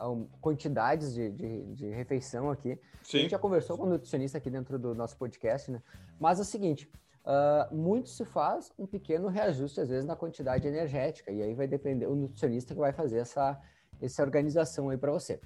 uh, 0.00 0.28
quantidades 0.40 1.14
de, 1.14 1.30
de, 1.30 1.74
de, 1.74 1.86
refeição 1.90 2.50
aqui. 2.50 2.78
Sim. 3.02 3.18
A 3.18 3.20
gente 3.20 3.30
já 3.30 3.38
conversou 3.38 3.76
com 3.76 3.84
o 3.84 3.88
nutricionista 3.88 4.38
aqui 4.38 4.50
dentro 4.50 4.78
do 4.78 4.94
nosso 4.94 5.16
podcast, 5.16 5.70
né? 5.70 5.82
Mas 6.18 6.38
é 6.38 6.42
o 6.42 6.44
seguinte, 6.44 6.88
Uh, 7.24 7.74
muito 7.74 8.08
se 8.08 8.24
faz 8.24 8.72
um 8.76 8.84
pequeno 8.84 9.28
reajuste, 9.28 9.80
às 9.80 9.88
vezes, 9.88 10.04
na 10.04 10.16
quantidade 10.16 10.66
energética, 10.66 11.30
e 11.30 11.40
aí 11.40 11.54
vai 11.54 11.68
depender, 11.68 12.06
o 12.06 12.16
nutricionista 12.16 12.74
que 12.74 12.80
vai 12.80 12.92
fazer 12.92 13.18
essa, 13.18 13.60
essa 14.00 14.22
organização 14.22 14.90
aí 14.90 14.98
para 14.98 15.12
você. 15.12 15.40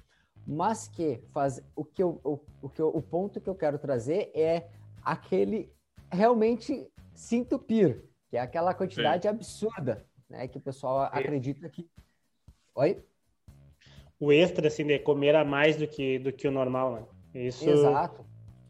Mas 0.45 0.87
que 0.87 1.21
faz 1.31 1.61
o 1.75 1.85
que 1.85 2.01
eu, 2.01 2.19
o, 2.23 2.39
o, 2.63 2.69
que 2.69 2.81
eu, 2.81 2.87
o 2.87 3.01
ponto 3.01 3.39
que 3.39 3.49
eu 3.49 3.55
quero 3.55 3.77
trazer 3.77 4.31
é 4.33 4.67
aquele 5.03 5.71
realmente 6.11 6.89
se 7.13 7.35
entupir, 7.35 8.03
que 8.29 8.37
é 8.37 8.39
aquela 8.39 8.73
quantidade 8.73 9.23
Sim. 9.23 9.29
absurda, 9.29 10.05
né? 10.29 10.47
Que 10.47 10.57
o 10.57 10.61
pessoal 10.61 11.01
acredita 11.11 11.69
que. 11.69 11.87
Oi? 12.75 13.03
O 14.19 14.31
extra, 14.31 14.67
assim, 14.67 14.85
de 14.85 14.97
comer 14.99 15.35
a 15.35 15.45
mais 15.45 15.77
do 15.77 15.87
que, 15.87 16.17
do 16.17 16.33
que 16.33 16.47
o 16.47 16.51
normal, 16.51 16.93
né? 16.93 17.05
Isso... 17.45 17.69
Exato. 17.69 18.25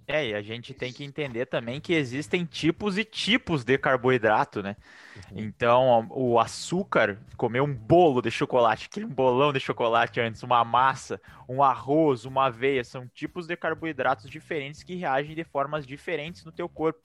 É, 0.10 0.30
e 0.30 0.34
a 0.34 0.41
gente 0.41 0.74
tem 0.74 0.93
que 0.93 1.04
entender 1.04 1.48
também 1.48 1.82
que 1.82 1.93
existem 1.93 2.46
tipos 2.46 2.98
e 2.98 3.04
tipos 3.04 3.65
de 3.65 3.78
carboidrato, 3.78 4.63
né? 4.63 4.78
Uhum. 5.17 5.39
Então, 5.39 6.08
o 6.12 6.39
açúcar, 6.39 7.20
comer 7.36 7.62
um 7.62 7.74
bolo 7.74 8.22
de 8.22 8.32
chocolate, 8.32 8.88
aquele 8.89 9.06
bolão 9.06 9.52
de 9.52 9.60
chocolate 9.60 10.22
antes, 10.22 10.41
uma 10.43 10.63
massa, 10.63 11.20
um 11.48 11.62
arroz, 11.62 12.24
uma 12.24 12.46
aveia, 12.46 12.86
são 12.86 13.06
tipos 13.06 13.48
de 13.48 13.58
carboidratos 13.58 14.30
diferentes 14.30 14.82
que 14.82 14.96
reagem 14.96 15.36
de 15.36 15.43
formas 15.43 15.86
diferentes 15.86 16.46
no 16.46 16.54
teu 16.54 16.70
corpo. 16.70 17.02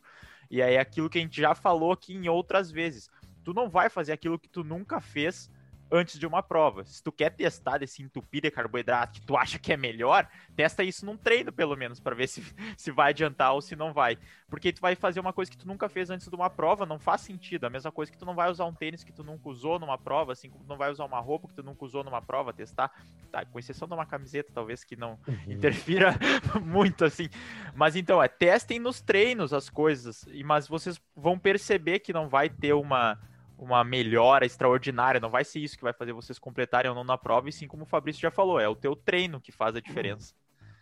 E 0.49 0.63
aí, 0.63 0.79
aquilo 0.79 1.11
que 1.11 1.19
a 1.19 1.23
gente 1.23 1.41
já 1.41 1.57
falou 1.57 1.91
aqui 1.91 2.15
em 2.15 2.29
outras 2.29 2.71
vezes. 2.71 3.11
Tu 3.43 3.53
não 3.53 3.69
vai 3.69 3.91
fazer 3.91 4.13
aquilo 4.13 4.39
que 4.39 4.49
tu 4.49 4.63
nunca 4.63 5.01
fez 5.01 5.51
antes 5.93 6.19
de 6.19 6.27
uma 6.27 6.43
prova. 6.43 6.85
Se 6.85 7.03
tu 7.03 7.13
quer 7.13 7.31
testar 7.31 7.79
desse 7.79 8.03
entupir 8.03 8.41
de 8.41 8.51
carboidrato 8.51 9.21
que 9.21 9.27
tu 9.27 9.37
acha 9.37 9.59
que 9.59 9.73
é 9.73 9.77
melhor, 9.77 10.27
testa 10.57 10.83
isso 10.83 11.05
num 11.05 11.17
treino, 11.19 11.53
pelo 11.53 11.77
menos, 11.77 12.01
para 12.01 12.17
ver 12.17 12.27
se, 12.27 12.43
se 12.79 12.91
vai 12.91 13.11
adiantar 13.11 13.53
ou 13.53 13.61
se 13.61 13.77
não 13.77 13.93
vai. 13.93 14.19
Porque 14.49 14.73
tu 14.73 14.81
vai 14.81 14.95
fazer 14.95 15.21
uma 15.21 15.33
coisa 15.33 15.51
que 15.51 15.57
tu 15.57 15.69
nunca 15.69 15.89
fez 15.89 16.09
antes 16.09 16.27
de 16.27 16.35
uma 16.35 16.49
prova, 16.49 16.87
não 16.87 16.99
faz 16.99 17.21
sentido. 17.21 17.65
A 17.65 17.71
mesma 17.71 17.93
coisa 17.93 18.11
que 18.11 18.17
tu 18.17 18.25
não 18.25 18.35
vai 18.35 18.51
usar 18.51 18.65
um 18.65 18.73
tênis 18.73 19.05
que 19.05 19.13
tu 19.13 19.23
nunca 19.23 19.49
usou 19.49 19.79
numa 19.79 19.99
prova, 19.99 20.33
assim 20.33 20.49
como 20.49 20.65
tu 20.65 20.69
não 20.69 20.79
vai 20.79 20.91
usar 20.91 21.05
uma 21.05 21.21
roupa 21.21 21.49
que 21.49 21.55
tu 21.55 21.63
nunca 21.63 21.85
usou 21.85 22.03
numa 22.03 22.23
prova, 22.23 22.53
testar. 22.53 22.91
Tá, 23.31 23.45
com 23.45 23.59
exceção 23.59 23.87
de 23.87 23.95
uma 23.95 24.07
camiseta, 24.07 24.51
talvez 24.53 24.85
que 24.85 24.97
não 24.97 25.19
uhum. 25.27 25.53
interfira 25.53 26.15
muito, 26.65 27.05
assim. 27.05 27.29
Mas 27.75 27.97
então, 27.97 28.23
é, 28.23 28.29
testem 28.29 28.79
nos 28.79 29.01
treinos 29.01 29.53
as 29.53 29.69
coisas, 29.69 30.27
mas 30.45 30.67
vocês 30.67 31.01
vão 31.15 31.39
perceber 31.39 32.01
que 32.01 32.13
não 32.13 32.29
vai 32.29 32.49
ter 32.49 32.73
uma 32.73 33.19
uma 33.65 33.85
melhora 33.85 34.45
extraordinária, 34.45 35.21
não 35.21 35.31
vai 35.31 35.45
ser 35.45 35.61
isso 35.61 35.77
que 35.77 35.85
vai 35.85 35.93
fazer 35.93 36.13
vocês 36.13 36.39
completarem 36.39 36.91
ou 36.91 36.95
não 36.95 37.05
na 37.05 37.17
prova, 37.17 37.49
e 37.49 37.53
sim, 37.53 37.69
como 37.69 37.85
o 37.85 37.87
Fabrício 37.87 38.21
já 38.21 38.31
falou, 38.31 38.59
é 38.59 38.69
o 38.69 38.75
teu 38.75 38.97
treino 38.97 39.41
que 39.41 39.53
faz 39.53 39.77
a 39.77 39.81
diferença. 39.81 40.35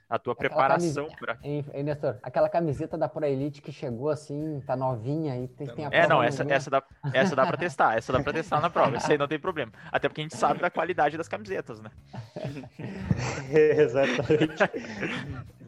A 0.08 0.18
tua 0.18 0.32
aquela 0.32 0.48
preparação 0.48 1.08
para. 1.20 1.38
Hein, 1.40 1.64
Nestor, 1.84 2.18
aquela 2.20 2.48
camiseta 2.48 2.98
da 2.98 3.08
Pro 3.08 3.24
Elite 3.24 3.62
que 3.62 3.70
chegou 3.70 4.08
assim, 4.08 4.60
tá 4.66 4.74
novinha 4.74 5.36
e 5.38 5.46
tem, 5.46 5.68
tem 5.68 5.86
a 5.86 5.88
É, 5.92 6.08
não, 6.08 6.20
essa, 6.20 6.42
essa, 6.52 6.68
dá, 6.68 6.82
essa 7.14 7.36
dá 7.36 7.46
para 7.46 7.56
testar, 7.56 7.96
essa 7.96 8.12
dá 8.12 8.20
para 8.20 8.32
testar 8.32 8.60
na 8.60 8.68
prova, 8.68 8.96
isso 8.96 9.12
aí 9.12 9.16
não 9.16 9.28
tem 9.28 9.38
problema. 9.38 9.70
Até 9.92 10.08
porque 10.08 10.22
a 10.22 10.24
gente 10.24 10.36
sabe 10.36 10.58
da 10.58 10.68
qualidade 10.68 11.16
das 11.16 11.28
camisetas, 11.28 11.80
né? 11.80 11.92
Exatamente. 13.54 14.56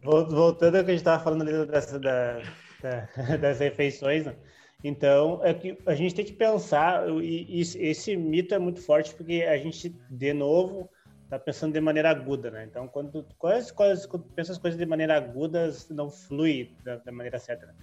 Voltando 0.02 0.78
ao 0.78 0.84
que 0.84 0.90
a 0.90 0.94
gente 0.94 1.02
estava 1.02 1.22
falando 1.22 1.42
ali 1.42 1.64
dessa, 1.66 2.00
da, 2.00 2.42
da, 2.82 3.36
das 3.38 3.60
refeições, 3.60 4.26
né? 4.26 4.34
Então, 4.84 5.40
é 5.44 5.54
que 5.54 5.78
a 5.86 5.94
gente 5.94 6.14
tem 6.14 6.24
que 6.24 6.32
pensar, 6.32 7.08
e, 7.22 7.60
esse 7.60 8.16
mito 8.16 8.54
é 8.54 8.58
muito 8.58 8.80
forte 8.80 9.14
porque 9.14 9.44
a 9.48 9.56
gente, 9.56 9.94
de 10.10 10.32
novo, 10.32 10.90
está 11.24 11.38
pensando 11.38 11.72
de 11.72 11.80
maneira 11.80 12.10
aguda, 12.10 12.50
né? 12.50 12.66
Então, 12.68 12.88
quando, 12.88 13.24
quando, 13.38 13.72
quando, 13.72 14.08
quando 14.08 14.24
pensa 14.34 14.52
as 14.52 14.58
coisas 14.58 14.78
de 14.78 14.84
maneira 14.84 15.16
aguda, 15.16 15.72
não 15.90 16.10
flui 16.10 16.74
da, 16.84 16.96
da 16.96 17.12
maneira 17.12 17.38
certa. 17.38 17.66
Né? 17.66 17.74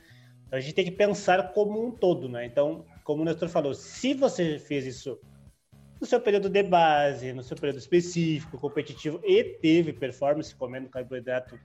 Então, 0.46 0.58
a 0.58 0.62
gente 0.62 0.74
tem 0.74 0.86
que 0.86 0.92
pensar 0.92 1.54
como 1.54 1.84
um 1.84 1.90
todo, 1.90 2.28
né? 2.28 2.46
Então, 2.46 2.86
como 3.04 3.22
o 3.22 3.26
Nestor 3.26 3.48
falou, 3.48 3.74
se 3.74 4.14
você 4.14 4.60
fez 4.60 4.86
isso 4.86 5.18
no 6.02 6.06
seu 6.06 6.20
período 6.20 6.50
de 6.50 6.64
base, 6.64 7.34
no 7.34 7.44
seu 7.44 7.56
período 7.56 7.80
específico, 7.80 8.58
competitivo, 8.58 9.22
e 9.24 9.44
teve 9.44 9.94
performance 9.94 10.56
comendo 10.56 10.90
carboidrato 10.90 11.60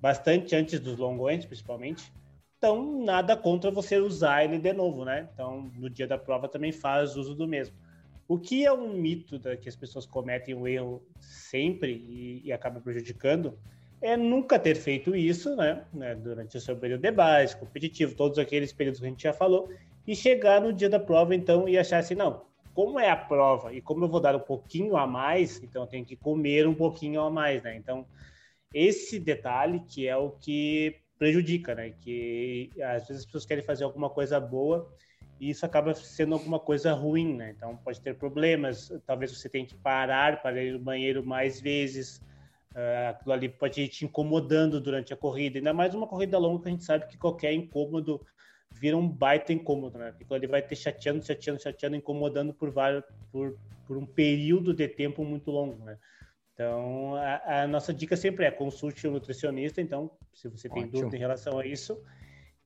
bastante 0.00 0.54
antes 0.54 0.78
dos 0.78 0.96
longões, 0.96 1.44
principalmente, 1.44 2.12
então, 2.58 3.04
nada 3.04 3.36
contra 3.36 3.70
você 3.70 3.98
usar 3.98 4.44
ele 4.44 4.58
de 4.58 4.72
novo, 4.72 5.04
né? 5.04 5.28
Então, 5.32 5.70
no 5.76 5.88
dia 5.88 6.08
da 6.08 6.18
prova 6.18 6.48
também 6.48 6.72
faz 6.72 7.16
uso 7.16 7.34
do 7.34 7.46
mesmo. 7.46 7.76
O 8.26 8.36
que 8.36 8.66
é 8.66 8.72
um 8.72 8.92
mito 8.92 9.38
da, 9.38 9.56
que 9.56 9.68
as 9.68 9.76
pessoas 9.76 10.04
cometem 10.04 10.54
o 10.54 10.66
erro 10.66 11.00
sempre 11.20 11.92
e, 11.92 12.42
e 12.44 12.52
acaba 12.52 12.80
prejudicando 12.80 13.56
é 14.02 14.16
nunca 14.16 14.58
ter 14.58 14.74
feito 14.74 15.14
isso, 15.14 15.54
né? 15.56 15.84
né? 15.92 16.16
Durante 16.16 16.56
o 16.56 16.60
seu 16.60 16.76
período 16.76 17.02
de 17.02 17.10
base, 17.12 17.56
competitivo, 17.56 18.14
todos 18.14 18.38
aqueles 18.38 18.72
períodos 18.72 19.00
que 19.00 19.06
a 19.06 19.08
gente 19.08 19.22
já 19.22 19.32
falou, 19.32 19.70
e 20.06 20.14
chegar 20.14 20.60
no 20.60 20.72
dia 20.72 20.88
da 20.88 20.98
prova, 20.98 21.34
então, 21.34 21.68
e 21.68 21.78
achar 21.78 21.98
assim, 21.98 22.14
não, 22.14 22.42
como 22.74 22.98
é 22.98 23.08
a 23.08 23.16
prova 23.16 23.72
e 23.72 23.80
como 23.80 24.04
eu 24.04 24.08
vou 24.08 24.20
dar 24.20 24.36
um 24.36 24.40
pouquinho 24.40 24.96
a 24.96 25.06
mais, 25.06 25.62
então 25.62 25.82
eu 25.82 25.88
tenho 25.88 26.04
que 26.04 26.16
comer 26.16 26.66
um 26.66 26.74
pouquinho 26.74 27.20
a 27.20 27.30
mais, 27.30 27.62
né? 27.62 27.76
Então, 27.76 28.06
esse 28.74 29.18
detalhe 29.18 29.80
que 29.80 30.06
é 30.06 30.16
o 30.16 30.30
que 30.30 30.96
prejudica, 31.18 31.74
né? 31.74 31.90
Que 31.90 32.70
às 32.82 33.08
vezes 33.08 33.22
as 33.22 33.26
pessoas 33.26 33.46
querem 33.46 33.64
fazer 33.64 33.84
alguma 33.84 34.08
coisa 34.08 34.38
boa 34.38 34.90
e 35.40 35.50
isso 35.50 35.64
acaba 35.64 35.94
sendo 35.94 36.34
alguma 36.34 36.58
coisa 36.58 36.92
ruim, 36.92 37.34
né? 37.34 37.54
Então 37.56 37.76
pode 37.76 38.00
ter 38.00 38.14
problemas, 38.14 38.92
talvez 39.06 39.36
você 39.36 39.48
tenha 39.48 39.66
que 39.66 39.76
parar 39.76 40.42
para 40.42 40.62
ir 40.62 40.72
no 40.72 40.78
banheiro 40.78 41.24
mais 41.24 41.60
vezes, 41.60 42.18
uh, 42.74 43.10
aquilo 43.10 43.32
ali 43.32 43.48
pode 43.48 43.82
ir 43.82 43.88
te 43.88 44.04
incomodando 44.04 44.80
durante 44.80 45.12
a 45.12 45.16
corrida, 45.16 45.58
ainda 45.58 45.72
mais 45.72 45.94
uma 45.94 46.06
corrida 46.06 46.38
longa 46.38 46.62
que 46.62 46.68
a 46.68 46.70
gente 46.72 46.84
sabe 46.84 47.06
que 47.06 47.16
qualquer 47.16 47.52
incômodo 47.52 48.20
vira 48.70 48.96
um 48.96 49.08
baita 49.08 49.52
incômodo, 49.52 49.98
né? 49.98 50.08
Aquilo 50.08 50.34
ali 50.34 50.46
vai 50.46 50.62
te 50.62 50.76
chateando, 50.76 51.24
chateando, 51.24 51.62
chateando, 51.62 51.96
incomodando 51.96 52.52
por 52.52 52.70
vários, 52.70 53.04
por, 53.32 53.56
por 53.86 53.96
um 53.96 54.06
período 54.06 54.74
de 54.74 54.86
tempo 54.88 55.24
muito 55.24 55.50
longo, 55.50 55.84
né? 55.84 55.98
Então, 56.58 57.14
a, 57.14 57.62
a, 57.62 57.66
nossa 57.68 57.94
dica 57.94 58.16
sempre 58.16 58.44
é 58.44 58.50
consulte 58.50 59.06
o 59.06 59.10
um 59.10 59.12
nutricionista. 59.12 59.80
Então, 59.80 60.10
se 60.34 60.48
você 60.48 60.68
tem 60.68 60.82
Ótimo. 60.82 61.02
dúvida 61.02 61.16
em 61.16 61.20
relação 61.20 61.56
a 61.56 61.64
isso, 61.64 62.02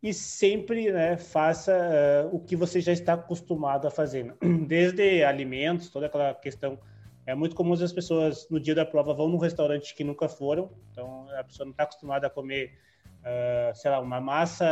e 0.03 0.15
sempre 0.15 0.91
né, 0.91 1.19
faça 1.19 1.77
uh, 1.77 2.35
o 2.35 2.41
que 2.41 2.57
você 2.57 2.81
já 2.81 2.91
está 2.91 3.13
acostumado 3.13 3.87
a 3.87 3.91
fazer. 3.91 4.25
Né? 4.25 4.35
Desde 4.67 5.23
alimentos, 5.23 5.91
toda 5.91 6.07
aquela 6.07 6.35
questão. 6.35 6.79
É 7.27 7.35
muito 7.35 7.55
comum 7.55 7.75
as 7.75 7.93
pessoas, 7.93 8.49
no 8.49 8.59
dia 8.59 8.75
da 8.75 8.87
prova, 8.87 9.13
vão 9.13 9.29
num 9.29 9.37
restaurante 9.37 9.95
que 9.95 10.03
nunca 10.03 10.27
foram. 10.27 10.71
Então, 10.91 11.29
a 11.39 11.45
pessoa 11.45 11.67
não 11.67 11.73
está 11.73 11.83
acostumada 11.83 12.29
a 12.29 12.31
comer, 12.31 12.73
uh, 13.19 13.77
sei 13.77 13.91
lá, 13.91 14.01
uma 14.01 14.23
massa 14.23 14.65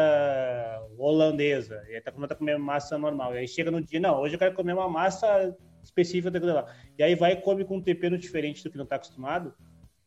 holandesa. 0.97 1.85
E 1.91 1.93
está 1.99 2.09
acostumada 2.09 2.33
a 2.33 2.39
comer 2.39 2.59
massa 2.59 2.97
normal. 2.97 3.35
E 3.35 3.39
aí 3.41 3.47
chega 3.47 3.71
no 3.71 3.83
dia, 3.83 4.01
não, 4.01 4.19
hoje 4.19 4.35
eu 4.35 4.39
quero 4.39 4.55
comer 4.55 4.73
uma 4.73 4.89
massa 4.89 5.55
específica 5.83 6.31
daquilo 6.31 6.55
lá. 6.55 6.75
E 6.99 7.03
aí 7.03 7.15
vai 7.15 7.33
e 7.33 7.37
come 7.37 7.65
com 7.65 7.77
um 7.77 7.83
tempero 7.83 8.19
diferente 8.19 8.63
do 8.63 8.71
que 8.71 8.77
não 8.77 8.85
está 8.85 8.97
acostumado, 8.97 9.55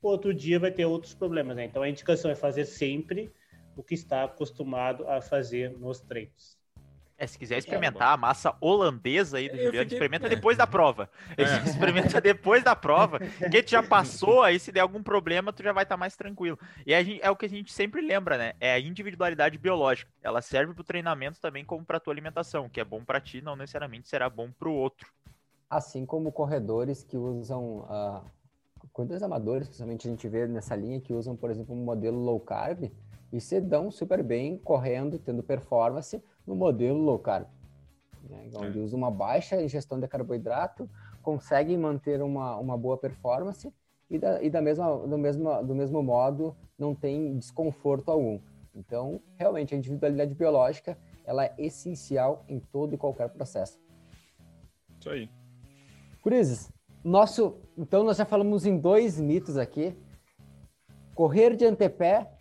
outro 0.02 0.34
dia 0.34 0.60
vai 0.60 0.72
ter 0.72 0.86
outros 0.86 1.14
problemas, 1.14 1.56
né? 1.56 1.66
Então 1.66 1.82
a 1.82 1.90
indicação 1.90 2.30
é 2.30 2.36
fazer 2.36 2.66
sempre 2.66 3.32
o 3.76 3.84
que 3.84 3.94
está 3.94 4.24
acostumado 4.24 5.08
a 5.08 5.22
fazer 5.22 5.72
nos 5.78 6.00
treinos. 6.00 6.62
É, 7.16 7.28
se 7.28 7.38
quiser 7.38 7.58
experimentar 7.58 8.10
é, 8.10 8.14
a 8.14 8.18
massa 8.18 8.56
holandesa 8.60 9.38
aí 9.38 9.48
do 9.48 9.56
Juliano, 9.56 9.84
fiquei... 9.84 9.98
experimenta 9.98 10.28
depois 10.28 10.58
da 10.58 10.66
prova. 10.66 11.10
É. 11.38 11.44
Experimenta 11.70 12.20
depois 12.20 12.64
da 12.64 12.76
prova, 12.76 13.20
que 13.20 13.64
tu 13.64 13.72
já 13.72 13.84
passou, 13.84 14.42
aí 14.42 14.60
se 14.60 14.72
der 14.72 14.82
algum 14.82 15.02
problema, 15.02 15.54
tu 15.54 15.64
já 15.64 15.72
vai 15.72 15.84
estar 15.84 15.96
tá 15.96 16.00
mais 16.00 16.18
tranquilo. 16.18 16.58
E 16.86 17.04
gente, 17.04 17.22
é 17.22 17.30
o 17.30 17.36
que 17.36 17.46
a 17.46 17.50
gente 17.50 17.72
sempre 17.72 18.02
lembra, 18.02 18.38
né? 18.38 18.54
É 18.60 18.74
a 18.74 18.80
individualidade 18.80 19.58
biológica. 19.58 20.12
Ela 20.22 20.42
serve 20.42 20.74
para 20.74 20.82
o 20.82 20.86
treinamento 20.86 21.40
também 21.40 21.64
como 21.64 21.86
para 21.86 22.00
tua 22.00 22.14
alimentação, 22.14 22.68
que 22.68 22.82
é 22.82 22.84
bom 22.84 23.06
para 23.06 23.22
ti, 23.22 23.42
não 23.42 23.56
necessariamente 23.56 24.10
será 24.10 24.30
bom 24.30 24.52
para 24.52 24.68
o 24.68 24.74
outro. 24.74 25.08
Assim 25.76 26.06
como 26.06 26.32
corredores 26.32 27.04
que 27.04 27.18
usam, 27.18 27.80
uh, 27.80 28.22
corredores 28.92 29.24
amadores, 29.24 29.68
principalmente 29.68 30.08
a 30.08 30.12
gente 30.12 30.28
vê 30.28 30.46
nessa 30.46 30.76
linha, 30.76 31.02
que 31.02 31.14
usam, 31.14 31.36
por 31.36 31.50
exemplo, 31.50 31.76
um 31.76 31.84
modelo 31.84 32.20
low 32.20 32.40
carb 32.40 32.92
e 33.32 33.42
se 33.42 33.60
dão 33.60 33.90
super 33.90 34.22
bem 34.22 34.58
correndo, 34.60 35.18
tendo 35.18 35.42
performance 35.42 36.24
no 36.46 36.56
modelo 36.56 37.00
low 37.00 37.18
carb. 37.18 37.48
Né? 38.30 38.50
Onde 38.56 38.78
é. 38.78 38.82
usa 38.82 38.96
uma 38.96 39.10
baixa 39.10 39.60
ingestão 39.60 40.00
de 40.00 40.08
carboidrato, 40.08 40.88
conseguem 41.24 41.76
manter 41.76 42.22
uma, 42.22 42.56
uma 42.58 42.78
boa 42.78 42.96
performance 42.96 43.74
e, 44.12 44.20
da, 44.20 44.44
e 44.44 44.52
da 44.52 44.62
mesma, 44.62 44.96
do, 45.08 45.18
mesmo, 45.18 45.64
do 45.64 45.74
mesmo 45.74 46.04
modo 46.04 46.56
não 46.78 46.94
tem 46.94 47.36
desconforto 47.38 48.12
algum. 48.12 48.40
Então, 48.76 49.20
realmente, 49.38 49.74
a 49.74 49.78
individualidade 49.78 50.36
biológica 50.36 50.96
ela 51.26 51.46
é 51.46 51.56
essencial 51.58 52.44
em 52.48 52.60
todo 52.60 52.94
e 52.94 52.98
qualquer 52.98 53.30
processo. 53.30 53.80
Isso 55.00 55.10
aí. 55.10 55.43
Curizes, 56.24 56.72
nosso, 57.04 57.58
então 57.78 58.02
nós 58.02 58.16
já 58.16 58.24
falamos 58.24 58.66
em 58.66 58.78
dois 58.78 59.20
mitos 59.20 59.58
aqui. 59.58 59.94
Correr 61.14 61.54
de 61.54 61.66
antepé, 61.66 62.32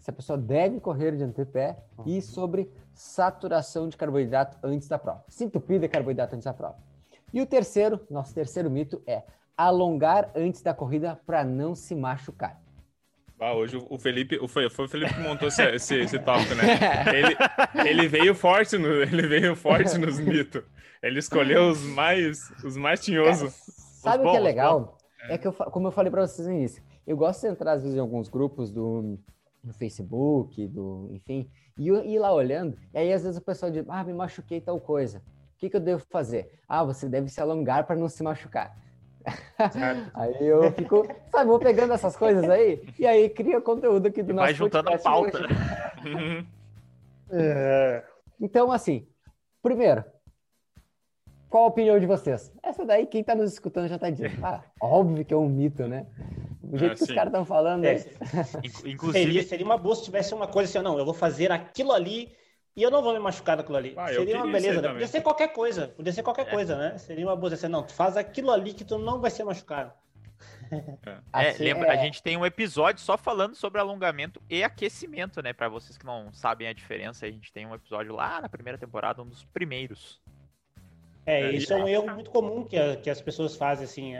se 0.00 0.10
a 0.10 0.12
pessoa 0.12 0.36
deve 0.36 0.80
correr 0.80 1.16
de 1.16 1.22
antepé, 1.22 1.78
uhum. 1.96 2.04
e 2.08 2.20
sobre 2.20 2.68
saturação 2.92 3.88
de 3.88 3.96
carboidrato 3.96 4.58
antes 4.60 4.88
da 4.88 4.98
prova. 4.98 5.24
Se 5.28 5.44
entupir 5.44 5.78
de 5.78 5.86
carboidrato 5.86 6.34
antes 6.34 6.46
da 6.46 6.52
prova. 6.52 6.78
E 7.32 7.40
o 7.40 7.46
terceiro, 7.46 8.00
nosso 8.10 8.34
terceiro 8.34 8.68
mito 8.68 9.00
é 9.06 9.22
alongar 9.56 10.32
antes 10.34 10.60
da 10.60 10.74
corrida 10.74 11.20
para 11.24 11.44
não 11.44 11.76
se 11.76 11.94
machucar. 11.94 12.60
Ah, 13.38 13.54
hoje 13.54 13.78
o 13.88 13.98
Felipe, 14.00 14.36
foi, 14.48 14.68
foi 14.68 14.86
o 14.86 14.88
Felipe 14.88 15.14
que 15.14 15.20
montou 15.20 15.46
esse, 15.46 15.62
esse, 15.62 15.94
esse 16.02 16.18
tópico, 16.18 16.56
né? 16.56 16.64
Ele, 17.14 17.88
ele 17.88 18.08
veio 18.08 18.34
forte, 18.34 18.76
no, 18.76 18.88
ele 18.88 19.28
veio 19.28 19.54
forte 19.54 19.96
nos 19.96 20.18
mitos. 20.18 20.64
Ele 21.02 21.18
escolheu 21.18 21.68
os 21.70 21.82
mais, 21.82 22.50
os 22.64 22.76
mais 22.76 23.00
tinhosos. 23.00 23.54
Sabe 23.54 24.26
o 24.26 24.30
que 24.30 24.36
é 24.36 24.40
legal? 24.40 24.98
É 25.28 25.36
que, 25.36 25.46
eu, 25.46 25.52
como 25.52 25.88
eu 25.88 25.92
falei 25.92 26.10
para 26.10 26.26
vocês 26.26 26.46
no 26.46 26.54
início, 26.54 26.82
eu 27.06 27.16
gosto 27.16 27.40
de 27.40 27.48
entrar 27.48 27.72
às 27.72 27.82
vezes 27.82 27.96
em 27.96 28.00
alguns 28.00 28.28
grupos 28.28 28.70
do, 28.70 29.18
do 29.62 29.72
Facebook, 29.74 30.66
do, 30.68 31.08
enfim, 31.12 31.50
e 31.76 31.88
ir 31.88 32.18
lá 32.18 32.32
olhando, 32.32 32.76
e 32.92 32.98
aí 32.98 33.12
às 33.12 33.22
vezes 33.22 33.38
o 33.38 33.44
pessoal 33.44 33.70
diz, 33.70 33.84
ah, 33.88 34.04
me 34.04 34.12
machuquei 34.12 34.60
tal 34.60 34.80
coisa. 34.80 35.18
O 35.18 35.58
que, 35.58 35.68
que 35.68 35.76
eu 35.76 35.80
devo 35.80 36.04
fazer? 36.08 36.60
Ah, 36.68 36.84
você 36.84 37.08
deve 37.08 37.28
se 37.28 37.40
alongar 37.40 37.84
para 37.86 37.96
não 37.96 38.08
se 38.08 38.22
machucar. 38.22 38.76
aí 40.14 40.46
eu 40.46 40.72
fico, 40.72 41.06
sabe, 41.30 41.46
vou 41.46 41.58
pegando 41.58 41.92
essas 41.92 42.16
coisas 42.16 42.48
aí 42.48 42.82
e 42.98 43.06
aí 43.06 43.28
cria 43.28 43.60
conteúdo 43.60 44.06
aqui 44.06 44.22
do 44.22 44.30
e 44.30 44.34
nosso 44.34 44.46
Vai 44.46 44.54
juntando 44.54 44.90
a 44.90 44.98
pauta. 44.98 45.40
é. 47.30 48.04
Então, 48.40 48.70
assim, 48.70 49.06
primeiro, 49.60 50.04
qual 51.48 51.64
a 51.64 51.66
opinião 51.68 51.98
de 51.98 52.06
vocês? 52.06 52.52
Essa 52.62 52.84
daí, 52.84 53.06
quem 53.06 53.24
tá 53.24 53.34
nos 53.34 53.52
escutando 53.52 53.88
já 53.88 53.98
tá 53.98 54.10
dizendo. 54.10 54.38
Ah, 54.44 54.62
óbvio 54.80 55.24
que 55.24 55.32
é 55.32 55.36
um 55.36 55.48
mito, 55.48 55.86
né? 55.86 56.06
O 56.62 56.76
jeito 56.76 56.92
ah, 56.92 56.94
que 56.94 56.98
sim. 56.98 57.04
os 57.04 57.14
caras 57.14 57.32
estão 57.32 57.44
falando. 57.44 57.84
É. 57.84 58.04
Inclusive... 58.84 59.24
Seria, 59.24 59.42
seria 59.42 59.66
uma 59.66 59.78
boa 59.78 59.96
se 59.96 60.04
tivesse 60.04 60.34
uma 60.34 60.46
coisa 60.46 60.70
assim, 60.70 60.84
não, 60.84 60.98
eu 60.98 61.04
vou 61.04 61.14
fazer 61.14 61.50
aquilo 61.50 61.92
ali 61.92 62.30
e 62.78 62.82
eu 62.84 62.92
não 62.92 63.02
vou 63.02 63.12
me 63.12 63.18
machucar 63.18 63.56
daquilo 63.56 63.76
ali. 63.76 63.92
Ah, 63.96 64.06
Seria 64.06 64.36
uma 64.36 64.52
beleza, 64.52 64.80
né? 64.80 64.88
Podia 64.90 65.06
ser 65.08 65.20
qualquer 65.20 65.48
coisa. 65.48 65.88
Podia 65.88 66.12
ser 66.12 66.22
qualquer 66.22 66.46
é. 66.46 66.50
coisa, 66.50 66.76
né? 66.76 66.96
Seria 66.96 67.26
uma 67.26 67.34
boa. 67.34 67.52
Assim, 67.52 67.66
não, 67.66 67.82
tu 67.82 67.92
faz 67.92 68.16
aquilo 68.16 68.52
ali 68.52 68.72
que 68.72 68.84
tu 68.84 68.96
não 68.98 69.20
vai 69.20 69.32
ser 69.32 69.42
machucado. 69.42 69.92
É, 70.70 71.18
assim, 71.50 71.64
lembra, 71.64 71.88
é... 71.88 71.90
a 71.90 71.96
gente 71.96 72.22
tem 72.22 72.36
um 72.36 72.46
episódio 72.46 73.02
só 73.02 73.18
falando 73.18 73.56
sobre 73.56 73.80
alongamento 73.80 74.40
e 74.48 74.62
aquecimento, 74.62 75.42
né? 75.42 75.52
Para 75.52 75.68
vocês 75.68 75.98
que 75.98 76.06
não 76.06 76.32
sabem 76.32 76.68
a 76.68 76.72
diferença, 76.72 77.26
a 77.26 77.30
gente 77.32 77.52
tem 77.52 77.66
um 77.66 77.74
episódio 77.74 78.14
lá 78.14 78.40
na 78.40 78.48
primeira 78.48 78.78
temporada, 78.78 79.22
um 79.22 79.28
dos 79.28 79.44
primeiros. 79.46 80.20
É, 81.28 81.42
é 81.42 81.50
isso 81.52 81.74
é 81.74 81.76
um 81.76 81.86
erro 81.86 82.10
muito 82.14 82.30
comum 82.30 82.64
que, 82.64 82.78
a, 82.78 82.96
que 82.96 83.10
as 83.10 83.20
pessoas 83.20 83.54
fazem, 83.54 83.84
assim, 83.84 84.14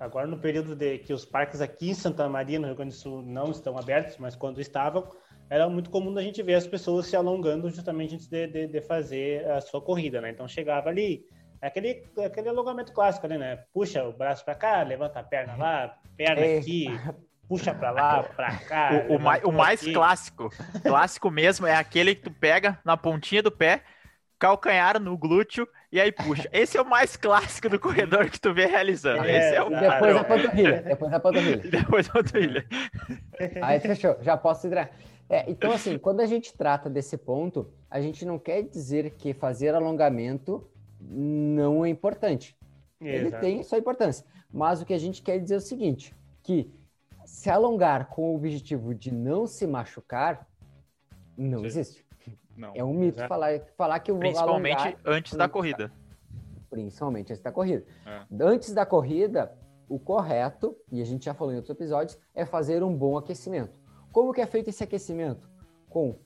agora 0.00 0.26
no 0.26 0.38
período 0.38 0.74
de 0.74 0.96
que 0.96 1.12
os 1.12 1.22
parques 1.22 1.60
aqui 1.60 1.90
em 1.90 1.94
Santa 1.94 2.26
Maria, 2.30 2.58
no 2.58 2.66
Rio 2.66 2.74
Grande 2.74 2.94
do 2.94 2.98
Sul, 2.98 3.22
não 3.22 3.50
estão 3.50 3.76
abertos, 3.78 4.16
mas 4.16 4.34
quando 4.34 4.58
estavam, 4.58 5.06
era 5.50 5.68
muito 5.68 5.90
comum 5.90 6.16
a 6.16 6.22
gente 6.22 6.42
ver 6.42 6.54
as 6.54 6.66
pessoas 6.66 7.08
se 7.08 7.14
alongando 7.14 7.68
justamente 7.68 8.14
antes 8.14 8.26
de, 8.26 8.46
de, 8.46 8.66
de 8.68 8.80
fazer 8.80 9.46
a 9.50 9.60
sua 9.60 9.82
corrida, 9.82 10.18
né? 10.22 10.30
Então 10.30 10.48
chegava 10.48 10.88
ali, 10.88 11.26
aquele, 11.60 12.02
aquele 12.24 12.48
alongamento 12.48 12.90
clássico 12.94 13.26
ali, 13.26 13.36
né? 13.36 13.62
Puxa 13.74 14.02
o 14.04 14.12
braço 14.14 14.42
para 14.42 14.54
cá, 14.54 14.82
levanta 14.82 15.20
a 15.20 15.22
perna 15.22 15.56
lá, 15.56 15.98
perna 16.16 16.40
é. 16.40 16.58
aqui, 16.58 16.86
puxa 17.46 17.74
para 17.74 17.90
lá, 17.90 18.22
para 18.22 18.56
cá. 18.60 19.04
O, 19.10 19.16
o 19.16 19.20
mais, 19.20 19.44
o 19.44 19.52
mais 19.52 19.82
clássico, 19.82 20.48
clássico 20.82 21.30
mesmo, 21.30 21.66
é 21.66 21.76
aquele 21.76 22.14
que 22.14 22.22
tu 22.22 22.30
pega 22.30 22.80
na 22.82 22.96
pontinha 22.96 23.42
do 23.42 23.52
pé, 23.52 23.82
calcanhar 24.38 24.98
no 24.98 25.18
glúteo 25.18 25.68
e 25.92 26.00
aí 26.00 26.10
puxa. 26.10 26.48
Esse 26.52 26.76
é 26.76 26.82
o 26.82 26.88
mais 26.88 27.16
clássico 27.16 27.68
do 27.68 27.78
corredor 27.78 28.28
que 28.28 28.40
tu 28.40 28.52
vê 28.52 28.66
realizando. 28.66 29.24
É, 29.24 29.38
Esse 29.38 29.56
é 29.56 29.62
o... 29.62 29.70
Depois 29.70 30.16
a 30.16 30.24
panturrilha. 30.24 30.82
Depois 30.82 31.12
a 31.12 31.20
panturrilha. 31.20 31.62
Depois 31.70 32.08
a 32.08 32.12
panturrilha. 32.12 32.66
Aí 33.62 33.80
fechou. 33.80 34.16
Já 34.20 34.36
posso 34.36 34.66
entrar. 34.66 34.90
É, 35.28 35.50
então, 35.50 35.72
assim, 35.72 35.98
quando 35.98 36.20
a 36.20 36.26
gente 36.26 36.54
trata 36.54 36.88
desse 36.88 37.16
ponto, 37.16 37.72
a 37.90 38.00
gente 38.00 38.24
não 38.24 38.38
quer 38.38 38.62
dizer 38.62 39.10
que 39.12 39.34
fazer 39.34 39.74
alongamento 39.74 40.68
não 41.00 41.84
é 41.84 41.88
importante. 41.88 42.56
Ele 43.00 43.30
tem 43.32 43.62
sua 43.62 43.78
importância. 43.78 44.24
Mas 44.52 44.80
o 44.80 44.86
que 44.86 44.94
a 44.94 44.98
gente 44.98 45.22
quer 45.22 45.38
dizer 45.38 45.54
é 45.54 45.58
o 45.58 45.60
seguinte, 45.60 46.14
que 46.42 46.70
se 47.24 47.50
alongar 47.50 48.06
com 48.08 48.30
o 48.30 48.36
objetivo 48.36 48.94
de 48.94 49.12
não 49.12 49.46
se 49.46 49.66
machucar, 49.66 50.48
não 51.36 51.60
Sim. 51.60 51.66
existe. 51.66 52.05
Não. 52.56 52.72
É 52.74 52.82
um 52.82 52.94
mito 52.94 53.26
falar, 53.26 53.60
falar 53.76 54.00
que 54.00 54.10
eu 54.10 54.14
vou 54.14 54.22
Principalmente 54.22 54.76
alongar, 54.76 55.00
antes 55.04 55.34
da 55.34 55.48
corrida. 55.48 55.92
Principalmente 56.70 57.32
antes 57.32 57.42
da 57.42 57.52
corrida. 57.52 57.84
É. 58.06 58.22
Antes 58.40 58.72
da 58.72 58.86
corrida, 58.86 59.52
o 59.88 59.98
correto, 59.98 60.76
e 60.90 61.00
a 61.00 61.04
gente 61.04 61.24
já 61.24 61.34
falou 61.34 61.52
em 61.52 61.56
outros 61.56 61.74
episódios, 61.74 62.18
é 62.34 62.44
fazer 62.44 62.82
um 62.82 62.96
bom 62.96 63.16
aquecimento. 63.16 63.78
Como 64.12 64.32
que 64.32 64.40
é 64.40 64.46
feito 64.46 64.70
esse 64.70 64.82
aquecimento? 64.82 65.48
Com 65.88 66.10
uh, 66.10 66.18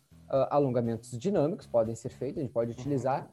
alongamentos 0.51 1.19
dinâmicos, 1.19 1.67
podem 1.67 1.95
ser 1.95 2.11
feitos, 2.11 2.39
a 2.39 2.43
gente 2.43 2.53
pode 2.53 2.71
utilizar, 2.71 3.29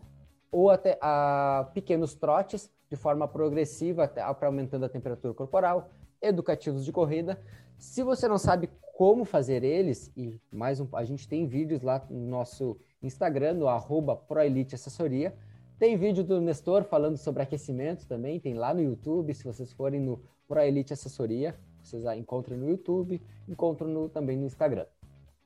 ou 0.51 0.69
até 0.69 0.97
uh, 0.97 1.71
pequenos 1.73 2.15
trotes, 2.15 2.69
de 2.89 2.95
forma 2.95 3.27
progressiva, 3.27 4.05
até, 4.05 4.21
aumentando 4.21 4.85
a 4.85 4.89
temperatura 4.89 5.33
corporal, 5.33 5.89
educativos 6.21 6.85
de 6.85 6.91
corrida. 6.91 7.39
Se 7.77 8.01
você 8.01 8.27
não 8.27 8.37
sabe 8.37 8.69
como 8.97 9.25
fazer 9.25 9.63
eles, 9.63 10.11
e 10.15 10.39
mais 10.51 10.79
um, 10.79 10.87
a 10.93 11.03
gente 11.03 11.27
tem 11.27 11.45
vídeos 11.45 11.81
lá 11.81 12.03
no 12.09 12.27
nosso 12.27 12.79
Instagram, 13.01 13.53
no 13.53 13.67
arroba 13.67 14.15
ProEliteAssessoria. 14.15 15.35
Tem 15.79 15.95
vídeo 15.95 16.23
do 16.23 16.41
Nestor 16.41 16.83
falando 16.83 17.17
sobre 17.17 17.43
aquecimento 17.43 18.07
também, 18.07 18.39
tem 18.39 18.55
lá 18.55 18.73
no 18.73 18.81
YouTube, 18.81 19.33
se 19.33 19.43
vocês 19.43 19.71
forem 19.71 20.01
no 20.01 20.21
ProElite 20.47 20.93
Assessoria, 20.93 21.55
vocês 21.83 22.03
encontram 22.17 22.57
no 22.57 22.69
YouTube, 22.69 23.21
encontram 23.47 23.87
no, 23.87 24.09
também 24.09 24.37
no 24.37 24.45
Instagram. 24.45 24.85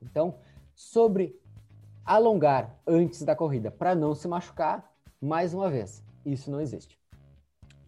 Então, 0.02 0.36
sobre 0.74 1.38
alongar 2.06 2.80
antes 2.88 3.24
da 3.24 3.36
corrida 3.36 3.70
para 3.70 3.94
não 3.94 4.16
se 4.16 4.28
machucar, 4.28 4.90
mais 5.22 5.54
uma 5.54 5.70
vez, 5.70 6.04
isso 6.26 6.50
não 6.50 6.62
existe. 6.62 6.98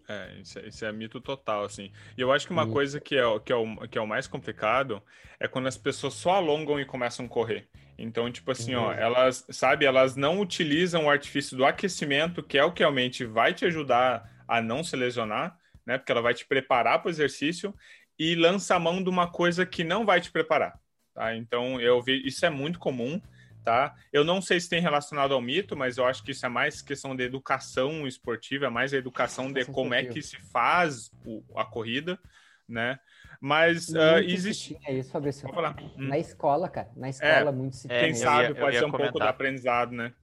É, 0.08 0.38
isso 0.42 0.60
é, 0.60 0.68
isso 0.68 0.86
é 0.86 0.92
mito 0.92 1.22
total, 1.22 1.64
assim. 1.64 1.92
E 2.18 2.22
eu 2.22 2.32
acho 2.32 2.46
que 2.46 2.52
uma 2.52 2.70
coisa 2.70 3.00
que 3.00 3.16
é, 3.16 3.40
que, 3.40 3.54
é 3.54 3.56
o, 3.56 3.88
que 3.88 3.98
é 3.98 4.02
o 4.02 4.08
mais 4.08 4.28
complicado 4.28 5.02
é 5.40 5.48
quando 5.48 5.68
as 5.68 5.78
pessoas 5.78 6.14
só 6.14 6.32
alongam 6.32 6.80
e 6.80 6.86
começam 6.86 7.26
a 7.26 7.30
correr. 7.30 7.70
Então, 7.98 8.32
tipo 8.32 8.52
assim, 8.52 8.76
ó, 8.76 8.92
elas, 8.92 9.46
sabe, 9.50 9.86
elas 9.86 10.16
não 10.16 10.40
utilizam 10.40 11.06
o 11.06 11.10
artifício 11.10 11.56
do 11.56 11.66
aquecimento, 11.66 12.42
que 12.42 12.58
é 12.58 12.64
o 12.64 12.72
que 12.72 12.82
realmente 12.82 13.26
vai 13.26 13.54
te 13.54 13.66
ajudar 13.66 14.30
a 14.48 14.62
não 14.62 14.84
se 14.84 14.96
lesionar, 14.96 15.58
né? 15.86 15.98
Porque 15.98 16.12
ela 16.12 16.22
vai 16.22 16.34
te 16.34 16.46
preparar 16.46 17.00
para 17.00 17.08
o 17.08 17.12
exercício, 17.12 17.74
e 18.18 18.36
lança 18.36 18.76
a 18.76 18.80
mão 18.80 19.04
de 19.04 19.10
uma 19.10 19.30
coisa 19.30 19.66
que 19.66 19.84
não 19.84 20.06
vai 20.06 20.22
te 20.22 20.32
preparar. 20.32 20.80
Tá? 21.14 21.36
Então, 21.36 21.80
eu 21.80 22.02
vi, 22.02 22.26
isso 22.26 22.46
é 22.46 22.50
muito 22.50 22.80
comum. 22.80 23.22
Tá? 23.64 23.96
Eu 24.12 24.26
não 24.26 24.42
sei 24.42 24.60
se 24.60 24.68
tem 24.68 24.82
relacionado 24.82 25.34
ao 25.34 25.40
mito, 25.40 25.78
mas 25.78 25.98
eu 25.98 26.06
acho 26.06 26.22
que 26.22 26.32
isso 26.32 26.46
é 26.46 26.50
mais 26.50 26.82
questão 26.82 27.16
de 27.16 27.24
educação 27.24 28.06
esportiva, 28.06 28.66
é 28.66 28.70
mais 28.70 28.94
a 28.94 28.98
educação 28.98 29.50
de 29.54 29.64
como 29.64 29.94
é 29.94 30.04
que 30.04 30.22
se 30.22 30.36
faz 30.52 31.10
o, 31.26 31.42
a 31.56 31.64
corrida, 31.64 32.20
né? 32.68 33.00
Mas 33.44 33.90
uh, 33.90 34.20
existe. 34.26 34.80
É 34.88 34.94
isso, 34.94 35.12
Fabrício. 35.12 35.50
falar. 35.50 35.76
Hum. 35.98 36.08
Na 36.08 36.18
escola, 36.18 36.70
cara. 36.70 36.90
Na 36.96 37.10
escola, 37.10 37.50
é, 37.50 37.52
muito 37.52 37.76
se 37.76 37.90
Quem 37.90 38.14
sabe 38.14 38.48
ia, 38.48 38.56
pode 38.56 38.78
ser 38.78 38.86
um 38.86 38.90
comentar. 38.90 39.12
pouco 39.12 39.20
do 39.20 39.30
aprendizado, 39.30 39.92
né? 39.92 40.14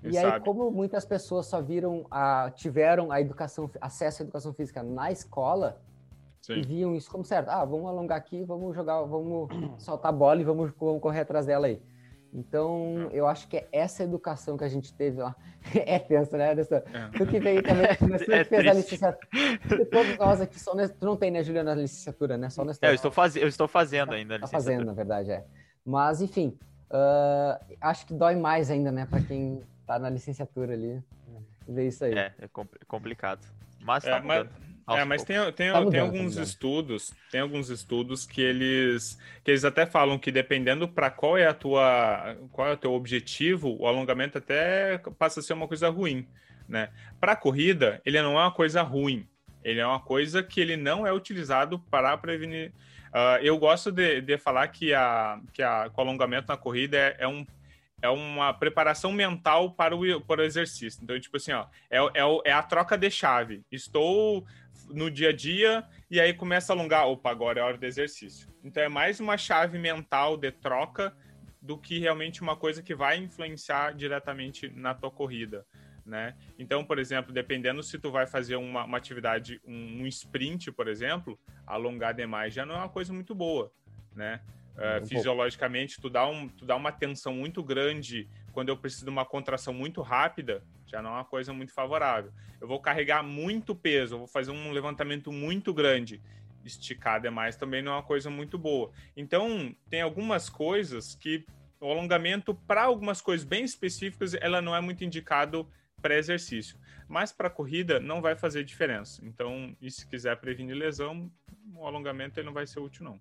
Quem 0.00 0.12
e 0.12 0.14
sabe? 0.14 0.36
aí, 0.36 0.40
como 0.40 0.70
muitas 0.70 1.04
pessoas 1.04 1.44
só 1.44 1.60
viram, 1.60 2.06
a, 2.10 2.50
tiveram 2.56 3.12
a 3.12 3.20
educação, 3.20 3.70
acesso 3.82 4.22
à 4.22 4.24
educação 4.24 4.54
física 4.54 4.82
na 4.82 5.12
escola, 5.12 5.78
Sim. 6.40 6.54
e 6.54 6.62
viam 6.62 6.96
isso 6.96 7.10
como 7.10 7.22
certo. 7.22 7.50
Ah, 7.50 7.66
vamos 7.66 7.86
alongar 7.86 8.16
aqui, 8.16 8.42
vamos 8.44 8.74
jogar, 8.74 9.02
vamos 9.02 9.50
soltar 9.76 10.08
a 10.08 10.16
bola 10.16 10.40
e 10.40 10.44
vamos, 10.44 10.72
vamos 10.80 11.02
correr 11.02 11.20
atrás 11.20 11.44
dela 11.44 11.66
aí. 11.66 11.82
Então, 12.32 13.10
é. 13.12 13.18
eu 13.18 13.26
acho 13.26 13.48
que 13.48 13.56
é 13.56 13.68
essa 13.72 14.04
educação 14.04 14.56
que 14.56 14.64
a 14.64 14.68
gente 14.68 14.92
teve 14.92 15.20
lá. 15.20 15.34
É 15.74 15.98
tenso, 15.98 16.36
né, 16.36 16.52
Anderson? 16.52 16.76
É. 16.76 17.08
Tu 17.16 17.26
que 17.26 17.38
veio 17.38 17.62
também, 17.62 17.86
tu 17.96 18.32
é 18.32 18.44
fez 18.44 18.66
a 18.66 18.72
licenciatura. 18.72 19.86
Todos 19.90 20.16
nós 20.16 20.40
aqui, 20.40 20.58
só 20.58 20.72
tu 20.72 21.04
não 21.04 21.16
tem, 21.16 21.30
né, 21.30 21.42
Juliana, 21.42 21.72
a 21.72 21.74
licenciatura, 21.74 22.38
né? 22.38 22.48
Só 22.48 22.64
nessa. 22.64 22.78
É, 22.82 22.88
eu 22.88 22.94
estou, 22.94 23.10
faz... 23.10 23.36
eu 23.36 23.46
estou 23.46 23.68
fazendo 23.68 24.14
ainda. 24.14 24.36
Está 24.36 24.46
fazendo, 24.46 24.84
na 24.84 24.94
verdade, 24.94 25.30
é. 25.30 25.44
Mas, 25.84 26.22
enfim, 26.22 26.58
uh, 26.90 27.76
acho 27.80 28.06
que 28.06 28.14
dói 28.14 28.36
mais 28.36 28.70
ainda, 28.70 28.90
né, 28.90 29.06
para 29.06 29.20
quem 29.20 29.62
está 29.80 29.98
na 29.98 30.08
licenciatura 30.08 30.72
ali. 30.72 31.02
Ver 31.68 31.88
isso 31.88 32.04
aí. 32.04 32.14
É, 32.14 32.32
é 32.38 32.48
complicado. 32.86 33.46
Mas 33.80 34.04
tá 34.04 34.16
é, 34.16 34.20
mas... 34.20 34.48
É, 34.96 35.04
mas 35.04 35.22
tem, 35.22 35.36
tem, 35.52 35.72
tá 35.72 35.86
tem 35.86 36.00
alguns 36.00 36.36
tá 36.36 36.42
estudos, 36.42 37.14
tem 37.30 37.40
alguns 37.40 37.70
estudos 37.70 38.26
que 38.26 38.40
eles 38.40 39.18
que 39.44 39.50
eles 39.50 39.64
até 39.64 39.86
falam 39.86 40.18
que 40.18 40.32
dependendo 40.32 40.88
para 40.88 41.10
qual 41.10 41.38
é 41.38 41.46
a 41.46 41.54
tua 41.54 42.36
qual 42.50 42.68
é 42.68 42.72
o 42.72 42.76
teu 42.76 42.92
objetivo, 42.92 43.76
o 43.78 43.86
alongamento 43.86 44.38
até 44.38 44.98
passa 45.18 45.40
a 45.40 45.42
ser 45.42 45.52
uma 45.52 45.68
coisa 45.68 45.88
ruim, 45.88 46.26
né? 46.68 46.90
Para 47.20 47.36
corrida, 47.36 48.00
ele 48.04 48.20
não 48.20 48.32
é 48.38 48.42
uma 48.42 48.52
coisa 48.52 48.82
ruim, 48.82 49.26
Ele 49.62 49.80
é 49.80 49.86
uma 49.86 50.00
coisa 50.00 50.42
que 50.42 50.60
ele 50.60 50.76
não 50.76 51.06
é 51.06 51.12
utilizado 51.12 51.78
para 51.78 52.16
prevenir. 52.16 52.72
Uh, 53.10 53.42
eu 53.42 53.58
gosto 53.58 53.90
de, 53.90 54.20
de 54.20 54.38
falar 54.38 54.68
que, 54.68 54.94
a, 54.94 55.40
que 55.52 55.62
a, 55.62 55.90
o 55.94 56.00
alongamento 56.00 56.48
na 56.48 56.56
corrida 56.56 56.96
é, 56.96 57.16
é 57.18 57.28
um 57.28 57.44
é 58.02 58.08
uma 58.08 58.52
preparação 58.52 59.12
mental 59.12 59.72
para 59.72 59.94
o, 59.94 60.20
para 60.22 60.40
o 60.40 60.44
exercício. 60.44 61.00
Então, 61.02 61.18
tipo 61.20 61.36
assim, 61.36 61.52
ó, 61.52 61.66
é, 61.90 61.98
é, 61.98 62.40
é 62.46 62.52
a 62.52 62.62
troca 62.62 62.96
de 62.96 63.10
chave. 63.10 63.62
Estou 63.70 64.44
no 64.92 65.10
dia 65.10 65.30
a 65.30 65.32
dia 65.32 65.84
e 66.10 66.20
aí 66.20 66.34
começa 66.34 66.72
a 66.72 66.76
alongar. 66.76 67.06
Opa, 67.08 67.30
agora 67.30 67.60
é 67.60 67.62
hora 67.62 67.78
do 67.78 67.86
exercício. 67.86 68.48
Então, 68.62 68.82
é 68.82 68.88
mais 68.88 69.20
uma 69.20 69.36
chave 69.36 69.78
mental 69.78 70.36
de 70.36 70.50
troca 70.50 71.14
do 71.60 71.76
que 71.76 71.98
realmente 71.98 72.40
uma 72.42 72.56
coisa 72.56 72.82
que 72.82 72.94
vai 72.94 73.18
influenciar 73.18 73.94
diretamente 73.94 74.68
na 74.68 74.94
tua 74.94 75.10
corrida. 75.10 75.66
Né? 76.04 76.34
Então, 76.58 76.84
por 76.84 76.98
exemplo, 76.98 77.32
dependendo 77.32 77.82
se 77.82 77.98
tu 77.98 78.10
vai 78.10 78.26
fazer 78.26 78.56
uma, 78.56 78.84
uma 78.84 78.98
atividade, 78.98 79.60
um, 79.64 80.02
um, 80.02 80.06
sprint, 80.06 80.72
por 80.72 80.88
exemplo, 80.88 81.38
alongar 81.66 82.14
demais 82.14 82.54
já 82.54 82.64
não 82.64 82.74
é 82.74 82.78
uma 82.78 82.88
coisa 82.88 83.12
muito 83.12 83.34
boa, 83.34 83.72
né? 84.14 84.40
Uh, 84.76 85.06
fisiologicamente, 85.06 86.00
tu 86.00 86.08
dá, 86.08 86.26
um, 86.26 86.48
tu 86.48 86.64
dá 86.64 86.74
uma 86.74 86.90
tensão 86.90 87.34
muito 87.34 87.62
grande 87.62 88.28
quando 88.52 88.70
eu 88.70 88.76
preciso 88.76 89.04
de 89.04 89.10
uma 89.10 89.24
contração 89.24 89.74
muito 89.74 90.00
rápida, 90.00 90.62
já 90.86 91.02
não 91.02 91.10
é 91.10 91.14
uma 91.14 91.24
coisa 91.24 91.52
muito 91.52 91.72
favorável. 91.72 92.32
Eu 92.60 92.66
vou 92.66 92.80
carregar 92.80 93.22
muito 93.22 93.74
peso, 93.74 94.14
eu 94.14 94.18
vou 94.20 94.26
fazer 94.26 94.50
um 94.50 94.72
levantamento 94.72 95.30
muito 95.30 95.72
grande, 95.74 96.20
esticar 96.64 97.20
demais 97.20 97.56
também 97.56 97.82
não 97.82 97.92
é 97.92 97.94
uma 97.96 98.02
coisa 98.02 98.30
muito 98.30 98.58
boa. 98.58 98.90
Então, 99.16 99.74
tem 99.88 100.00
algumas 100.00 100.48
coisas 100.48 101.14
que 101.14 101.44
o 101.80 101.90
alongamento, 101.90 102.54
para 102.54 102.82
algumas 102.82 103.20
coisas 103.20 103.46
bem 103.46 103.64
específicas, 103.64 104.34
ela 104.34 104.60
não 104.60 104.76
é 104.76 104.80
muito 104.80 105.04
indicado 105.04 105.66
para 106.00 106.16
exercício. 106.16 106.78
Mas 107.08 107.32
para 107.32 107.50
corrida 107.50 107.98
não 107.98 108.20
vai 108.20 108.36
fazer 108.36 108.64
diferença. 108.64 109.24
Então, 109.24 109.76
e 109.80 109.90
se 109.90 110.06
quiser 110.06 110.36
prevenir 110.36 110.76
lesão, 110.76 111.30
o 111.74 111.86
alongamento 111.86 112.38
ele 112.38 112.46
não 112.46 112.52
vai 112.52 112.66
ser 112.66 112.80
útil 112.80 113.04
não. 113.04 113.20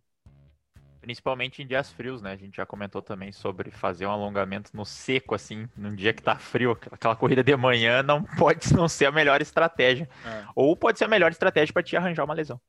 Principalmente 1.01 1.61
em 1.61 1.67
dias 1.67 1.91
frios, 1.91 2.21
né? 2.21 2.31
A 2.31 2.35
gente 2.35 2.57
já 2.57 2.65
comentou 2.65 3.01
também 3.01 3.31
sobre 3.31 3.71
fazer 3.71 4.05
um 4.05 4.11
alongamento 4.11 4.71
no 4.73 4.85
seco, 4.85 5.33
assim, 5.33 5.67
num 5.75 5.95
dia 5.95 6.13
que 6.13 6.21
tá 6.21 6.35
frio. 6.35 6.77
Aquela 6.91 7.15
corrida 7.15 7.43
de 7.43 7.55
manhã 7.55 8.03
não 8.03 8.23
pode 8.37 8.73
não 8.73 8.89
ser 8.89 9.05
a 9.05 9.11
melhor 9.11 9.41
estratégia. 9.41 10.09
É. 10.25 10.43
Ou 10.55 10.75
pode 10.75 10.97
ser 10.97 11.05
a 11.05 11.07
melhor 11.07 11.31
estratégia 11.31 11.73
para 11.73 11.83
te 11.83 11.95
arranjar 11.95 12.25
uma 12.25 12.33
lesão. 12.33 12.59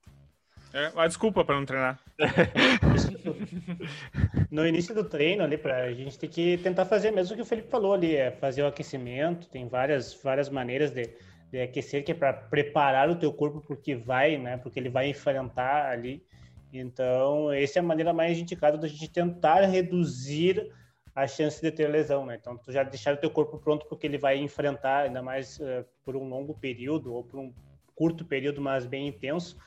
É, 0.73 0.93
a 0.95 1.07
desculpa 1.07 1.45
para 1.45 1.57
não 1.57 1.66
treinar. 1.66 1.99
no 4.51 4.64
início 4.64 4.95
do 4.95 5.03
treino 5.03 5.43
ali, 5.43 5.59
pra, 5.59 5.85
a 5.85 5.93
gente 5.93 6.16
tem 6.16 6.31
que 6.31 6.59
tentar 6.59 6.85
fazer 6.85 7.11
mesmo 7.11 7.33
o 7.33 7.37
que 7.37 7.43
o 7.43 7.47
Felipe 7.47 7.69
falou 7.69 7.93
ali, 7.93 8.14
é 8.14 8.31
fazer 8.31 8.62
o 8.62 8.69
aquecimento, 8.69 9.49
tem 9.49 9.69
várias, 9.69 10.14
várias 10.23 10.49
maneiras 10.49 10.93
de, 10.93 11.11
de 11.51 11.61
aquecer, 11.61 12.05
que 12.05 12.12
é 12.12 12.14
para 12.14 12.33
preparar 12.33 13.11
o 13.11 13.16
teu 13.16 13.33
corpo 13.33 13.61
porque 13.61 13.97
vai, 13.97 14.38
né? 14.38 14.59
Porque 14.59 14.79
ele 14.79 14.88
vai 14.88 15.09
enfrentar 15.09 15.90
ali. 15.90 16.23
Então, 16.72 17.52
essa 17.52 17.78
é 17.78 17.80
a 17.80 17.83
maneira 17.83 18.12
mais 18.12 18.38
indicada 18.38 18.78
da 18.78 18.87
gente 18.87 19.09
tentar 19.09 19.62
reduzir 19.66 20.72
a 21.14 21.26
chance 21.26 21.61
de 21.61 21.70
ter 21.70 21.88
lesão, 21.88 22.24
né? 22.24 22.38
Então, 22.40 22.56
tu 22.56 22.70
já 22.70 22.83
deixar 22.83 23.14
o 23.14 23.16
teu 23.16 23.30
corpo 23.30 23.59
pronto 23.59 23.87
porque 23.87 24.06
ele 24.06 24.18
vai 24.18 24.38
enfrentar, 24.38 25.04
ainda 25.04 25.22
mais 25.22 25.59
uh, 25.59 25.85
por 26.04 26.16
um 26.16 26.28
longo 26.28 26.54
período 26.54 27.12
ou 27.12 27.24
por 27.24 27.40
um 27.40 27.52
curto 27.94 28.24
período, 28.24 28.61
mas 28.61 28.87
bem 28.87 29.09
intenso, 29.09 29.59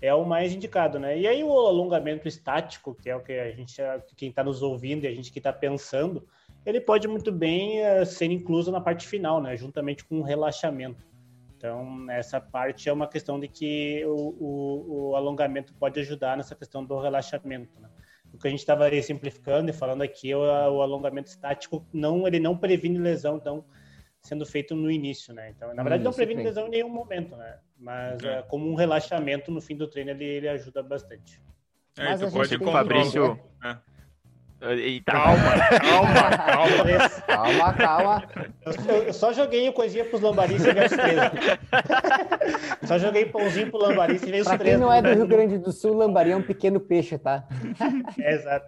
é 0.00 0.14
o 0.14 0.24
mais 0.24 0.52
indicado, 0.52 0.98
né? 0.98 1.18
E 1.18 1.26
aí 1.26 1.44
o 1.44 1.52
alongamento 1.52 2.26
estático, 2.26 2.94
que 2.94 3.10
é 3.10 3.16
o 3.16 3.20
que 3.20 3.32
a 3.32 3.50
gente, 3.50 3.76
quem 4.16 4.30
está 4.30 4.42
nos 4.42 4.62
ouvindo 4.62 5.04
e 5.04 5.08
a 5.08 5.14
gente 5.14 5.32
que 5.32 5.38
está 5.38 5.52
pensando, 5.52 6.26
ele 6.64 6.80
pode 6.80 7.08
muito 7.08 7.32
bem 7.32 7.80
uh, 7.80 8.06
ser 8.06 8.26
incluso 8.26 8.70
na 8.70 8.80
parte 8.80 9.06
final, 9.06 9.42
né? 9.42 9.56
Juntamente 9.56 10.04
com 10.04 10.20
o 10.20 10.22
relaxamento. 10.22 11.04
Então, 11.62 12.10
essa 12.10 12.40
parte 12.40 12.88
é 12.88 12.92
uma 12.92 13.06
questão 13.06 13.38
de 13.38 13.46
que 13.46 14.04
o, 14.04 14.34
o, 14.40 15.10
o 15.10 15.16
alongamento 15.16 15.72
pode 15.74 16.00
ajudar 16.00 16.36
nessa 16.36 16.56
questão 16.56 16.84
do 16.84 16.98
relaxamento. 16.98 17.80
Né? 17.80 17.88
O 18.34 18.38
que 18.38 18.48
a 18.48 18.50
gente 18.50 18.58
estava 18.58 18.90
simplificando 19.00 19.70
e 19.70 19.72
falando 19.72 20.02
aqui, 20.02 20.34
o, 20.34 20.40
o, 20.40 20.82
alongamento 20.82 21.28
estático 21.28 21.86
não, 21.92 22.26
ele 22.26 22.40
não 22.40 22.56
previne 22.56 22.98
lesão, 22.98 23.36
então 23.36 23.64
sendo 24.20 24.44
feito 24.44 24.74
no 24.74 24.90
início, 24.90 25.32
né? 25.32 25.50
Então, 25.50 25.72
na 25.72 25.84
verdade, 25.84 26.02
não 26.02 26.12
previne 26.12 26.42
lesão 26.42 26.66
em 26.66 26.70
nenhum 26.70 26.88
momento, 26.88 27.36
né? 27.36 27.58
Mas 27.78 28.20
é. 28.24 28.38
É, 28.38 28.42
como 28.42 28.68
um 28.68 28.74
relaxamento 28.74 29.52
no 29.52 29.60
fim 29.60 29.76
do 29.76 29.86
treino, 29.86 30.10
ele, 30.10 30.24
ele 30.24 30.48
ajuda 30.48 30.82
bastante. 30.82 31.40
É, 31.96 32.04
Mas 32.04 32.20
tu 32.20 32.32
pode, 32.32 32.58
com 32.58 32.70
o 32.70 32.72
Fabrício, 32.72 33.38
é. 33.64 33.78
Eita. 34.62 35.10
Calma, 35.10 35.58
calma, 35.80 36.36
calma. 36.38 37.10
calma, 37.26 37.72
calma. 37.74 38.22
Eu, 38.64 39.02
eu, 39.02 39.12
só 39.12 39.32
joguei 39.32 39.70
coisinha 39.72 40.04
pros 40.04 40.20
lambaris 40.20 40.64
e 40.64 40.72
veio 40.72 40.86
os 40.86 40.92
três. 40.92 41.18
só 42.84 42.98
joguei 42.98 43.26
pãozinho 43.26 43.70
pro 43.70 43.80
lambari 43.80 44.14
e 44.14 44.18
veio 44.18 44.42
os 44.42 44.48
pra 44.48 44.58
três. 44.58 44.76
quem 44.76 44.80
não 44.80 44.92
é 44.92 45.02
do 45.02 45.12
Rio 45.12 45.26
Grande 45.26 45.58
do 45.58 45.72
Sul, 45.72 45.96
lambari 45.96 46.30
é 46.30 46.36
um 46.36 46.42
pequeno 46.42 46.78
peixe, 46.78 47.18
tá? 47.18 47.44
É, 48.20 48.34
exato. 48.34 48.66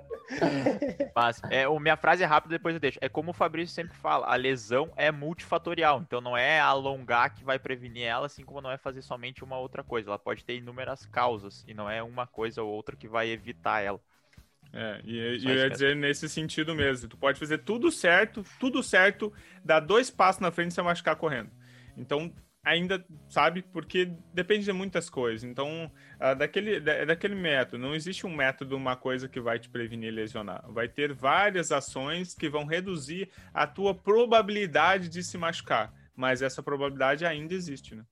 Mas 1.14 1.40
é, 1.48 1.68
o, 1.68 1.78
minha 1.78 1.96
frase 1.96 2.24
é 2.24 2.26
rápida, 2.26 2.56
depois 2.56 2.74
eu 2.74 2.80
deixo. 2.80 2.98
É 3.00 3.08
como 3.08 3.30
o 3.30 3.34
Fabrício 3.34 3.72
sempre 3.74 3.96
fala, 3.96 4.26
a 4.26 4.34
lesão 4.34 4.90
é 4.96 5.12
multifatorial. 5.12 6.00
Então 6.00 6.20
não 6.20 6.36
é 6.36 6.58
alongar 6.58 7.32
que 7.32 7.44
vai 7.44 7.58
prevenir 7.58 8.04
ela, 8.04 8.26
assim 8.26 8.44
como 8.44 8.60
não 8.60 8.70
é 8.70 8.76
fazer 8.76 9.02
somente 9.02 9.44
uma 9.44 9.58
outra 9.58 9.84
coisa. 9.84 10.10
Ela 10.10 10.18
pode 10.18 10.44
ter 10.44 10.56
inúmeras 10.56 11.06
causas 11.06 11.64
e 11.68 11.74
não 11.74 11.88
é 11.88 12.02
uma 12.02 12.26
coisa 12.26 12.62
ou 12.62 12.70
outra 12.70 12.96
que 12.96 13.06
vai 13.06 13.28
evitar 13.28 13.80
ela. 13.80 14.00
É, 14.76 15.00
e, 15.04 15.16
e 15.38 15.44
eu 15.46 15.54
ia 15.54 15.70
dizer 15.70 15.94
nesse 15.94 16.28
sentido 16.28 16.74
mesmo. 16.74 17.08
Tu 17.08 17.16
pode 17.16 17.38
fazer 17.38 17.58
tudo 17.58 17.92
certo, 17.92 18.44
tudo 18.58 18.82
certo, 18.82 19.32
dar 19.64 19.78
dois 19.78 20.10
passos 20.10 20.40
na 20.40 20.50
frente 20.50 20.72
e 20.72 20.74
você 20.74 20.82
machucar 20.82 21.14
correndo. 21.14 21.48
Então, 21.96 22.34
ainda, 22.64 23.04
sabe, 23.28 23.62
porque 23.62 24.12
depende 24.32 24.64
de 24.64 24.72
muitas 24.72 25.08
coisas. 25.08 25.44
Então, 25.44 25.88
uh, 26.16 26.34
daquele, 26.36 26.80
da, 26.80 27.04
daquele 27.04 27.36
método, 27.36 27.78
não 27.78 27.94
existe 27.94 28.26
um 28.26 28.34
método, 28.34 28.76
uma 28.76 28.96
coisa 28.96 29.28
que 29.28 29.40
vai 29.40 29.60
te 29.60 29.68
prevenir 29.68 30.12
lesionar. 30.12 30.64
Vai 30.72 30.88
ter 30.88 31.12
várias 31.12 31.70
ações 31.70 32.34
que 32.34 32.48
vão 32.48 32.64
reduzir 32.64 33.30
a 33.52 33.68
tua 33.68 33.94
probabilidade 33.94 35.08
de 35.08 35.22
se 35.22 35.38
machucar. 35.38 35.94
Mas 36.16 36.42
essa 36.42 36.64
probabilidade 36.64 37.24
ainda 37.24 37.54
existe, 37.54 37.94
né? 37.94 38.04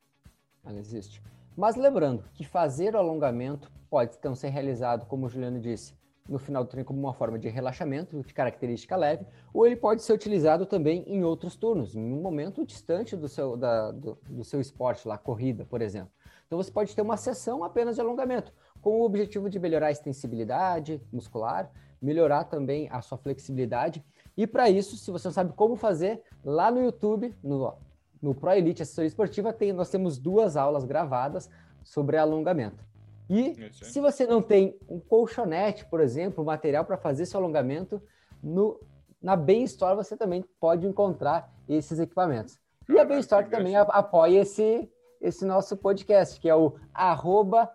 Ela 0.65 0.79
existe. 0.79 1.21
Mas 1.57 1.75
lembrando 1.75 2.25
que 2.35 2.45
fazer 2.45 2.95
o 2.95 2.99
alongamento 2.99 3.71
pode 3.91 4.15
então 4.17 4.35
ser 4.35 4.51
realizado, 4.51 5.07
como 5.07 5.27
o 5.27 5.29
Juliano 5.29 5.61
disse, 5.61 5.95
no 6.29 6.39
final 6.39 6.65
do 6.65 6.71
treino 6.71 6.87
como 6.87 7.01
uma 7.01 7.13
forma 7.13 7.39
de 7.39 7.49
relaxamento 7.49 8.23
de 8.23 8.35
característica 8.35 8.97
leve, 8.97 9.27
ou 9.53 9.67
ele 9.67 9.77
pode 9.77 10.03
ser 10.03 10.13
utilizado 10.13 10.67
também 10.67 11.05
em 11.07 11.25
outros 11.25 11.57
turnos, 11.57 11.97
em 11.97 12.13
um 12.13 12.21
momento 12.21 12.65
distante 12.65 13.17
do 13.17 13.29
seu, 13.29 13.57
da, 13.57 13.91
do, 13.91 14.19
do 14.29 14.45
seu 14.45 14.61
esporte, 14.61 15.07
lá, 15.07 15.19
corrida, 15.19 15.65
por 15.65 15.83
exemplo. 15.83 16.11
Então 16.47 16.63
você 16.63 16.71
pode 16.71 16.95
ter 16.95 17.03
uma 17.03 17.17
sessão 17.17 17.65
apenas 17.65 17.97
de 17.97 18.01
alongamento, 18.01 18.53
com 18.81 19.01
o 19.01 19.05
objetivo 19.05 19.49
de 19.49 19.59
melhorar 19.59 19.87
a 19.89 19.91
extensibilidade 19.91 21.01
muscular, 21.13 21.71
melhorar 22.01 22.45
também 22.45 22.89
a 22.91 23.01
sua 23.01 23.17
flexibilidade. 23.17 24.05
E 24.37 24.47
para 24.47 24.69
isso, 24.69 24.97
se 24.97 25.11
você 25.11 25.29
não 25.29 25.33
sabe 25.33 25.53
como 25.55 25.77
fazer, 25.77 26.23
lá 26.45 26.71
no 26.71 26.83
YouTube, 26.83 27.35
no, 27.43 27.75
no 28.21 28.35
Pro 28.35 28.51
Elite 28.53 28.83
Assessoria 28.83 29.09
Esportiva, 29.09 29.53
tem, 29.53 29.73
nós 29.73 29.91
temos 29.91 30.19
duas 30.19 30.57
aulas 30.57 30.85
gravadas 30.85 31.49
sobre 31.85 32.17
alongamento. 32.17 32.85
E 33.31 33.57
se 33.73 34.01
você 34.01 34.27
não 34.27 34.43
tem 34.43 34.79
um 34.89 35.01
colchonete, 35.01 35.85
por 35.87 36.01
exemplo, 36.01 36.45
material 36.45 36.85
para 36.85 36.97
fazer 36.97 37.27
seu 37.27 37.41
alongamento, 37.41 38.03
no, 38.43 38.81
na 39.23 39.37
Bem 39.37 39.65
Store 39.65 39.97
você 39.97 40.17
também 40.17 40.45
pode 40.61 40.87
encontrar 40.87 41.51
esses 41.69 41.99
equipamentos. 41.99 42.59
E 42.89 42.99
a 42.99 43.05
Bem 43.05 43.21
Store 43.21 43.49
também 43.49 43.77
apoia 43.77 44.41
esse, 44.41 44.91
esse 45.21 45.45
nosso 45.45 45.77
podcast, 45.77 46.39
que 46.41 46.49
é 46.49 46.55
o 46.55 46.77
arroba 46.93 47.71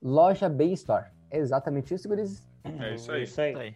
loja 0.00 0.48
Bem 0.48 0.72
Store. 0.74 1.06
É 1.30 1.38
exatamente 1.38 1.94
isso, 1.94 2.08
Gurizes? 2.08 2.46
É 2.64 2.94
isso 2.94 3.10
aí. 3.12 3.22
Isso 3.22 3.40
aí. 3.40 3.74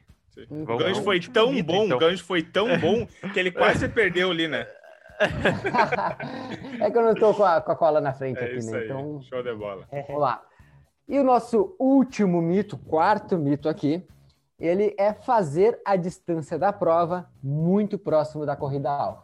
Então, 0.50 0.74
o 0.76 0.78
gancho 0.78 1.02
foi 1.02 1.20
tão 1.20 1.62
bom, 1.62 1.84
então. 1.84 1.96
o 1.96 2.00
gancho 2.00 2.24
foi 2.24 2.42
tão 2.42 2.78
bom 2.78 3.06
que 3.32 3.38
ele 3.38 3.50
quase 3.50 3.88
perdeu 3.88 4.30
ali, 4.30 4.46
né? 4.46 4.66
é 6.80 6.90
que 6.90 6.96
eu 6.96 7.02
não 7.02 7.12
estou 7.12 7.34
com 7.34 7.44
a, 7.44 7.60
com 7.60 7.72
a 7.72 7.76
cola 7.76 8.00
na 8.00 8.12
frente 8.12 8.38
é 8.38 8.44
aqui, 8.44 8.64
né? 8.64 8.84
Então, 8.84 9.20
Show 9.22 9.42
de 9.42 9.54
bola. 9.54 9.86
Vamos 9.90 10.20
lá. 10.20 10.42
E 11.10 11.18
o 11.18 11.24
nosso 11.24 11.74
último 11.76 12.40
mito, 12.40 12.78
quarto 12.78 13.36
mito 13.36 13.68
aqui, 13.68 14.06
ele 14.56 14.94
é 14.96 15.12
fazer 15.12 15.80
a 15.84 15.96
distância 15.96 16.56
da 16.56 16.72
prova 16.72 17.28
muito 17.42 17.98
próximo 17.98 18.46
da 18.46 18.54
corrida 18.54 18.92
alvo. 18.92 19.22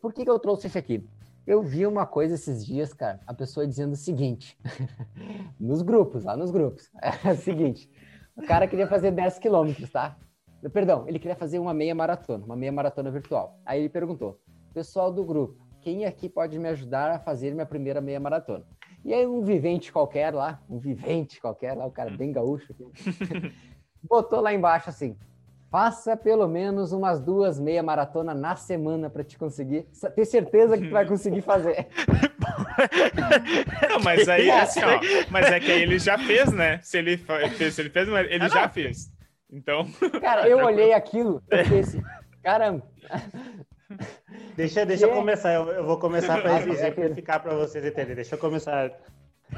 Por 0.00 0.12
que, 0.12 0.24
que 0.24 0.30
eu 0.30 0.40
trouxe 0.40 0.66
esse 0.66 0.76
aqui? 0.76 1.08
Eu 1.46 1.62
vi 1.62 1.86
uma 1.86 2.06
coisa 2.06 2.34
esses 2.34 2.66
dias, 2.66 2.92
cara, 2.92 3.20
a 3.24 3.32
pessoa 3.32 3.64
dizendo 3.64 3.92
o 3.92 3.96
seguinte, 3.96 4.58
nos 5.60 5.80
grupos, 5.80 6.24
lá 6.24 6.36
nos 6.36 6.50
grupos, 6.50 6.90
é 7.24 7.30
o 7.30 7.36
seguinte, 7.36 7.88
o 8.36 8.44
cara 8.44 8.66
queria 8.66 8.88
fazer 8.88 9.12
10 9.12 9.38
quilômetros, 9.38 9.92
tá? 9.92 10.16
Perdão, 10.72 11.04
ele 11.06 11.20
queria 11.20 11.36
fazer 11.36 11.60
uma 11.60 11.72
meia 11.72 11.94
maratona, 11.94 12.44
uma 12.44 12.56
meia 12.56 12.72
maratona 12.72 13.12
virtual. 13.12 13.60
Aí 13.64 13.78
ele 13.78 13.88
perguntou, 13.88 14.40
pessoal 14.74 15.12
do 15.12 15.24
grupo, 15.24 15.64
quem 15.82 16.04
aqui 16.04 16.28
pode 16.28 16.58
me 16.58 16.68
ajudar 16.70 17.12
a 17.12 17.20
fazer 17.20 17.52
minha 17.52 17.66
primeira 17.66 18.00
meia 18.00 18.18
maratona? 18.18 18.64
E 19.04 19.12
aí 19.12 19.26
um 19.26 19.42
vivente 19.42 19.92
qualquer 19.92 20.32
lá, 20.32 20.60
um 20.68 20.78
vivente 20.78 21.40
qualquer 21.40 21.74
lá, 21.74 21.86
o 21.86 21.90
cara 21.90 22.10
bem 22.10 22.32
gaúcho, 22.32 22.74
botou 24.02 24.40
lá 24.40 24.52
embaixo 24.52 24.88
assim, 24.90 25.16
Faça 25.72 26.14
pelo 26.14 26.46
menos 26.46 26.92
umas 26.92 27.18
duas 27.18 27.58
meia 27.58 27.82
maratona 27.82 28.34
na 28.34 28.54
semana 28.54 29.08
para 29.08 29.24
te 29.24 29.38
conseguir. 29.38 29.86
Ter 30.14 30.26
certeza 30.26 30.76
que 30.76 30.86
tu 30.86 30.92
vai 30.92 31.06
conseguir 31.06 31.40
fazer. 31.40 31.88
Não, 33.88 33.98
mas 34.00 34.28
aí, 34.28 34.50
assim, 34.52 34.80
ó, 34.82 35.00
mas 35.30 35.46
é 35.46 35.58
que 35.58 35.72
aí 35.72 35.80
ele 35.80 35.98
já 35.98 36.18
fez, 36.18 36.52
né? 36.52 36.78
Se 36.82 36.98
ele 36.98 37.16
fez, 37.16 37.72
se 37.72 37.80
ele 37.80 37.88
fez, 37.88 38.06
ele 38.06 38.48
já 38.50 38.68
fez. 38.68 39.10
Então. 39.50 39.86
Cara, 40.20 40.46
eu 40.46 40.58
olhei 40.62 40.92
aquilo 40.92 41.42
e 41.50 41.66
pensei, 41.66 42.02
caramba. 42.42 42.82
Deixa, 44.56 44.84
deixa 44.84 45.06
eu 45.06 45.14
começar, 45.14 45.54
eu, 45.54 45.66
eu 45.68 45.84
vou 45.84 45.98
começar 45.98 46.40
para 46.42 46.60
exemplificar 46.60 47.42
para 47.42 47.54
vocês 47.54 47.84
entenderem. 47.84 48.16
Deixa 48.16 48.34
eu 48.34 48.38
começar. 48.38 48.92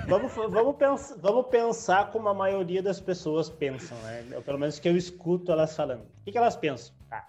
Vamos, 0.06 0.32
vamos, 0.32 0.76
pensar, 0.76 1.16
vamos 1.18 1.46
pensar 1.46 2.10
como 2.12 2.28
a 2.28 2.34
maioria 2.34 2.82
das 2.82 3.00
pessoas 3.00 3.48
pensam, 3.48 3.96
né? 3.98 4.24
Eu, 4.30 4.42
pelo 4.42 4.58
menos 4.58 4.78
que 4.78 4.88
eu 4.88 4.96
escuto 4.96 5.50
elas 5.50 5.74
falando. 5.74 6.02
O 6.02 6.24
que, 6.24 6.32
que 6.32 6.38
elas 6.38 6.56
pensam? 6.56 6.94
Ah, 7.10 7.24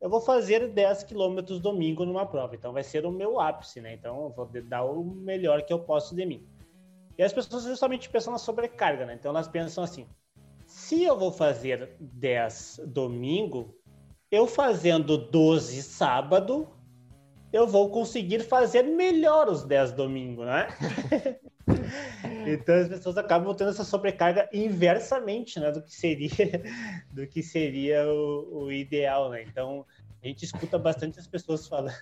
eu 0.00 0.08
vou 0.08 0.20
fazer 0.20 0.68
10 0.68 1.04
quilômetros 1.04 1.60
domingo 1.60 2.04
numa 2.04 2.26
prova, 2.26 2.54
então 2.54 2.72
vai 2.72 2.82
ser 2.82 3.06
o 3.06 3.10
meu 3.10 3.40
ápice, 3.40 3.80
né? 3.80 3.94
Então 3.94 4.24
eu 4.24 4.30
vou 4.30 4.46
dar 4.62 4.84
o 4.84 5.02
melhor 5.02 5.62
que 5.62 5.72
eu 5.72 5.78
posso 5.78 6.14
de 6.14 6.26
mim. 6.26 6.46
E 7.16 7.22
as 7.22 7.32
pessoas 7.32 7.64
justamente 7.64 8.08
pensam 8.08 8.32
na 8.32 8.38
sobrecarga, 8.38 9.06
né? 9.06 9.14
Então 9.14 9.30
elas 9.30 9.48
pensam 9.48 9.82
assim: 9.84 10.06
se 10.66 11.02
eu 11.02 11.18
vou 11.18 11.32
fazer 11.32 11.96
10 12.00 12.82
domingo, 12.86 13.74
eu 14.34 14.46
fazendo 14.46 15.16
12 15.16 15.82
sábado, 15.82 16.68
eu 17.52 17.66
vou 17.66 17.90
conseguir 17.90 18.40
fazer 18.40 18.82
melhor 18.82 19.48
os 19.48 19.64
10 19.64 19.92
domingo, 19.92 20.44
né? 20.44 20.66
então 22.46 22.74
as 22.74 22.88
pessoas 22.88 23.16
acabam 23.16 23.54
tendo 23.54 23.70
essa 23.70 23.84
sobrecarga 23.84 24.48
inversamente, 24.52 25.60
né, 25.60 25.70
do 25.70 25.80
que 25.80 25.94
seria 25.94 26.62
do 27.12 27.26
que 27.26 27.42
seria 27.42 28.06
o, 28.06 28.64
o 28.64 28.72
ideal, 28.72 29.30
né? 29.30 29.42
Então 29.42 29.86
a 30.22 30.26
gente 30.26 30.44
escuta 30.44 30.78
bastante 30.78 31.20
as 31.20 31.26
pessoas 31.26 31.68
falando. 31.68 31.94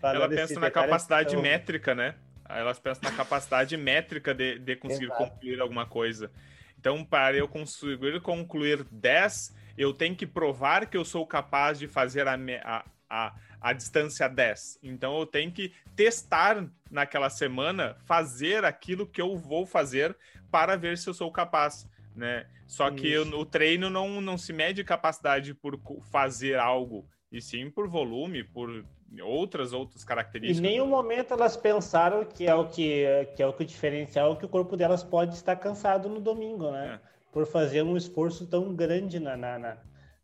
falando 0.00 0.16
Ela 0.16 0.28
pensa 0.28 0.58
na 0.58 0.70
capacidade 0.70 1.30
então... 1.30 1.42
métrica, 1.42 1.94
né? 1.94 2.14
Elas 2.48 2.80
pensam 2.80 3.08
na 3.08 3.16
capacidade 3.16 3.76
métrica 3.76 4.34
de, 4.34 4.58
de 4.58 4.76
conseguir 4.76 5.06
Exato. 5.06 5.24
concluir 5.24 5.60
alguma 5.60 5.86
coisa. 5.86 6.30
Então, 6.78 7.04
para 7.04 7.36
eu 7.36 7.46
conseguir 7.46 8.20
concluir 8.22 8.84
10, 8.90 9.54
eu 9.80 9.94
tenho 9.94 10.14
que 10.14 10.26
provar 10.26 10.84
que 10.90 10.96
eu 10.96 11.06
sou 11.06 11.26
capaz 11.26 11.78
de 11.78 11.88
fazer 11.88 12.28
a, 12.28 12.34
a, 12.64 12.84
a, 13.08 13.34
a 13.58 13.72
distância 13.72 14.28
10. 14.28 14.78
Então, 14.82 15.18
eu 15.18 15.24
tenho 15.24 15.50
que 15.50 15.72
testar 15.96 16.68
naquela 16.90 17.30
semana, 17.30 17.96
fazer 18.04 18.62
aquilo 18.62 19.06
que 19.06 19.22
eu 19.22 19.38
vou 19.38 19.64
fazer 19.64 20.14
para 20.50 20.76
ver 20.76 20.98
se 20.98 21.08
eu 21.08 21.14
sou 21.14 21.32
capaz. 21.32 21.88
Né? 22.14 22.46
Só 22.66 22.90
que 22.90 23.10
eu, 23.10 23.22
o 23.22 23.46
treino 23.46 23.88
não, 23.88 24.20
não 24.20 24.36
se 24.36 24.52
mede 24.52 24.84
capacidade 24.84 25.54
por 25.54 25.80
fazer 26.12 26.58
algo, 26.58 27.08
e 27.32 27.40
sim 27.40 27.70
por 27.70 27.88
volume, 27.88 28.44
por 28.44 28.84
outras 29.22 29.72
outras 29.72 30.04
características. 30.04 30.58
Em 30.58 30.62
nenhum 30.62 30.86
momento 30.86 31.32
elas 31.32 31.56
pensaram 31.56 32.22
que 32.26 32.46
é 32.46 32.54
o 32.54 32.68
que, 32.68 33.06
que 33.34 33.42
é 33.42 33.46
o 33.46 33.52
que 33.54 33.62
o 33.62 33.66
diferencial 33.66 34.36
que 34.36 34.44
o 34.44 34.48
corpo 34.48 34.76
delas 34.76 35.02
pode 35.02 35.34
estar 35.34 35.56
cansado 35.56 36.06
no 36.06 36.20
domingo, 36.20 36.70
né? 36.70 37.00
É. 37.06 37.10
Por 37.32 37.46
fazer 37.46 37.82
um 37.82 37.96
esforço 37.96 38.46
tão 38.46 38.74
grande 38.74 39.20
na, 39.20 39.36
na, 39.36 39.58
na, 39.58 39.76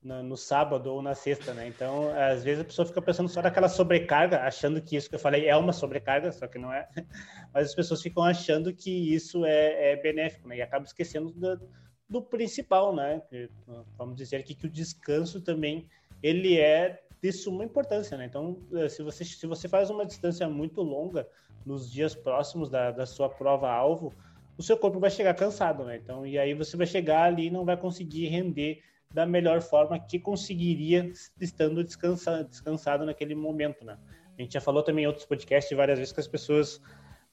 na, 0.03 0.23
no 0.23 0.37
sábado 0.37 0.93
ou 0.93 1.03
na 1.03 1.15
sexta, 1.15 1.53
né? 1.55 1.67
Então, 1.69 2.11
às 2.17 2.43
vezes 2.43 2.61
a 2.61 2.65
pessoa 2.65 2.87
fica 2.87 3.03
pensando 3.03 3.29
só 3.29 3.43
naquela 3.43 3.69
sobrecarga, 3.69 4.41
achando 4.41 4.81
que 4.81 4.97
isso 4.97 5.09
que 5.09 5.15
eu 5.15 5.21
falei 5.21 5.49
é 5.49 5.57
uma 5.57 5.73
sobrecarga, 5.73 6.33
só 6.33 6.47
que 6.47 6.59
não 6.59 6.73
é. 6.73 6.89
Mas 7.53 7.69
as 7.69 7.75
pessoas 7.75 8.03
ficam 8.03 8.23
achando 8.23 8.73
que 8.73 9.15
isso 9.15 9.45
é, 9.45 9.93
é 9.93 9.97
benéfico, 9.97 10.49
né? 10.49 10.57
E 10.57 10.63
acabam 10.63 10.85
esquecendo 10.85 11.31
do, 11.33 11.61
do 12.09 12.23
principal, 12.23 12.95
né? 12.95 13.21
Que, 13.29 13.51
vamos 13.97 14.17
dizer 14.17 14.37
aqui 14.37 14.55
que 14.55 14.67
o 14.67 14.71
descanso 14.71 15.41
também 15.41 15.89
ele 16.23 16.59
é 16.59 17.03
de 17.21 17.33
suma 17.33 17.65
importância, 17.65 18.17
né? 18.17 18.27
Então, 18.27 18.59
eh, 18.75 18.89
se 18.89 19.03
você, 19.03 19.25
se 19.25 19.47
você 19.47 19.69
faz 19.69 19.91
uma 19.91 20.07
distância 20.07 20.49
muito 20.49 20.83
longa 20.83 21.29
nos 21.65 21.91
dias 21.91 22.15
próximos 22.15 22.71
da, 22.71 22.91
da 22.91 23.07
sua 23.07 23.29
prova-alvo, 23.29 24.13
o 24.57 24.63
seu 24.63 24.77
corpo 24.77 24.99
vai 24.99 25.11
chegar 25.11 25.35
cansado, 25.35 25.85
né? 25.85 25.97
Então, 25.97 26.27
e 26.27 26.39
aí 26.39 26.55
você 26.55 26.77
vai 26.77 26.87
chegar 26.87 27.25
ali 27.25 27.47
e 27.47 27.51
não 27.51 27.65
vai 27.65 27.77
conseguir 27.77 28.29
render 28.29 28.83
da 29.13 29.27
melhor 29.27 29.61
forma 29.61 29.99
que 29.99 30.19
conseguiria 30.19 31.11
estando 31.41 31.85
descansado, 31.85 32.49
descansado 32.49 33.07
naquele 33.07 33.35
momento, 33.35 33.85
né? 33.85 33.99
A 34.39 34.43
gente 34.43 34.55
já 34.55 34.61
falou 34.61 34.83
também 34.83 35.05
em 35.05 35.07
outros 35.07 35.27
podcasts 35.27 35.75
várias 35.77 35.99
vezes 35.99 36.13
que 36.13 36.21
as 36.21 36.29
pessoas, 36.29 36.81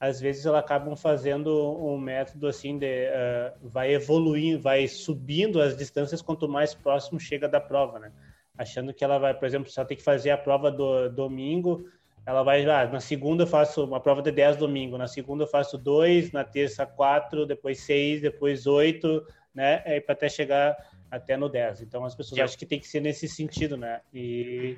às 0.00 0.20
vezes, 0.20 0.46
elas 0.46 0.60
acabam 0.60 0.96
fazendo 0.96 1.50
um 1.78 1.98
método 1.98 2.46
assim 2.46 2.78
de 2.78 3.08
uh, 3.08 3.68
vai 3.68 3.92
evoluindo, 3.92 4.60
vai 4.60 4.88
subindo 4.88 5.60
as 5.60 5.76
distâncias 5.76 6.22
quanto 6.22 6.48
mais 6.48 6.74
próximo 6.74 7.20
chega 7.20 7.48
da 7.48 7.60
prova, 7.60 7.98
né? 7.98 8.12
achando 8.56 8.94
que 8.94 9.04
ela 9.04 9.18
vai, 9.18 9.34
por 9.34 9.46
exemplo, 9.46 9.70
ela 9.76 9.86
tem 9.86 9.96
que 9.96 10.02
fazer 10.02 10.30
a 10.30 10.38
prova 10.38 10.70
do 10.70 11.08
domingo, 11.08 11.88
ela 12.26 12.42
vai, 12.42 12.64
ah, 12.64 12.88
na 12.88 13.00
segunda 13.00 13.42
eu 13.42 13.46
faço 13.46 13.84
uma 13.84 14.00
prova 14.00 14.22
de 14.22 14.30
10 14.30 14.56
domingo, 14.56 14.96
na 14.96 15.06
segunda 15.06 15.44
eu 15.44 15.48
faço 15.48 15.76
dois, 15.76 16.32
na 16.32 16.42
terça 16.42 16.86
quatro, 16.86 17.46
depois 17.46 17.80
seis, 17.80 18.22
depois 18.22 18.66
oito, 18.66 19.24
né, 19.54 19.82
é, 19.84 20.00
para 20.00 20.14
até 20.14 20.28
chegar 20.28 20.76
até 21.10 21.36
no 21.36 21.48
10. 21.48 21.82
Então 21.82 22.04
as 22.04 22.14
pessoas 22.14 22.40
acham 22.40 22.58
que 22.58 22.66
tem 22.66 22.80
que 22.80 22.88
ser 22.88 23.00
nesse 23.00 23.28
sentido, 23.28 23.76
né? 23.76 24.00
E 24.12 24.76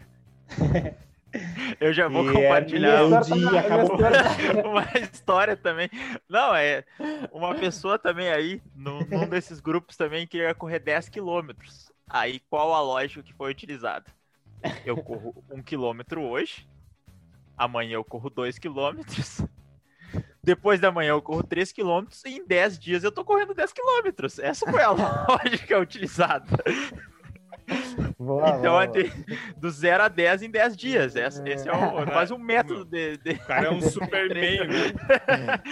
Eu 1.81 1.93
já 1.93 2.09
vou 2.09 2.25
e 2.25 2.29
é 2.29 2.33
compartilhar 2.33 3.03
é, 3.03 3.21
dia, 3.21 3.61
acabou... 3.61 3.99
uma 4.71 4.85
história 4.99 5.57
também. 5.57 5.91
Não, 6.29 6.55
é 6.55 6.85
uma 7.31 7.55
pessoa 7.55 7.99
também 7.99 8.29
aí, 8.29 8.63
num, 8.75 9.01
num 9.01 9.29
desses 9.29 9.61
grupos 9.61 9.97
também, 9.97 10.27
queria 10.27 10.55
correr 10.55 10.79
10 10.79 11.09
quilômetros. 11.09 11.93
Aí 12.09 12.41
qual 12.49 12.73
a 12.73 12.81
lógica 12.81 13.23
que 13.23 13.35
foi 13.35 13.51
utilizada? 13.51 14.07
Eu 14.85 14.97
corro 14.97 15.45
um 15.51 15.63
quilômetro 15.63 16.23
hoje, 16.23 16.67
amanhã 17.57 17.95
eu 17.95 18.05
corro 18.05 18.31
dois 18.31 18.59
quilômetros, 18.59 19.41
depois 20.47 20.79
da 20.79 20.93
manhã 20.93 21.11
eu 21.11 21.23
corro 21.23 21.43
3 21.43 21.73
quilômetros 21.73 22.23
e 22.25 22.37
em 22.37 22.47
10 22.47 22.79
dias 22.79 23.03
eu 23.03 23.11
tô 23.11 23.25
correndo 23.25 23.53
10 23.53 23.73
quilômetros. 23.73 24.39
Essa 24.39 24.71
foi 24.71 24.81
a 24.81 24.91
lógica 25.29 25.79
utilizada. 25.79 26.47
Boa, 28.17 28.51
então, 28.51 28.73
boa. 28.75 28.87
do 29.57 29.69
0 29.69 30.05
a 30.05 30.09
10 30.09 30.43
em 30.43 30.51
10 30.51 30.77
dias. 30.77 31.17
Esse, 31.17 31.43
esse 31.49 31.69
é, 31.69 31.73
o, 31.73 32.07
quase 32.07 32.33
um 32.33 32.39
método 32.39 32.85
de. 32.85 33.17
de... 33.17 33.33
O 33.33 33.45
cara 33.45 33.67
é 33.67 33.71
um 33.71 33.81
Superman, 33.81 34.69
né? 34.69 35.63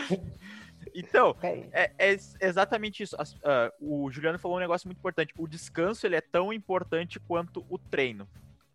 Então, 0.93 1.37
é, 1.41 1.93
é, 1.97 2.17
exatamente 2.41 3.03
isso. 3.03 3.17
As, 3.17 3.33
uh, 3.35 3.71
o 3.81 4.11
Juliano 4.11 4.39
falou 4.41 4.57
um 4.57 4.61
negócio 4.61 4.89
muito 4.89 4.99
importante. 4.99 5.33
O 5.39 5.47
descanso 5.47 6.05
ele 6.05 6.17
é 6.17 6.21
tão 6.21 6.53
importante 6.53 7.21
quanto 7.21 7.65
o 7.69 7.79
treino. 7.79 8.29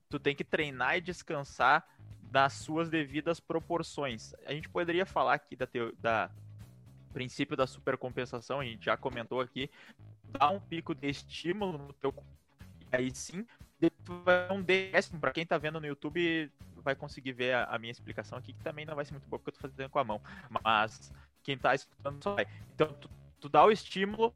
Tu 0.10 0.18
tem 0.18 0.34
que 0.34 0.46
treinar 0.46 0.98
e 0.98 1.02
descansar 1.02 1.86
nas 2.32 2.54
suas 2.54 2.90
devidas 2.90 3.40
proporções. 3.40 4.34
A 4.46 4.54
gente 4.54 4.70
poderia 4.70 5.06
falar 5.06 5.34
aqui 5.34 5.56
da, 5.56 5.66
teo, 5.66 5.96
da 6.00 6.30
princípio 7.14 7.58
da 7.58 7.66
supercompensação, 7.66 8.60
a 8.60 8.64
gente 8.64 8.86
já 8.86 8.96
comentou 8.96 9.42
aqui, 9.42 9.70
dá 10.28 10.50
um 10.50 10.60
pico 10.60 10.94
de 10.94 11.10
estímulo 11.10 11.78
no 11.78 11.94
teu 11.94 12.14
aí 12.92 13.14
sim, 13.14 13.46
vai 14.24 14.52
um 14.52 14.62
décimo, 14.62 15.20
para 15.20 15.32
quem 15.32 15.46
tá 15.46 15.58
vendo 15.58 15.80
no 15.80 15.88
YouTube 15.88 16.52
vai 16.78 16.96
conseguir 16.96 17.34
ver 17.34 17.54
a, 17.54 17.66
a, 17.66 17.80
minha 17.80 17.92
explicação 17.92 18.38
aqui, 18.38 18.54
que 18.54 18.64
também 18.64 18.86
não 18.86 18.96
vai 18.96 19.06
ser 19.06 19.12
muito 19.12 19.28
boa 19.28 19.40
porque 19.40 19.50
eu 19.50 19.62
tô 19.62 19.68
fazendo 19.68 19.90
com 19.90 20.00
a 20.00 20.04
mão, 20.04 20.22
mas 20.50 21.12
quem 21.44 21.58
tá 21.58 21.76
escutando 21.76 22.24
só 22.24 22.36
vai. 22.36 22.48
Então, 22.74 22.92
tu, 22.94 23.10
tu 23.40 23.50
dá 23.50 23.64
o 23.64 23.72
estímulo 23.72 24.34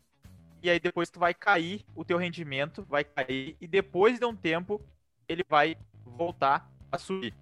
e 0.61 0.69
aí 0.69 0.79
depois 0.79 1.09
tu 1.09 1.19
vai 1.19 1.33
cair 1.33 1.85
o 1.95 2.05
teu 2.05 2.17
rendimento, 2.17 2.83
vai 2.83 3.03
cair 3.03 3.57
e 3.59 3.67
depois 3.67 4.19
de 4.19 4.25
um 4.25 4.35
tempo 4.35 4.81
ele 5.27 5.43
vai 5.47 5.77
voltar 6.05 6.69
a 6.91 6.97
subir. 6.97 7.33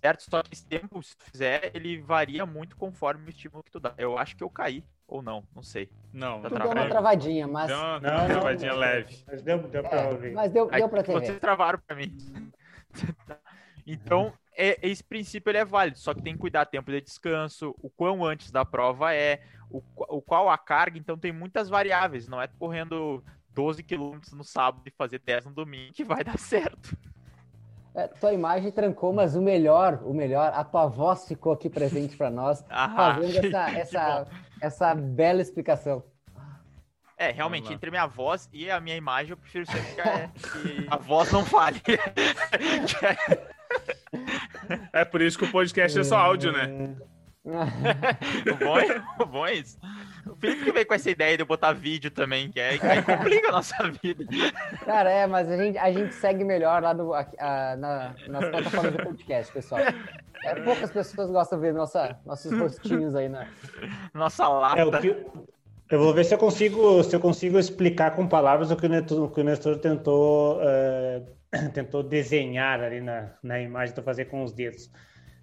Certo? 0.00 0.22
Só 0.22 0.42
que 0.42 0.54
esse 0.54 0.66
tempo, 0.66 1.02
se 1.02 1.16
tu 1.16 1.24
fizer, 1.24 1.70
ele 1.74 2.00
varia 2.00 2.46
muito 2.46 2.76
conforme 2.76 3.26
o 3.26 3.30
estímulo 3.30 3.62
que 3.62 3.70
tu 3.70 3.78
dá. 3.78 3.92
Eu 3.98 4.16
acho 4.16 4.36
que 4.36 4.42
eu 4.42 4.48
caí 4.48 4.84
ou 5.06 5.20
não, 5.20 5.44
não 5.54 5.62
sei. 5.62 5.90
Não, 6.12 6.40
tá 6.40 6.48
deu 6.48 6.70
uma 6.70 6.88
travadinha, 6.88 7.46
mas. 7.46 7.66
Deu 7.66 7.76
uma, 7.76 8.00
não, 8.00 8.26
travadinha 8.26 8.72
não, 8.72 8.78
leve. 8.78 9.24
Mas 9.26 9.42
deu, 9.42 9.58
deu 9.58 9.82
pra 9.82 10.00
é, 10.00 10.08
ouvir. 10.08 10.32
Mas 10.32 10.52
deu, 10.52 10.70
deu 10.70 10.88
pra 10.88 11.02
ter. 11.02 11.12
Vocês 11.12 11.38
travaram 11.38 11.78
pra 11.86 11.96
mim. 11.96 12.16
então, 13.86 14.32
é, 14.56 14.78
esse 14.82 15.02
princípio 15.02 15.50
ele 15.50 15.58
é 15.58 15.64
válido, 15.64 15.98
só 15.98 16.14
que 16.14 16.22
tem 16.22 16.34
que 16.34 16.38
cuidar 16.38 16.64
tempo 16.66 16.90
de 16.90 17.00
descanso, 17.00 17.74
o 17.82 17.90
quão 17.90 18.24
antes 18.24 18.50
da 18.50 18.64
prova 18.64 19.14
é, 19.14 19.42
o, 19.70 19.82
o 19.96 20.22
qual 20.22 20.48
a 20.48 20.56
carga, 20.56 20.98
então 20.98 21.18
tem 21.18 21.32
muitas 21.32 21.68
variáveis, 21.68 22.28
não 22.28 22.40
é 22.40 22.46
correndo 22.46 23.22
12 23.50 23.82
quilômetros 23.82 24.32
no 24.32 24.44
sábado 24.44 24.82
e 24.86 24.90
fazer 24.90 25.18
10 25.20 25.46
no 25.46 25.52
domingo 25.52 25.92
que 25.92 26.04
vai 26.04 26.22
dar 26.22 26.38
certo. 26.38 26.96
É, 27.94 28.06
tua 28.06 28.32
imagem 28.32 28.70
trancou, 28.70 29.12
mas 29.12 29.34
o 29.34 29.42
melhor, 29.42 30.00
o 30.04 30.14
melhor, 30.14 30.52
a 30.54 30.62
tua 30.62 30.86
voz 30.86 31.26
ficou 31.26 31.52
aqui 31.52 31.68
presente 31.68 32.16
para 32.16 32.30
nós, 32.30 32.64
ah, 32.70 32.88
fazendo 32.88 33.46
essa, 33.46 33.70
essa, 33.78 34.26
essa 34.60 34.94
bela 34.94 35.42
explicação. 35.42 36.04
É, 37.16 37.30
realmente, 37.30 37.70
entre 37.70 37.90
minha 37.90 38.06
voz 38.06 38.48
e 38.50 38.70
a 38.70 38.80
minha 38.80 38.96
imagem, 38.96 39.32
eu 39.32 39.36
prefiro 39.36 39.66
sempre 39.66 39.94
que 39.94 40.00
a, 40.00 40.28
que 40.32 40.86
a 40.88 40.96
voz 40.96 41.30
não 41.30 41.44
fale. 41.44 41.82
É 44.92 45.04
por 45.04 45.20
isso 45.20 45.38
que 45.38 45.44
o 45.44 45.50
podcast 45.50 45.98
é 45.98 46.04
só 46.04 46.16
áudio, 46.16 46.50
né? 46.50 46.96
o, 47.44 48.56
bom 48.56 48.78
é, 48.78 49.04
o 49.18 49.26
bom 49.26 49.46
é 49.46 49.54
isso. 49.54 49.78
O 50.26 50.36
Felipe 50.36 50.64
que 50.64 50.72
veio 50.72 50.86
com 50.86 50.94
essa 50.94 51.10
ideia 51.10 51.36
de 51.36 51.42
eu 51.42 51.46
botar 51.46 51.72
vídeo 51.72 52.10
também, 52.10 52.50
que, 52.50 52.60
é, 52.60 52.78
que 52.78 52.86
aí 52.86 53.02
complica 53.02 53.48
a 53.48 53.52
nossa 53.52 53.76
vida. 54.02 54.24
Cara, 54.84 55.10
é, 55.10 55.26
mas 55.26 55.50
a 55.50 55.56
gente, 55.56 55.78
a 55.78 55.92
gente 55.92 56.14
segue 56.14 56.44
melhor 56.44 56.82
lá 56.82 56.94
no, 56.94 57.14
a, 57.14 57.26
a, 57.38 57.76
na, 57.76 58.14
nas 58.28 58.48
plataformas 58.48 58.92
do 58.92 59.02
podcast, 59.02 59.52
pessoal. 59.52 59.80
É, 60.44 60.54
poucas 60.54 60.90
pessoas 60.90 61.30
gostam 61.30 61.58
de 61.58 61.66
ver 61.66 61.74
nossa, 61.74 62.18
nossos 62.24 62.52
rostinhos 62.58 63.14
aí, 63.14 63.28
né? 63.28 63.48
Nossa 64.14 64.48
lata. 64.48 64.80
É, 64.80 65.00
que, 65.00 65.26
eu 65.90 65.98
vou 65.98 66.14
ver 66.14 66.24
se 66.24 66.32
eu 66.32 66.38
consigo, 66.38 67.02
se 67.02 67.14
eu 67.14 67.20
consigo 67.20 67.58
explicar 67.58 68.14
com 68.14 68.26
palavras 68.26 68.70
o 68.70 68.76
que 68.76 68.86
o 68.86 68.88
Nestor, 68.88 69.24
o 69.24 69.28
que 69.28 69.40
o 69.40 69.44
Nestor 69.44 69.76
tentou, 69.78 70.58
uh, 70.58 71.26
tentou 71.74 72.02
desenhar 72.02 72.80
ali 72.80 73.00
na, 73.00 73.32
na 73.42 73.60
imagem, 73.60 73.88
estou 73.88 74.04
fazer 74.04 74.26
com 74.26 74.44
os 74.44 74.52
dedos. 74.52 74.88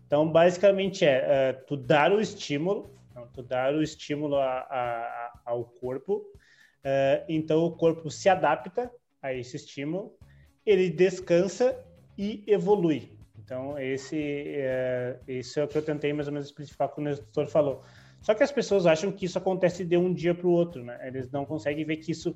Então, 0.05 0.31
basicamente 0.31 1.05
é 1.05 1.51
uh, 1.51 1.65
tu 1.67 1.75
dar 1.75 2.13
o 2.13 2.21
estímulo, 2.21 2.96
então, 3.17 3.27
tu 3.33 3.41
dar 3.41 3.73
o 3.73 3.81
estímulo 3.81 4.35
a, 4.35 4.59
a, 4.59 5.41
ao 5.43 5.65
corpo, 5.65 6.17
uh, 6.17 7.25
então 7.27 7.65
o 7.65 7.71
corpo 7.71 8.11
se 8.11 8.29
adapta 8.29 8.91
a 9.19 9.33
esse 9.33 9.55
estímulo, 9.55 10.15
ele 10.63 10.91
descansa 10.91 11.83
e 12.15 12.43
evolui. 12.45 13.17
Então, 13.39 13.79
esse, 13.79 14.15
uh, 14.15 15.31
isso 15.31 15.59
é 15.59 15.63
o 15.63 15.67
que 15.67 15.79
eu 15.79 15.81
tentei 15.81 16.13
mais 16.13 16.27
ou 16.27 16.33
menos 16.33 16.47
especificar 16.47 16.89
como 16.89 17.07
o 17.07 17.09
Nestor 17.09 17.47
falou. 17.47 17.81
Só 18.21 18.35
que 18.35 18.43
as 18.43 18.51
pessoas 18.51 18.85
acham 18.85 19.11
que 19.11 19.25
isso 19.25 19.39
acontece 19.39 19.83
de 19.83 19.97
um 19.97 20.13
dia 20.13 20.35
para 20.35 20.47
o 20.47 20.51
outro, 20.51 20.83
né? 20.83 20.99
Eles 21.07 21.31
não 21.31 21.43
conseguem 21.43 21.85
ver 21.85 21.97
que 21.97 22.11
isso 22.11 22.35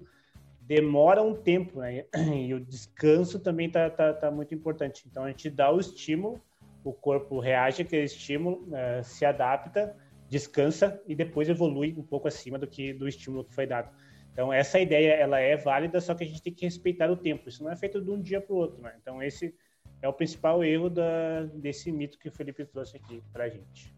demora 0.61 1.21
um 1.21 1.35
tempo, 1.35 1.79
né? 1.79 2.05
E 2.33 2.53
o 2.55 2.59
descanso 2.59 3.39
também 3.39 3.69
tá, 3.69 3.87
tá, 3.89 4.13
tá 4.13 4.31
muito 4.31 4.55
importante. 4.55 5.03
Então 5.05 5.25
a 5.25 5.27
gente 5.27 5.49
dá 5.49 5.71
o 5.71 5.79
estímulo, 5.79 6.41
o 6.83 6.91
corpo 6.91 7.39
reage 7.39 7.83
àquele 7.83 8.05
estímulo, 8.05 8.67
uh, 8.69 9.03
se 9.03 9.25
adapta, 9.25 9.95
descansa 10.31 11.03
e 11.05 11.13
depois 11.13 11.49
evolui 11.49 11.93
um 11.97 12.03
pouco 12.03 12.25
acima 12.25 12.57
do 12.57 12.65
que 12.65 12.93
do 12.93 13.05
estímulo 13.05 13.43
que 13.43 13.53
foi 13.53 13.67
dado. 13.67 13.93
Então 14.31 14.51
essa 14.51 14.79
ideia 14.79 15.11
ela 15.11 15.41
é 15.41 15.57
válida, 15.57 15.99
só 15.99 16.15
que 16.15 16.23
a 16.23 16.27
gente 16.27 16.41
tem 16.41 16.53
que 16.53 16.63
respeitar 16.63 17.11
o 17.11 17.17
tempo. 17.17 17.49
Isso 17.49 17.61
não 17.61 17.69
é 17.69 17.75
feito 17.75 18.01
de 18.01 18.09
um 18.09 18.21
dia 18.21 18.39
para 18.39 18.53
o 18.53 18.55
outro, 18.57 18.81
né? 18.81 18.95
Então 19.01 19.21
esse 19.21 19.53
é 20.01 20.07
o 20.07 20.13
principal 20.13 20.63
erro 20.63 20.89
da, 20.89 21.43
desse 21.53 21.91
mito 21.91 22.17
que 22.17 22.29
o 22.29 22.31
Felipe 22.31 22.63
trouxe 22.63 22.95
aqui 22.95 23.21
para 23.33 23.43
a 23.43 23.49
gente. 23.49 23.93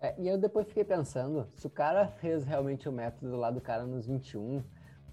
É, 0.00 0.12
e 0.18 0.26
eu 0.26 0.36
depois 0.36 0.66
fiquei 0.66 0.82
pensando, 0.84 1.48
se 1.54 1.68
o 1.68 1.70
cara 1.70 2.08
fez 2.08 2.44
realmente 2.44 2.88
o 2.88 2.92
método 2.92 3.36
lá 3.36 3.48
do 3.48 3.60
cara 3.60 3.86
nos 3.86 4.08
21, 4.08 4.60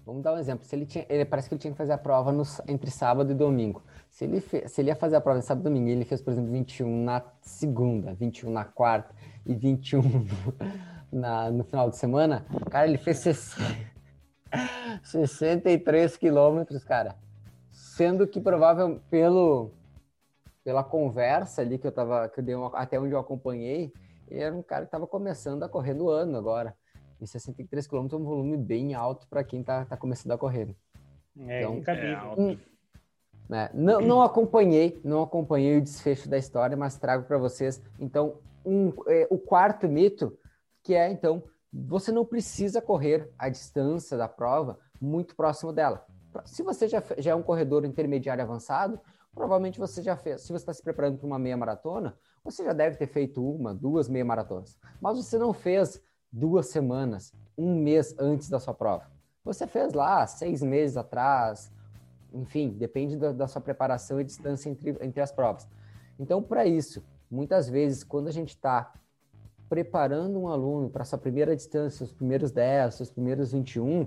vamos 0.04 0.22
dar 0.22 0.34
um 0.34 0.38
exemplo, 0.38 0.64
se 0.64 0.74
ele 0.74 0.86
tinha, 0.86 1.06
ele 1.08 1.24
parece 1.24 1.48
que 1.48 1.54
ele 1.54 1.60
tinha 1.60 1.72
que 1.72 1.78
fazer 1.78 1.92
a 1.92 1.98
prova 1.98 2.32
no, 2.32 2.42
entre 2.68 2.90
sábado 2.90 3.30
e 3.30 3.34
domingo. 3.34 3.82
Se 4.10 4.24
ele, 4.24 4.40
fez, 4.40 4.72
se 4.72 4.80
ele 4.80 4.88
ia 4.90 4.96
fazer 4.96 5.16
a 5.16 5.20
prova 5.20 5.40
sábado 5.40 5.62
e 5.66 5.70
domingo, 5.70 5.88
ele 5.88 6.04
fez, 6.04 6.20
por 6.20 6.32
exemplo, 6.32 6.50
21 6.50 7.04
na 7.04 7.22
segunda, 7.40 8.14
21 8.14 8.50
na 8.50 8.64
quarta 8.64 9.14
e 9.46 9.54
21 9.54 10.02
na, 11.10 11.50
no 11.50 11.64
final 11.64 11.88
de 11.90 11.96
semana, 11.96 12.44
cara, 12.70 12.86
ele 12.86 12.98
fez 12.98 13.18
63 15.02 16.16
quilômetros, 16.18 16.84
cara. 16.84 17.16
Sendo 17.70 18.26
que 18.26 18.40
provável 18.40 19.00
pelo 19.08 19.70
pela 20.64 20.84
conversa 20.84 21.62
ali 21.62 21.78
que 21.78 21.86
eu 21.86 21.92
tava, 21.92 22.28
que 22.28 22.40
eu 22.40 22.44
dei 22.44 22.54
uma, 22.54 22.68
até 22.76 22.98
onde 22.98 23.12
eu 23.12 23.18
acompanhei, 23.18 23.92
ele 24.28 24.40
era 24.40 24.54
um 24.54 24.62
cara 24.62 24.82
que 24.82 24.88
estava 24.88 25.06
começando 25.06 25.62
a 25.62 25.68
correr 25.68 25.94
no 25.94 26.08
ano 26.08 26.38
agora. 26.38 26.76
E 27.22 27.26
63 27.26 27.86
km 27.86 28.08
é 28.12 28.16
um 28.16 28.24
volume 28.24 28.56
bem 28.56 28.94
alto 28.94 29.28
para 29.28 29.44
quem 29.44 29.60
está 29.60 29.84
tá 29.84 29.96
começando 29.96 30.32
a 30.32 30.38
correr. 30.38 30.74
É 31.38 31.62
então, 31.62 31.94
é 31.94 32.34
um, 32.36 32.58
né, 33.48 33.70
não, 33.72 34.00
não 34.00 34.22
acompanhei, 34.26 35.00
não 35.04 35.22
acompanhei 35.22 35.78
o 35.78 35.80
desfecho 35.80 36.28
da 36.28 36.36
história, 36.36 36.76
mas 36.76 36.98
trago 36.98 37.24
para 37.24 37.38
vocês. 37.38 37.80
Então, 38.00 38.38
um, 38.66 38.92
é, 39.06 39.28
o 39.30 39.38
quarto 39.38 39.88
mito, 39.88 40.36
que 40.82 40.94
é 40.94 41.10
então 41.12 41.44
você 41.72 42.10
não 42.10 42.24
precisa 42.24 42.82
correr 42.82 43.30
a 43.38 43.48
distância 43.48 44.16
da 44.16 44.28
prova 44.28 44.78
muito 45.00 45.36
próximo 45.36 45.72
dela. 45.72 46.04
Se 46.44 46.62
você 46.62 46.88
já, 46.88 47.02
já 47.18 47.30
é 47.30 47.34
um 47.34 47.42
corredor 47.42 47.84
intermediário 47.84 48.42
avançado, 48.42 49.00
provavelmente 49.32 49.78
você 49.78 50.02
já 50.02 50.16
fez. 50.16 50.42
Se 50.42 50.48
você 50.48 50.62
está 50.62 50.72
se 50.74 50.82
preparando 50.82 51.18
para 51.18 51.26
uma 51.26 51.38
meia 51.38 51.56
maratona, 51.56 52.18
você 52.44 52.64
já 52.64 52.72
deve 52.72 52.96
ter 52.96 53.06
feito 53.06 53.48
uma, 53.48 53.72
duas 53.72 54.08
meia 54.08 54.24
maratonas. 54.24 54.76
Mas 55.00 55.16
você 55.16 55.38
não 55.38 55.52
fez 55.52 56.02
duas 56.32 56.68
semanas, 56.68 57.32
um 57.56 57.76
mês 57.76 58.14
antes 58.18 58.48
da 58.48 58.58
sua 58.58 58.72
prova. 58.72 59.10
Você 59.44 59.66
fez 59.66 59.92
lá 59.92 60.26
seis 60.26 60.62
meses 60.62 60.96
atrás, 60.96 61.70
enfim, 62.32 62.70
depende 62.70 63.16
da, 63.16 63.32
da 63.32 63.46
sua 63.46 63.60
preparação 63.60 64.20
e 64.20 64.24
distância 64.24 64.70
entre, 64.70 64.96
entre 65.00 65.20
as 65.20 65.30
provas. 65.30 65.68
Então, 66.18 66.42
para 66.42 66.64
isso, 66.64 67.04
muitas 67.30 67.68
vezes, 67.68 68.02
quando 68.02 68.28
a 68.28 68.32
gente 68.32 68.50
está 68.50 68.92
preparando 69.68 70.38
um 70.38 70.48
aluno 70.48 70.88
para 70.88 71.04
sua 71.04 71.18
primeira 71.18 71.56
distância, 71.56 72.04
os 72.04 72.12
primeiros 72.12 72.50
10, 72.50 73.00
os 73.00 73.10
primeiros 73.10 73.52
21, 73.52 74.06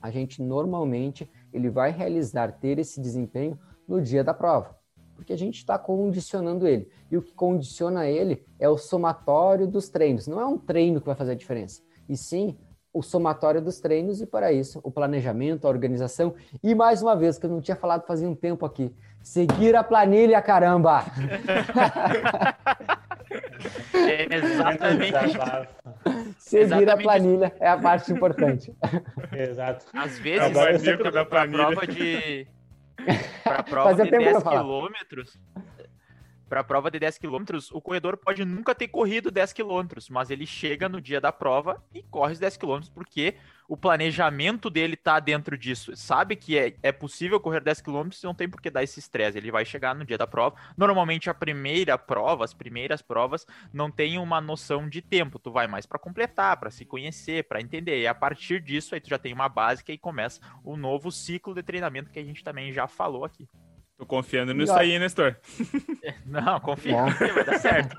a 0.00 0.10
gente 0.10 0.42
normalmente 0.42 1.30
ele 1.52 1.70
vai 1.70 1.90
realizar 1.90 2.52
ter 2.52 2.78
esse 2.78 3.00
desempenho 3.00 3.58
no 3.86 4.00
dia 4.00 4.22
da 4.22 4.34
prova, 4.34 4.77
porque 5.18 5.32
a 5.32 5.36
gente 5.36 5.56
está 5.56 5.76
condicionando 5.76 6.66
ele. 6.66 6.88
E 7.10 7.16
o 7.16 7.22
que 7.22 7.34
condiciona 7.34 8.06
ele 8.06 8.46
é 8.56 8.68
o 8.68 8.78
somatório 8.78 9.66
dos 9.66 9.88
treinos. 9.88 10.28
Não 10.28 10.40
é 10.40 10.46
um 10.46 10.56
treino 10.56 11.00
que 11.00 11.06
vai 11.06 11.16
fazer 11.16 11.32
a 11.32 11.34
diferença, 11.34 11.82
e 12.08 12.16
sim 12.16 12.56
o 12.92 13.02
somatório 13.02 13.60
dos 13.60 13.80
treinos, 13.80 14.22
e 14.22 14.26
para 14.26 14.52
isso 14.52 14.80
o 14.84 14.92
planejamento, 14.92 15.66
a 15.66 15.70
organização. 15.70 16.34
E 16.62 16.72
mais 16.72 17.02
uma 17.02 17.16
vez, 17.16 17.36
que 17.36 17.46
eu 17.46 17.50
não 17.50 17.60
tinha 17.60 17.76
falado 17.76 18.06
fazia 18.06 18.28
um 18.28 18.34
tempo 18.34 18.64
aqui, 18.64 18.94
seguir 19.20 19.74
a 19.74 19.82
planilha, 19.82 20.40
caramba! 20.40 21.04
É 23.92 24.34
exatamente. 24.34 25.12
Seguir 26.38 26.62
exatamente. 26.62 26.90
a 26.90 26.96
planilha 26.96 27.52
é 27.60 27.68
a 27.68 27.76
parte 27.76 28.12
importante. 28.12 28.72
Exato. 29.32 29.84
Às 29.92 30.18
vezes, 30.18 30.52
planilha. 30.52 31.26
prova 31.26 31.86
de 31.86 32.46
para 33.44 33.62
prova 33.62 33.94
de 33.94 34.10
10 34.10 34.42
quilômetros, 34.42 35.38
para 36.48 36.60
a 36.60 36.64
prova 36.64 36.90
de 36.90 36.98
10 36.98 37.18
km, 37.18 37.44
o 37.72 37.80
corredor 37.80 38.16
pode 38.16 38.44
nunca 38.44 38.74
ter 38.74 38.88
corrido 38.88 39.30
10 39.30 39.52
km, 39.52 39.86
mas 40.10 40.30
ele 40.30 40.46
chega 40.46 40.88
no 40.88 41.00
dia 41.00 41.20
da 41.20 41.30
prova 41.30 41.82
e 41.94 42.02
corre 42.02 42.32
os 42.32 42.38
10 42.38 42.56
km 42.56 42.80
porque 42.94 43.34
o 43.68 43.76
planejamento 43.76 44.70
dele 44.70 44.96
tá 44.96 45.20
dentro 45.20 45.56
disso. 45.58 45.94
Sabe 45.94 46.34
que 46.36 46.58
é, 46.58 46.74
é 46.82 46.90
possível 46.90 47.38
correr 47.38 47.60
10 47.60 47.82
km 47.82 48.08
e 48.10 48.24
não 48.24 48.34
tem 48.34 48.48
por 48.48 48.62
que 48.62 48.70
dar 48.70 48.82
esse 48.82 48.98
estresse. 48.98 49.36
Ele 49.36 49.50
vai 49.50 49.64
chegar 49.66 49.94
no 49.94 50.06
dia 50.06 50.16
da 50.16 50.26
prova. 50.26 50.56
Normalmente 50.74 51.28
a 51.28 51.34
primeira 51.34 51.98
prova, 51.98 52.46
as 52.46 52.54
primeiras 52.54 53.02
provas, 53.02 53.46
não 53.70 53.90
tem 53.90 54.16
uma 54.16 54.40
noção 54.40 54.88
de 54.88 55.02
tempo. 55.02 55.38
Tu 55.38 55.50
vai 55.50 55.66
mais 55.66 55.84
para 55.84 55.98
completar, 55.98 56.56
para 56.56 56.70
se 56.70 56.86
conhecer, 56.86 57.44
para 57.44 57.60
entender. 57.60 58.00
E 58.00 58.06
a 58.06 58.14
partir 58.14 58.62
disso 58.62 58.94
aí 58.94 59.00
tu 59.02 59.10
já 59.10 59.18
tem 59.18 59.34
uma 59.34 59.48
que 59.84 59.92
aí 59.92 59.98
começa 59.98 60.40
o 60.64 60.76
novo 60.76 61.10
ciclo 61.12 61.54
de 61.54 61.62
treinamento 61.62 62.10
que 62.10 62.18
a 62.18 62.24
gente 62.24 62.42
também 62.42 62.72
já 62.72 62.86
falou 62.86 63.24
aqui. 63.24 63.46
Tô 63.98 64.06
confiando 64.06 64.54
nisso 64.54 64.72
aí, 64.72 64.96
Nestor. 64.96 65.36
Não, 66.24 66.60
confia, 66.60 67.02
confia, 67.02 67.34
vai 67.34 67.44
dar 67.44 67.58
certo. 67.58 67.96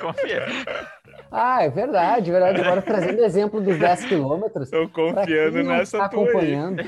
confia. 0.00 0.46
Ah, 1.28 1.64
é 1.64 1.68
verdade, 1.68 2.30
verdade. 2.30 2.60
Agora 2.60 2.80
trazendo 2.80 3.20
exemplo 3.20 3.60
dos 3.60 3.76
10 3.76 4.04
quilômetros. 4.04 4.70
Tô 4.70 4.88
confiando 4.88 5.64
nessa 5.64 5.98
tá 5.98 6.04
acompanhando. 6.04 6.84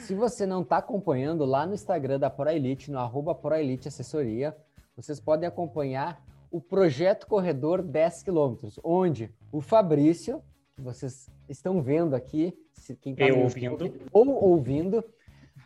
Se 0.00 0.14
você 0.14 0.44
não 0.44 0.60
está 0.60 0.76
acompanhando, 0.76 1.46
lá 1.46 1.64
no 1.64 1.72
Instagram 1.72 2.18
da 2.18 2.28
ProElite, 2.28 2.90
no 2.90 2.98
arroba 2.98 3.34
ProElite 3.34 3.88
Assessoria, 3.88 4.54
vocês 4.94 5.18
podem 5.18 5.48
acompanhar 5.48 6.22
o 6.50 6.60
Projeto 6.60 7.26
Corredor 7.26 7.80
10 7.80 8.24
quilômetros, 8.24 8.78
onde 8.84 9.30
o 9.50 9.62
Fabrício, 9.62 10.42
que 10.76 10.82
vocês 10.82 11.30
estão 11.48 11.80
vendo 11.80 12.14
aqui, 12.14 12.54
quem 13.00 13.14
tá 13.14 13.24
ouvindo. 13.34 13.92
ou 14.12 14.44
ouvindo, 14.44 15.02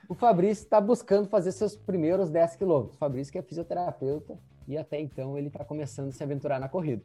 o 0.08 0.14
Fabrício 0.14 0.64
está 0.64 0.80
buscando 0.80 1.28
fazer 1.28 1.52
seus 1.52 1.76
primeiros 1.76 2.30
10 2.30 2.56
quilômetros. 2.56 2.96
O 2.96 2.98
Fabrício 2.98 3.32
que 3.32 3.38
é 3.38 3.42
fisioterapeuta 3.42 4.38
e 4.66 4.76
até 4.76 5.00
então 5.00 5.36
ele 5.36 5.48
está 5.48 5.64
começando 5.64 6.08
a 6.08 6.12
se 6.12 6.22
aventurar 6.22 6.58
na 6.58 6.68
corrida. 6.68 7.02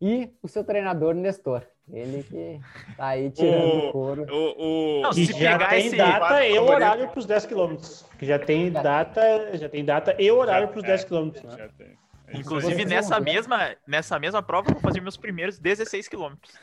E 0.00 0.30
o 0.42 0.48
seu 0.48 0.62
treinador, 0.62 1.14
Nestor. 1.14 1.62
Ele 1.90 2.22
que 2.22 2.60
tá 2.96 3.08
aí 3.08 3.30
tirando 3.32 3.88
o 3.88 3.92
couro. 3.92 4.26
O, 4.30 4.98
o... 4.98 5.02
Não, 5.02 5.10
que 5.10 5.24
já 5.24 5.58
tem 5.58 5.86
esse... 5.86 5.96
data 5.96 6.46
e 6.46 6.58
horário 6.58 7.08
para 7.08 7.18
os 7.18 7.26
10 7.26 7.46
quilômetros. 7.46 8.06
Que 8.18 8.26
já 8.26 8.38
tem 8.38 8.70
data, 8.70 9.56
já 9.56 9.68
tem 9.68 9.84
data 9.84 10.14
e 10.18 10.30
horário 10.30 10.68
para 10.68 10.78
os 10.78 10.84
10 10.84 11.04
quilômetros. 11.04 11.44
Né? 11.44 11.56
Já 11.56 11.68
tem. 11.68 11.98
É 12.28 12.38
Inclusive, 12.38 12.84
nessa 12.84 13.18
mesma, 13.18 13.74
nessa 13.86 14.18
mesma 14.18 14.42
prova, 14.42 14.68
eu 14.68 14.74
vou 14.74 14.82
fazer 14.82 15.00
meus 15.00 15.16
primeiros 15.16 15.58
16 15.58 16.08
quilômetros. 16.08 16.54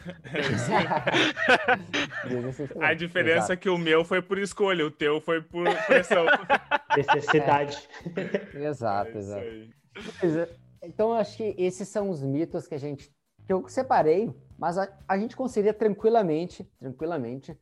A 2.79 2.93
diferença 2.93 3.37
Exato. 3.37 3.53
é 3.53 3.57
que 3.57 3.69
o 3.69 3.77
meu 3.77 4.05
foi 4.05 4.21
por 4.21 4.37
escolha, 4.37 4.85
o 4.85 4.91
teu 4.91 5.19
foi 5.19 5.41
por 5.41 5.65
pressão. 5.87 6.25
Necessidade. 6.95 7.89
É. 8.15 8.65
Exato, 8.65 9.11
é 9.15 9.17
exato. 9.17 9.45
É, 10.23 10.49
então, 10.83 11.09
eu 11.09 11.15
acho 11.15 11.35
que 11.37 11.55
esses 11.57 11.87
são 11.87 12.09
os 12.09 12.21
mitos 12.21 12.67
que 12.67 12.75
a 12.75 12.79
gente 12.79 13.11
que 13.45 13.53
eu 13.53 13.67
separei, 13.67 14.33
mas 14.57 14.77
a, 14.77 14.87
a 15.07 15.17
gente 15.17 15.35
conseguiria 15.35 15.73
tranquilamente, 15.73 16.67
tranquilamente, 16.79 17.55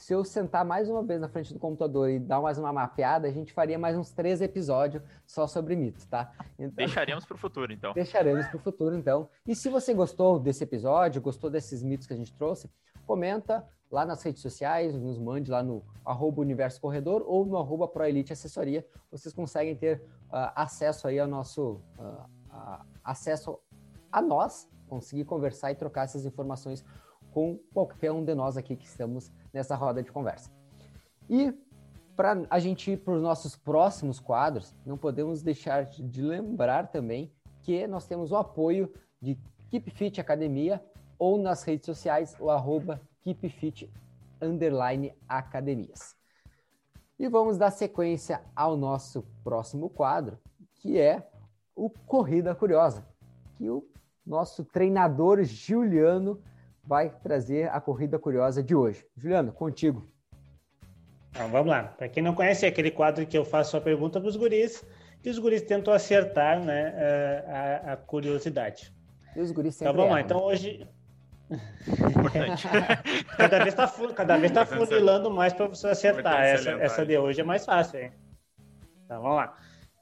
se 0.00 0.14
eu 0.14 0.24
sentar 0.24 0.64
mais 0.64 0.88
uma 0.88 1.02
vez 1.02 1.20
na 1.20 1.28
frente 1.28 1.52
do 1.52 1.60
computador 1.60 2.08
e 2.08 2.18
dar 2.18 2.40
mais 2.40 2.56
uma 2.56 2.72
mapeada, 2.72 3.28
a 3.28 3.30
gente 3.30 3.52
faria 3.52 3.78
mais 3.78 3.94
uns 3.98 4.10
três 4.10 4.40
episódios 4.40 5.02
só 5.26 5.46
sobre 5.46 5.76
mitos, 5.76 6.06
tá? 6.06 6.32
Então, 6.58 6.74
deixaremos 6.74 7.26
para 7.26 7.34
o 7.34 7.38
futuro, 7.38 7.70
então. 7.70 7.92
Deixaremos 7.92 8.46
para 8.46 8.56
o 8.56 8.60
futuro, 8.60 8.96
então. 8.96 9.28
E 9.46 9.54
se 9.54 9.68
você 9.68 9.92
gostou 9.92 10.40
desse 10.40 10.64
episódio, 10.64 11.20
gostou 11.20 11.50
desses 11.50 11.82
mitos 11.82 12.06
que 12.06 12.14
a 12.14 12.16
gente 12.16 12.32
trouxe, 12.32 12.70
comenta 13.06 13.62
lá 13.90 14.06
nas 14.06 14.22
redes 14.22 14.40
sociais, 14.40 14.94
nos 14.94 15.18
mande 15.18 15.50
lá 15.50 15.62
no 15.62 15.84
arroba 16.02 16.40
Universo 16.40 16.80
Corredor 16.80 17.22
ou 17.26 17.44
no 17.44 17.58
arroba 17.58 17.86
ProElite 17.86 18.32
Assessoria. 18.32 18.86
Vocês 19.10 19.34
conseguem 19.34 19.76
ter 19.76 20.00
uh, 20.28 20.50
acesso 20.56 21.08
aí 21.08 21.18
ao 21.18 21.28
nosso 21.28 21.78
uh, 21.98 22.24
uh, 22.48 22.86
acesso 23.04 23.58
a 24.10 24.22
nós, 24.22 24.66
conseguir 24.88 25.26
conversar 25.26 25.72
e 25.72 25.74
trocar 25.74 26.04
essas 26.04 26.24
informações 26.24 26.82
com 27.32 27.58
qualquer 27.72 28.12
um 28.12 28.24
de 28.24 28.34
nós 28.34 28.56
aqui 28.56 28.74
que 28.74 28.86
estamos 28.86 29.30
nessa 29.52 29.74
roda 29.74 30.02
de 30.02 30.10
conversa. 30.10 30.50
E 31.28 31.52
para 32.16 32.46
a 32.50 32.58
gente 32.58 32.90
ir 32.90 32.98
para 32.98 33.14
os 33.14 33.22
nossos 33.22 33.56
próximos 33.56 34.20
quadros, 34.20 34.74
não 34.84 34.98
podemos 34.98 35.42
deixar 35.42 35.84
de 35.84 36.22
lembrar 36.22 36.88
também 36.88 37.32
que 37.62 37.86
nós 37.86 38.06
temos 38.06 38.32
o 38.32 38.36
apoio 38.36 38.92
de 39.20 39.38
Keep 39.70 39.90
Fit 39.90 40.20
Academia 40.20 40.82
ou 41.18 41.38
nas 41.38 41.62
redes 41.62 41.84
sociais 41.84 42.34
o 42.40 42.50
arroba 42.50 43.00
KeepFit 43.22 43.92
underline 44.40 45.14
academias. 45.28 46.16
E 47.18 47.28
vamos 47.28 47.58
dar 47.58 47.70
sequência 47.70 48.40
ao 48.56 48.76
nosso 48.76 49.22
próximo 49.44 49.90
quadro, 49.90 50.38
que 50.76 50.98
é 50.98 51.30
o 51.76 51.90
Corrida 51.90 52.54
Curiosa, 52.54 53.06
que 53.56 53.68
o 53.68 53.86
nosso 54.24 54.64
treinador 54.64 55.44
Juliano 55.44 56.40
vai 56.90 57.08
trazer 57.22 57.70
a 57.70 57.80
Corrida 57.80 58.18
Curiosa 58.18 58.64
de 58.64 58.74
hoje. 58.74 59.06
Juliano, 59.16 59.52
contigo. 59.52 60.08
Então, 61.30 61.48
vamos 61.48 61.68
lá. 61.68 61.84
Para 61.84 62.08
quem 62.08 62.20
não 62.20 62.34
conhece, 62.34 62.66
é 62.66 62.68
aquele 62.68 62.90
quadro 62.90 63.24
que 63.24 63.38
eu 63.38 63.44
faço 63.44 63.76
a 63.76 63.80
pergunta 63.80 64.18
para 64.18 64.28
os 64.28 64.34
guris 64.34 64.84
e 65.24 65.30
os 65.30 65.38
guris 65.38 65.62
tentam 65.62 65.94
acertar 65.94 66.58
né, 66.58 67.44
a, 67.46 67.92
a 67.92 67.96
curiosidade. 67.96 68.92
E 69.36 69.40
os 69.40 69.52
guris 69.52 69.76
sempre 69.76 69.92
Então 69.92 70.02
vamos 70.02 70.16
lá. 70.16 70.20
Então 70.20 70.38
né? 70.38 70.44
hoje 70.46 70.88
Importante. 72.08 72.66
cada 73.36 73.58
vez 73.58 73.68
está 73.68 73.92
cada 74.12 74.36
vez 74.36 74.50
tá 74.50 74.66
funilando 74.66 75.30
mais 75.30 75.52
para 75.52 75.68
você 75.68 75.86
acertar. 75.86 76.42
Essa, 76.42 76.70
essa 76.70 77.06
de 77.06 77.16
hoje 77.16 77.40
é 77.40 77.44
mais 77.44 77.64
fácil, 77.64 78.00
hein? 78.00 78.12
Então, 79.04 79.22
vamos 79.22 79.36
lá. 79.36 79.56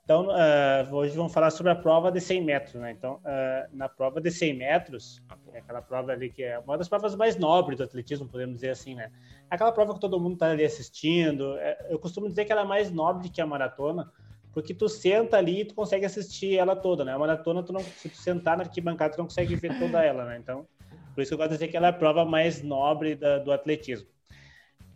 Então, 0.09 0.29
uh, 0.29 0.95
hoje 0.95 1.15
vamos 1.15 1.35
falar 1.35 1.51
sobre 1.51 1.71
a 1.71 1.75
prova 1.75 2.11
de 2.11 2.19
100 2.19 2.43
metros, 2.43 2.75
né? 2.77 2.93
Então, 2.93 3.17
uh, 3.17 3.77
na 3.77 3.91
prova 3.91 4.23
de 4.23 4.31
100 4.31 4.55
metros, 4.55 5.21
é 5.53 5.59
aquela 5.59 5.83
prova 5.83 6.13
ali 6.13 6.31
que 6.31 6.43
é 6.43 6.59
uma 6.61 6.79
das 6.79 6.89
provas 6.89 7.15
mais 7.15 7.37
nobres 7.37 7.77
do 7.77 7.85
atletismo, 7.85 8.27
podemos 8.27 8.55
dizer 8.55 8.71
assim, 8.71 8.95
né? 8.95 9.11
Aquela 9.51 9.71
prova 9.71 9.93
que 9.93 10.01
todo 10.01 10.19
mundo 10.19 10.33
está 10.33 10.51
ali 10.51 10.65
assistindo. 10.65 11.59
É, 11.59 11.89
eu 11.91 11.99
costumo 11.99 12.27
dizer 12.27 12.47
que 12.47 12.53
ela 12.53 12.63
é 12.63 12.65
mais 12.65 12.91
nobre 12.91 13.29
que 13.29 13.39
a 13.39 13.47
maratona, 13.47 14.11
porque 14.51 14.73
tu 14.73 14.89
senta 14.89 15.37
ali 15.37 15.61
e 15.61 15.65
tu 15.67 15.75
consegue 15.75 16.07
assistir 16.07 16.57
ela 16.57 16.75
toda, 16.75 17.05
né? 17.05 17.13
A 17.13 17.19
maratona, 17.19 17.63
tu 17.63 17.75
não, 17.75 17.81
se 17.81 18.09
tu 18.09 18.17
sentar 18.17 18.57
na 18.57 18.63
arquibancada, 18.63 19.13
tu 19.13 19.19
não 19.19 19.27
consegue 19.27 19.57
ver 19.57 19.79
toda 19.79 20.03
ela, 20.03 20.25
né? 20.25 20.39
Então, 20.39 20.67
por 21.15 21.21
isso 21.21 21.29
que 21.29 21.35
eu 21.35 21.37
gosto 21.39 21.51
de 21.51 21.57
dizer 21.57 21.69
que 21.69 21.77
ela 21.77 21.89
é 21.89 21.91
a 21.91 21.93
prova 21.93 22.25
mais 22.25 22.63
nobre 22.63 23.15
da, 23.15 23.41
do 23.41 23.53
atletismo. 23.53 24.09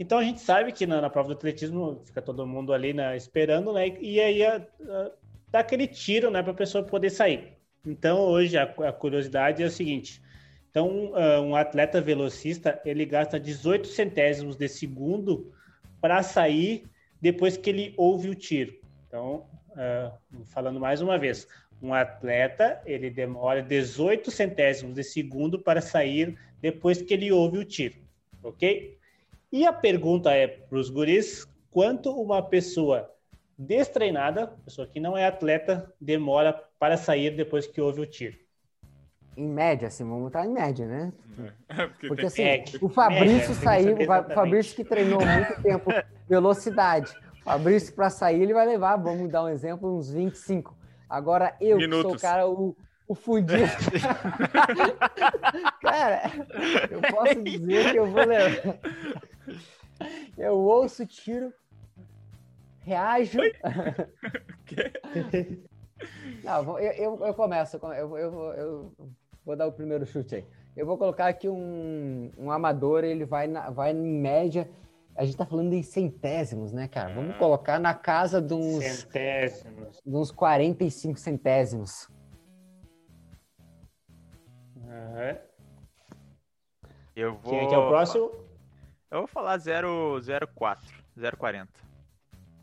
Então 0.03 0.19
a 0.19 0.25
gente 0.25 0.41
sabe 0.41 0.73
que 0.73 0.85
na, 0.85 1.01
na, 1.01 1.09
prova 1.09 1.29
do 1.29 1.35
atletismo 1.35 2.03
fica 2.05 2.21
todo 2.21 2.45
mundo 2.45 2.73
ali 2.73 2.93
né, 2.93 3.17
esperando, 3.17 3.73
né? 3.73 3.87
E 4.01 4.21
aí 4.21 4.45
a, 4.45 4.57
a, 4.57 5.11
dá 5.49 5.61
aquele 5.61 5.87
tiro, 5.87 6.29
né, 6.29 6.43
para 6.43 6.51
a 6.51 6.57
pessoa 6.57 6.83
poder 6.83 7.09
sair. 7.09 7.57
Então 7.87 8.19
hoje 8.19 8.59
a, 8.59 8.65
a 8.65 8.93
curiosidade 8.93 9.63
é 9.63 9.67
o 9.67 9.71
seguinte: 9.71 10.21
então 10.69 11.13
uh, 11.13 11.41
um 11.43 11.55
atleta 11.55 12.01
velocista 12.01 12.83
ele 12.85 13.07
gasta 13.07 13.39
18 13.39 13.87
centésimos 13.87 14.57
de 14.57 14.69
segundo 14.69 15.53
para 16.01 16.21
sair 16.25 16.83
depois 17.21 17.57
que 17.57 17.71
ele 17.71 17.95
ouve 17.97 18.29
o 18.29 18.35
tiro. 18.35 18.75
Então, 19.07 19.47
uh, 19.71 20.45
falando 20.47 20.81
mais 20.81 21.01
uma 21.01 21.17
vez, 21.17 21.47
um 21.81 21.95
atleta, 21.95 22.83
ele 22.85 23.09
demora 23.09 23.63
18 23.63 24.33
centésimos 24.33 24.97
de 24.97 25.05
segundo 25.05 25.61
para 25.61 25.81
sair 25.81 26.37
depois 26.61 27.01
que 27.01 27.15
ele 27.15 27.31
ouve 27.31 27.59
o 27.59 27.65
tiro, 27.65 28.01
ok? 28.43 29.01
E 29.53 29.67
a 29.67 29.73
pergunta 29.73 30.33
é 30.33 30.47
para 30.47 30.79
os 30.79 30.89
guris, 30.89 31.47
quanto 31.71 32.11
uma 32.11 32.43
pessoa 32.43 33.11
destreinada, 33.59 34.47
pessoa 34.65 34.87
que 34.87 34.99
não 34.99 35.15
é 35.15 35.27
atleta, 35.27 35.93
demora 36.01 36.59
para 36.79 36.97
sair 36.97 37.37
depois 37.37 37.67
que 37.67 37.79
ouve 37.79 38.01
o 38.01 38.07
tiro? 38.07 38.39
Em 39.37 39.47
média, 39.47 39.89
assim, 39.89 40.05
vamos 40.05 40.25
botar 40.25 40.47
em 40.47 40.53
média, 40.53 40.87
né? 40.87 41.13
É, 41.69 41.87
porque, 41.87 42.09
porque 42.09 42.27
assim, 42.27 42.43
é, 42.43 42.65
o 42.81 42.89
Fabrício 42.89 43.37
média, 43.37 43.55
saiu, 43.55 43.95
o 43.95 44.35
Fabrício 44.35 44.75
que 44.75 44.85
treinou 44.85 45.21
muito 45.21 45.63
tempo 45.63 45.91
velocidade. 46.27 47.13
O 47.41 47.45
Fabrício 47.45 47.95
para 47.95 48.09
sair, 48.09 48.41
ele 48.41 48.55
vai 48.55 48.67
levar, 48.67 48.97
vamos 48.97 49.31
dar 49.31 49.45
um 49.45 49.51
exemplo, 49.51 49.95
uns 49.95 50.11
25. 50.11 50.75
Agora 51.11 51.55
eu, 51.61 51.77
que 51.77 51.91
sou 51.91 52.15
o 52.15 52.19
cara, 52.19 52.49
o, 52.49 52.75
o 53.07 53.15
fudido. 53.15 53.53
cara, 55.83 56.23
eu 56.91 57.03
posso 57.03 57.43
dizer 57.43 57.93
que 57.93 57.99
eu 57.99 58.07
vou 58.07 58.25
levar. 58.25 58.79
Eu 60.37 60.59
ouço 60.59 61.07
tiro, 61.07 61.53
reajo. 62.81 63.39
Não, 66.43 66.79
eu, 66.79 66.93
eu, 66.93 67.27
eu 67.27 67.35
começo, 67.35 67.77
eu, 67.77 68.19
eu, 68.19 68.53
eu 68.55 68.93
vou 69.45 69.57
dar 69.57 69.67
o 69.67 69.73
primeiro 69.73 70.05
chute 70.05 70.37
aí. 70.37 70.47
Eu 70.77 70.87
vou 70.87 70.99
colocar 70.99 71.29
aqui 71.29 71.49
um, 71.49 72.33
um 72.37 72.51
amador, 72.51 73.05
ele 73.05 73.25
vai, 73.25 73.47
na, 73.47 73.71
vai 73.71 73.93
em 73.93 74.21
média 74.21 74.69
a 75.15 75.25
gente 75.25 75.37
tá 75.37 75.45
falando 75.45 75.73
em 75.75 75.83
centésimos, 75.83 76.73
né, 76.73 76.89
cara? 76.89 77.15
Vamos 77.15 77.37
colocar 77.37 77.79
na 77.79 77.95
casa 77.95 78.41
de 78.41 78.55
uns. 78.55 78.83
Centésimos. 78.83 80.01
De 80.05 80.17
uns 80.17 80.31
45 80.31 81.19
centésimos. 81.19 82.09
Uhum. 84.77 85.39
Eu 87.15 87.35
vou. 87.37 87.51
Quem 87.51 87.61
é 87.61 87.69
que 87.69 87.75
é 87.75 87.79
o 87.79 87.89
próximo? 87.89 88.33
Eu 89.13 89.19
vou 89.19 89.27
falar 89.27 89.59
004. 89.61 91.03
040. 91.39 91.69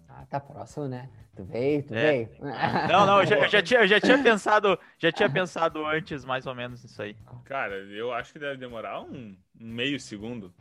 Ah, 0.09 0.25
tá 0.27 0.39
próximo, 0.39 0.87
né? 0.87 1.07
Tu 1.35 1.43
veio, 1.43 1.83
tu 1.83 1.93
é. 1.93 2.11
veio. 2.11 2.29
Não, 2.91 3.05
não, 3.05 3.19
eu 3.19 3.25
já, 3.27 3.37
eu 3.37 3.47
já, 3.47 3.61
tinha, 3.61 3.79
eu 3.81 3.87
já 3.87 4.01
tinha 4.01 4.17
pensado, 4.23 4.79
já 4.97 5.11
tinha 5.11 5.29
pensado 5.29 5.85
antes, 5.85 6.25
mais 6.25 6.47
ou 6.47 6.55
menos, 6.55 6.81
nisso 6.83 6.99
aí. 7.01 7.15
Cara, 7.45 7.75
eu 7.75 8.11
acho 8.11 8.33
que 8.33 8.39
deve 8.39 8.57
demorar 8.57 8.99
um, 9.01 9.37
um 9.61 9.67
meio 9.67 9.99
segundo. 9.99 10.51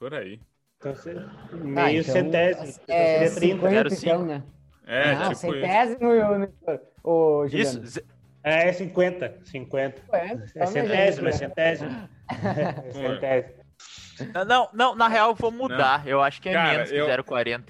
Por 0.00 0.14
aí. 0.14 0.40
Então, 0.78 0.92
meio 1.62 2.00
então, 2.00 2.12
centésimo. 2.12 2.82
É, 2.88 3.24
então, 3.24 3.34
30. 3.36 3.90
50, 3.90 3.94
então, 3.94 4.26
né? 4.26 4.42
É, 4.84 5.14
Não, 5.14 5.22
tipo 5.22 5.34
centésimo 5.36 6.12
isso. 6.12 6.80
O, 7.04 7.44
isso. 7.46 8.02
É 8.42 8.72
50. 8.72 9.38
50. 9.44 10.02
é 10.56 10.66
centésimo, 10.66 11.28
é 11.28 11.32
centésimo. 11.32 11.90
É 12.30 12.92
centésimo. 12.92 13.59
Não, 14.46 14.68
não, 14.72 14.94
na 14.94 15.08
real 15.08 15.30
eu 15.30 15.34
vou 15.34 15.50
mudar. 15.50 16.04
Não. 16.04 16.10
Eu 16.10 16.22
acho 16.22 16.40
que 16.40 16.48
é 16.48 16.52
Cara, 16.52 16.72
menos 16.72 16.90
que 16.90 16.96
eu... 16.96 17.06
0,40. 17.06 17.64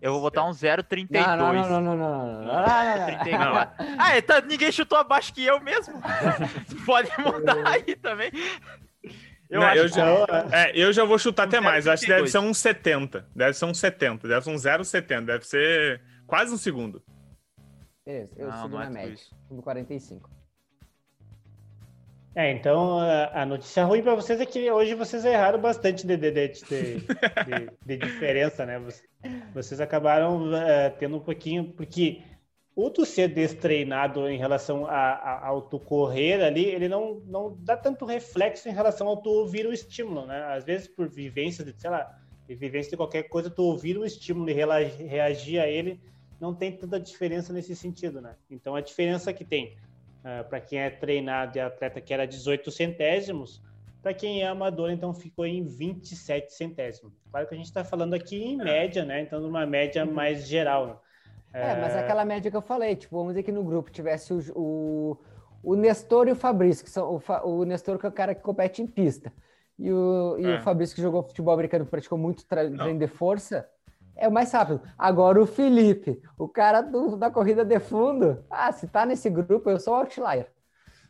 Eu 0.00 0.12
vou 0.12 0.20
botar 0.20 0.44
um 0.44 0.50
0,32. 0.50 1.08
Não, 1.10 1.36
não, 1.36 1.52
não, 1.54 1.70
não, 1.70 1.80
não, 1.80 1.96
não, 1.96 2.42
não, 2.42 2.44
não, 2.44 3.68
Ah, 3.98 4.18
então 4.18 4.38
ninguém 4.42 4.70
chutou 4.70 4.98
abaixo 4.98 5.32
que 5.32 5.42
eu 5.42 5.58
mesmo. 5.60 5.94
Pode 6.84 7.10
mudar 7.18 7.66
aí 7.66 7.96
também. 7.96 8.30
Eu, 9.48 9.60
não, 9.60 9.74
eu, 9.74 9.88
já, 9.88 10.04
é, 10.52 10.72
eu 10.78 10.92
já 10.92 11.04
vou 11.04 11.18
chutar 11.18 11.46
até 11.46 11.58
mais. 11.58 11.86
Acho 11.86 12.02
que 12.02 12.08
deve 12.08 12.28
ser 12.28 12.38
uns 12.38 12.58
70. 12.58 13.26
Deve 13.34 13.54
ser 13.54 13.64
uns 13.64 13.78
70. 13.78 14.28
Deve 14.28 14.44
ser 14.44 14.50
um 14.50 14.56
0,70. 14.56 15.24
Deve 15.24 15.46
ser 15.46 16.02
quase 16.26 16.52
um 16.52 16.58
segundo. 16.58 17.02
Beleza, 18.04 18.32
eu 18.36 18.48
não, 18.48 18.56
sigo 18.56 18.68
não 18.68 18.82
é 18.82 18.84
na 18.84 18.90
média. 18.90 19.24
No 19.50 19.62
45. 19.62 20.30
É, 22.36 22.50
então 22.50 22.98
a 23.32 23.46
notícia 23.46 23.84
ruim 23.84 24.02
para 24.02 24.16
vocês 24.16 24.40
é 24.40 24.46
que 24.46 24.68
hoje 24.68 24.94
vocês 24.94 25.24
erraram 25.24 25.60
bastante 25.60 26.04
de, 26.04 26.16
de, 26.16 26.32
de, 26.32 26.48
de, 26.48 27.06
de 27.86 27.96
diferença, 27.96 28.66
né? 28.66 28.82
Vocês 29.54 29.80
acabaram 29.80 30.48
uh, 30.48 30.92
tendo 30.98 31.16
um 31.16 31.20
pouquinho, 31.20 31.72
porque 31.72 32.22
o 32.74 32.90
tu 32.90 33.06
ser 33.06 33.28
destreinado 33.28 34.28
em 34.28 34.36
relação 34.36 34.84
a, 34.86 35.12
a, 35.12 35.46
ao 35.46 35.62
tu 35.62 35.78
correr 35.78 36.42
ali, 36.42 36.64
ele 36.64 36.88
não, 36.88 37.20
não 37.24 37.56
dá 37.60 37.76
tanto 37.76 38.04
reflexo 38.04 38.68
em 38.68 38.72
relação 38.72 39.06
ao 39.06 39.18
tu 39.18 39.30
ouvir 39.30 39.64
o 39.64 39.72
estímulo, 39.72 40.26
né? 40.26 40.42
Às 40.52 40.64
vezes, 40.64 40.88
por 40.88 41.08
vivência, 41.08 41.64
de, 41.64 41.72
sei 41.80 41.88
lá, 41.88 42.18
vivência 42.48 42.90
de 42.90 42.96
qualquer 42.96 43.24
coisa, 43.24 43.48
tu 43.48 43.62
ouvir 43.62 43.96
o 43.96 44.04
estímulo 44.04 44.50
e 44.50 44.52
reagir 44.52 45.60
a 45.60 45.68
ele, 45.68 46.00
não 46.40 46.52
tem 46.52 46.72
tanta 46.72 46.98
diferença 46.98 47.52
nesse 47.52 47.76
sentido, 47.76 48.20
né? 48.20 48.34
Então, 48.50 48.74
a 48.74 48.80
diferença 48.80 49.32
que 49.32 49.44
tem 49.44 49.76
uh, 50.24 50.48
para 50.48 50.60
quem 50.60 50.80
é 50.80 50.90
treinado 50.90 51.56
e 51.56 51.60
atleta, 51.60 52.00
que 52.00 52.12
era 52.12 52.26
18 52.26 52.70
centésimos, 52.70 53.62
para 54.02 54.12
quem 54.12 54.42
é 54.42 54.46
amador, 54.46 54.90
então 54.90 55.14
ficou 55.14 55.46
em 55.46 55.64
27 55.64 56.52
centésimos. 56.52 57.14
Claro 57.30 57.46
que 57.46 57.54
a 57.54 57.56
gente 57.56 57.66
está 57.66 57.84
falando 57.84 58.14
aqui 58.14 58.36
em 58.36 58.56
média, 58.56 59.04
né? 59.04 59.22
Então, 59.22 59.40
numa 59.40 59.64
média 59.64 60.04
mais 60.04 60.46
geral, 60.46 60.86
né? 60.86 60.94
É, 61.54 61.80
mas 61.80 61.94
é 61.94 62.00
aquela 62.00 62.24
média 62.24 62.50
que 62.50 62.56
eu 62.56 62.60
falei, 62.60 62.96
tipo, 62.96 63.16
vamos 63.16 63.32
dizer 63.32 63.44
que 63.44 63.52
no 63.52 63.62
grupo 63.62 63.88
tivesse 63.88 64.34
o, 64.34 64.42
o, 64.56 65.16
o 65.62 65.76
Nestor 65.76 66.26
e 66.26 66.32
o 66.32 66.36
Fabrício, 66.36 66.84
que 66.84 66.90
são 66.90 67.14
o, 67.14 67.48
o 67.48 67.64
Nestor 67.64 67.96
que 67.96 68.04
é 68.04 68.08
o 68.08 68.12
cara 68.12 68.34
que 68.34 68.42
compete 68.42 68.82
em 68.82 68.86
pista, 68.88 69.32
e 69.78 69.90
o, 69.90 70.36
e 70.36 70.44
é. 70.44 70.58
o 70.58 70.62
Fabrício 70.62 70.96
que 70.96 71.00
jogou 71.00 71.22
futebol 71.22 71.54
americano, 71.54 71.86
praticou 71.86 72.18
muito 72.18 72.44
treino 72.44 72.98
de 72.98 73.06
força, 73.06 73.68
é 74.16 74.28
o 74.28 74.32
mais 74.32 74.52
rápido. 74.52 74.80
Agora 74.98 75.40
o 75.40 75.46
Felipe, 75.46 76.20
o 76.38 76.48
cara 76.48 76.80
do, 76.80 77.16
da 77.16 77.30
corrida 77.30 77.64
de 77.64 77.78
fundo, 77.80 78.44
ah, 78.50 78.72
se 78.72 78.86
tá 78.86 79.04
nesse 79.04 79.28
grupo, 79.28 79.68
eu 79.70 79.78
sou 79.78 79.94
o 79.94 79.96
outlier. 79.98 80.48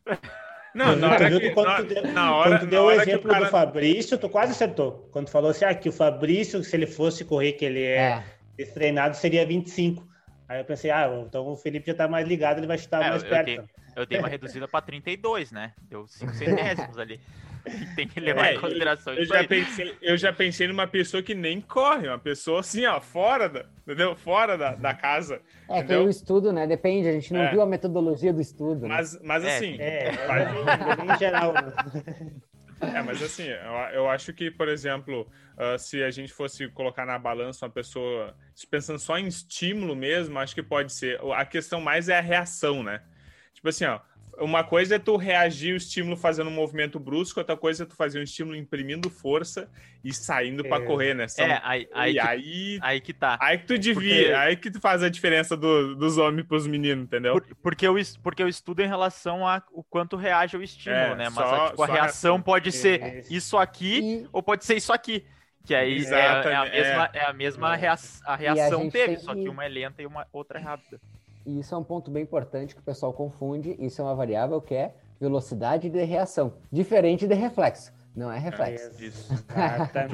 Não, 0.75 0.97
na 0.97 1.13
hora 1.13 1.41
que, 1.41 1.51
quando 1.51 1.67
na, 1.69 1.77
tu 1.77 1.85
deu, 1.85 2.13
na 2.13 2.35
hora, 2.35 2.51
quando 2.51 2.61
tu 2.63 2.67
deu 2.67 2.83
o 2.83 2.91
exemplo 2.91 3.31
cara... 3.31 3.45
do 3.45 3.51
Fabrício, 3.51 4.19
tu 4.19 4.29
quase 4.29 4.51
acertou. 4.51 5.09
Quando 5.13 5.27
tu 5.27 5.31
falou 5.31 5.51
assim, 5.51 5.65
ah, 5.65 5.73
que 5.73 5.89
o 5.89 5.93
Fabrício, 5.93 6.65
se 6.65 6.75
ele 6.75 6.87
fosse 6.87 7.25
correr, 7.25 7.53
que 7.53 7.65
ele 7.65 7.85
é, 7.85 8.25
é. 8.59 8.65
treinado, 8.65 9.17
seria 9.17 9.47
25. 9.47 10.05
Aí 10.49 10.59
eu 10.59 10.65
pensei, 10.65 10.91
ah, 10.91 11.09
então 11.25 11.47
o 11.47 11.57
Felipe 11.57 11.87
já 11.87 11.95
tá 11.95 12.09
mais 12.09 12.27
ligado, 12.27 12.59
ele 12.59 12.67
vai 12.67 12.77
chutar 12.77 13.05
é, 13.05 13.11
mais 13.11 13.23
eu, 13.23 13.29
perto. 13.29 13.51
Eu 13.51 13.57
dei, 13.57 13.69
eu 13.97 14.07
dei 14.07 14.19
uma 14.19 14.27
reduzida 14.27 14.67
para 14.67 14.81
32, 14.81 15.53
né? 15.53 15.73
Deu 15.83 16.09
5 16.09 16.35
centésimos 16.35 16.99
ali. 16.99 17.21
Tem 17.97 18.07
que 18.07 18.21
levar 18.21 18.49
é, 18.49 18.55
em 18.55 18.61
consideração 18.61 19.15
eu, 19.15 19.25
já 19.25 19.45
pensei, 19.45 19.97
eu 20.03 20.17
já 20.17 20.33
pensei 20.33 20.69
numa 20.69 20.87
pessoa 20.87 21.23
que 21.23 21.35
nem 21.35 21.61
corre, 21.61 22.09
uma 22.09 22.19
pessoa 22.19 22.61
assim, 22.61 22.85
ó, 22.85 23.01
fora 23.01 23.49
da, 23.49 23.65
entendeu? 23.83 24.15
Fora 24.15 24.59
da, 24.59 24.75
da 24.75 24.93
casa. 24.93 25.41
É, 25.69 25.79
entendeu? 25.79 26.03
que 26.03 26.07
o 26.07 26.11
estudo, 26.11 26.53
né? 26.53 26.67
Depende, 26.67 27.09
a 27.09 27.13
gente 27.13 27.33
não 27.33 27.43
é. 27.43 27.51
viu 27.51 27.63
a 27.63 27.67
metodologia 27.67 28.33
do 28.33 28.41
estudo. 28.41 28.87
Mas, 28.87 29.15
né? 29.15 29.21
mas 29.25 29.45
é, 29.45 29.57
assim. 29.57 29.77
É, 29.81 30.09
é, 30.09 31.15
em 31.15 31.19
geral. 31.19 31.55
É, 32.81 33.03
mas 33.03 33.23
assim, 33.23 33.45
eu, 33.45 33.73
eu 33.95 34.11
acho 34.11 34.33
que, 34.33 34.51
por 34.51 34.69
exemplo, 34.69 35.27
uh, 35.57 35.79
se 35.79 36.03
a 36.03 36.11
gente 36.11 36.33
fosse 36.33 36.69
colocar 36.69 37.07
na 37.07 37.19
balança 37.19 37.65
uma 37.65 37.73
pessoa 37.73 38.35
pensando 38.71 38.99
só 38.99 39.17
em 39.19 39.27
estímulo 39.27 39.97
mesmo, 39.97 40.39
acho 40.39 40.55
que 40.55 40.63
pode 40.63 40.93
ser. 40.93 41.19
A 41.35 41.47
questão 41.47 41.81
mais 41.81 42.09
é 42.09 42.19
a 42.19 42.21
reação, 42.21 42.83
né? 42.83 43.01
Tipo 43.55 43.69
assim, 43.69 43.85
ó, 43.87 44.01
uma 44.39 44.65
coisa 44.65 44.97
é 44.97 44.99
tu 44.99 45.17
reagir 45.17 45.75
o 45.75 45.77
estímulo 45.77 46.17
fazendo 46.17 46.49
um 46.49 46.53
movimento 46.55 46.99
brusco, 46.99 47.41
outra 47.41 47.57
coisa 47.57 47.83
é 47.83 47.87
tu 47.87 47.95
fazer 47.95 48.19
um 48.19 48.23
estímulo 48.23 48.57
imprimindo 48.57 49.11
força 49.11 49.71
e 50.03 50.13
saindo 50.13 50.65
é. 50.67 50.69
para 50.69 50.85
correr, 50.85 51.15
né? 51.15 51.29
São... 51.29 51.45
É, 51.45 51.61
aí, 51.65 51.89
aí, 51.93 52.13
que, 52.13 52.21
aí, 52.21 52.79
aí 52.83 53.01
que 53.01 53.13
tá. 53.13 53.39
Aí 53.41 53.59
que 53.59 53.67
tu 53.67 53.79
devia, 53.79 54.25
porque... 54.25 54.33
aí 54.35 54.57
que 54.57 54.71
tu 54.71 54.81
faz 54.81 55.03
a 55.03 55.09
diferença 55.09 55.57
do, 55.57 55.95
dos 55.95 56.19
homens 56.19 56.47
pros 56.47 56.67
meninos, 56.67 57.05
entendeu? 57.05 57.35
Por, 57.35 57.55
porque, 57.57 57.87
eu, 57.87 57.95
porque 58.23 58.43
eu 58.43 58.49
estudo 58.49 58.81
em 58.81 58.89
relação 58.89 59.47
a 59.47 59.63
o 59.73 59.83
quanto 59.83 60.17
reage 60.17 60.57
ao 60.57 60.63
estímulo, 60.63 61.01
é, 61.01 61.17
né? 61.17 61.25
Mas 61.25 61.35
só, 61.35 61.69
tipo, 61.71 61.83
a 61.83 61.87
reação, 61.87 62.01
reação 62.03 62.43
pode 62.43 62.73
ser 62.73 63.25
isso 63.31 63.57
aqui 63.57 64.01
e... 64.01 64.29
ou 64.33 64.43
pode 64.43 64.65
ser 64.65 64.77
isso 64.77 64.93
aqui. 64.93 65.25
Que 65.65 65.75
aí 65.75 66.05
é, 66.05 66.11
é, 66.11 66.55
a 66.55 66.65
mesma, 66.65 67.11
é. 67.15 67.25
a 67.25 67.33
mesma 67.33 67.75
reação, 67.75 68.21
a 68.27 68.37
reação 68.37 68.91
teve, 68.91 69.17
só 69.17 69.35
que 69.35 69.49
uma 69.49 69.65
é 69.65 69.69
lenta 69.69 70.03
e 70.03 70.07
uma 70.07 70.27
outra 70.31 70.59
é 70.59 70.63
rápida. 70.63 71.01
E 71.47 71.61
isso 71.61 71.75
é 71.75 71.79
um 71.79 71.85
ponto 71.85 72.11
bem 72.11 72.23
importante 72.23 72.75
que 72.75 72.81
o 72.81 72.85
pessoal 72.85 73.13
confunde. 73.13 73.77
Isso 73.79 74.01
é 74.01 74.05
uma 74.05 74.15
variável 74.15 74.61
que 74.61 74.75
é 74.75 74.95
velocidade 75.21 75.89
de 75.89 76.05
reação, 76.05 76.55
diferente 76.71 77.27
de 77.27 77.35
reflexo. 77.35 77.93
Não 78.15 78.31
é 78.31 78.39
reflexo. 78.39 78.93
É 78.97 79.05
isso. 79.05 79.35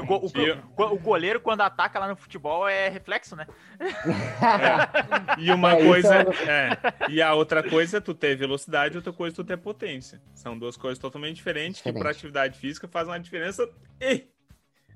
o, 0.09 0.83
o, 0.83 0.95
o, 0.95 0.99
goleiro, 0.99 1.39
quando 1.39 1.61
ataca 1.61 1.99
lá 1.99 2.09
no 2.09 2.17
futebol, 2.17 2.67
é 2.67 2.89
reflexo, 2.89 3.37
né? 3.37 3.47
É. 3.79 3.91
E 5.39 5.51
uma 5.53 5.75
é, 5.75 5.85
coisa. 5.85 6.15
É... 6.17 7.11
E 7.11 7.21
a 7.21 7.35
outra 7.35 7.63
coisa 7.63 7.99
é 7.99 8.01
tu 8.01 8.15
ter 8.15 8.37
velocidade, 8.37 8.97
outra 8.97 9.13
coisa 9.13 9.35
é 9.35 9.37
tu 9.37 9.45
ter 9.45 9.59
potência. 9.59 10.21
São 10.35 10.59
duas 10.59 10.79
coisas 10.79 10.99
totalmente 10.99 11.37
diferentes 11.37 11.77
Diferente. 11.77 11.97
que 11.97 12.01
para 12.01 12.11
atividade 12.11 12.59
física 12.59 12.89
faz 12.89 13.07
uma 13.07 13.21
diferença 13.21 13.69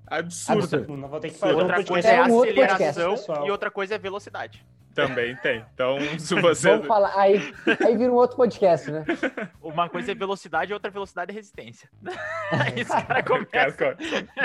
absurda. 0.06 0.62
Absurdo. 0.62 0.96
Não 0.96 1.08
vou 1.08 1.20
ter 1.20 1.30
que 1.30 1.38
fazer 1.38 1.54
outra 1.54 1.84
coisa 1.84 2.08
é 2.08 2.20
aceleração 2.20 3.46
e 3.46 3.50
outra 3.50 3.70
coisa 3.70 3.94
é 3.94 3.98
velocidade. 3.98 4.64
Também 4.94 5.36
tem. 5.36 5.64
Então, 5.74 5.98
se 6.18 6.34
você. 6.40 6.70
Vamos 6.70 6.86
falar. 6.86 7.12
Aí, 7.18 7.40
aí 7.84 7.96
vira 7.96 8.12
um 8.12 8.16
outro 8.16 8.36
podcast, 8.36 8.90
né? 8.90 9.04
Uma 9.62 9.88
coisa 9.88 10.12
é 10.12 10.14
velocidade 10.14 10.70
e 10.72 10.74
outra 10.74 10.90
velocidade 10.90 11.30
é 11.32 11.34
resistência. 11.34 11.88
Aí 12.52 12.80
esse 12.80 12.90
cara 12.90 13.22
começa. 13.22 13.96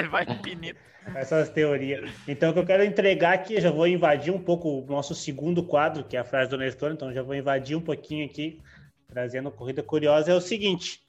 vai 0.09 0.23
infinito. 0.23 0.79
Essas 1.15 1.49
teorias. 1.49 2.09
Então, 2.27 2.51
o 2.51 2.53
que 2.53 2.59
eu 2.59 2.65
quero 2.65 2.83
entregar 2.83 3.33
aqui, 3.33 3.59
já 3.59 3.71
vou 3.71 3.87
invadir 3.87 4.33
um 4.33 4.41
pouco 4.41 4.81
o 4.81 4.85
nosso 4.85 5.15
segundo 5.15 5.63
quadro, 5.63 6.03
que 6.03 6.17
é 6.17 6.19
a 6.19 6.25
frase 6.25 6.49
do 6.49 6.57
Nestor, 6.57 6.91
então 6.91 7.13
já 7.13 7.23
vou 7.23 7.35
invadir 7.35 7.75
um 7.75 7.81
pouquinho 7.81 8.25
aqui, 8.25 8.61
trazendo 9.07 9.49
corrida 9.49 9.81
curiosa, 9.81 10.31
é 10.31 10.35
o 10.35 10.41
seguinte: 10.41 11.01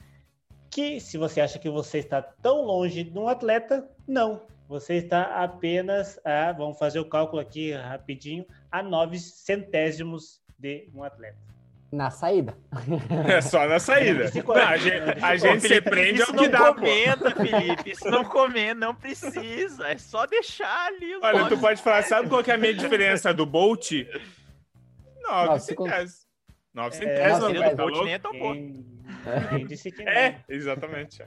que 0.71 1.01
se 1.01 1.19
você 1.19 1.41
acha 1.41 1.59
que 1.59 1.69
você 1.69 1.99
está 1.99 2.23
tão 2.23 2.63
longe 2.63 3.03
de 3.03 3.19
um 3.19 3.29
atleta, 3.29 3.87
não. 4.07 4.43
Você 4.71 4.95
está 4.99 5.43
apenas 5.43 6.21
a, 6.25 6.53
vamos 6.53 6.79
fazer 6.79 7.01
o 7.01 7.05
cálculo 7.05 7.43
aqui 7.43 7.73
rapidinho, 7.73 8.47
a 8.71 8.81
nove 8.81 9.19
centésimos 9.19 10.41
de 10.57 10.89
um 10.95 11.03
atleta. 11.03 11.37
Na 11.91 12.09
saída. 12.09 12.57
É 13.29 13.41
só 13.41 13.67
na 13.67 13.81
saída. 13.81 14.31
Não, 14.33 14.55
a 14.55 14.77
gente, 14.77 15.25
a 15.25 15.37
gente 15.37 15.67
se 15.67 15.81
prende 15.81 16.23
ao 16.23 16.33
que 16.33 16.47
dá. 16.49 16.61
Não 16.61 16.75
comenta, 16.77 17.31
pô. 17.33 17.45
Felipe. 17.45 17.91
Isso 17.91 18.09
não 18.09 18.23
comenta, 18.31 18.75
não 18.77 18.95
precisa. 18.95 19.89
É 19.89 19.99
só 19.99 20.25
deixar 20.25 20.87
ali. 20.87 21.17
Olha, 21.21 21.49
tu 21.49 21.59
pode 21.59 21.83
falar, 21.83 22.05
sabe 22.05 22.29
qual 22.29 22.45
que 22.45 22.53
é 22.53 22.55
a 22.55 22.59
minha 22.59 22.73
diferença 22.73 23.35
do 23.35 23.45
Bolt? 23.45 23.91
Nove 25.21 25.59
centésimos. 25.59 26.29
Nove 26.73 26.95
centésimos. 26.95 27.61
É, 27.61 27.71
do 27.71 27.77
Bolt 27.77 28.05
nem 28.05 28.15
é 28.15 28.19
tão 28.21 28.39
bom. 28.39 28.55
É, 30.07 30.37
exatamente. 30.49 31.25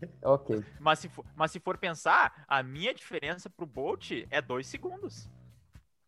Ok. 0.22 0.62
Mas 0.78 0.98
se, 0.98 1.08
for, 1.08 1.24
mas 1.34 1.50
se 1.50 1.60
for 1.60 1.78
pensar, 1.78 2.44
a 2.46 2.62
minha 2.62 2.92
diferença 2.92 3.48
pro 3.48 3.66
Bolt 3.66 4.10
é 4.30 4.42
dois 4.42 4.66
segundos. 4.66 5.28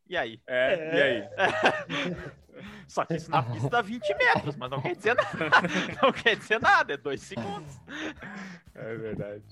E 0.09 0.17
aí? 0.17 0.41
É, 0.47 0.75
é. 0.75 0.95
e 0.95 1.03
aí? 1.03 2.19
Só 2.89 3.05
que 3.05 3.15
isso 3.17 3.31
na 3.31 3.43
pista 3.43 3.69
dá 3.69 3.83
20 3.83 4.15
metros, 4.15 4.57
mas 4.57 4.71
não 4.71 4.81
quer 4.81 4.97
dizer 4.97 5.15
nada. 5.15 5.31
Não 6.03 6.13
quer 6.13 6.37
dizer 6.37 6.61
nada, 6.61 6.93
é 6.95 6.97
dois 6.97 7.21
segundos. 7.21 7.81
É 8.75 8.97
verdade. 8.97 9.45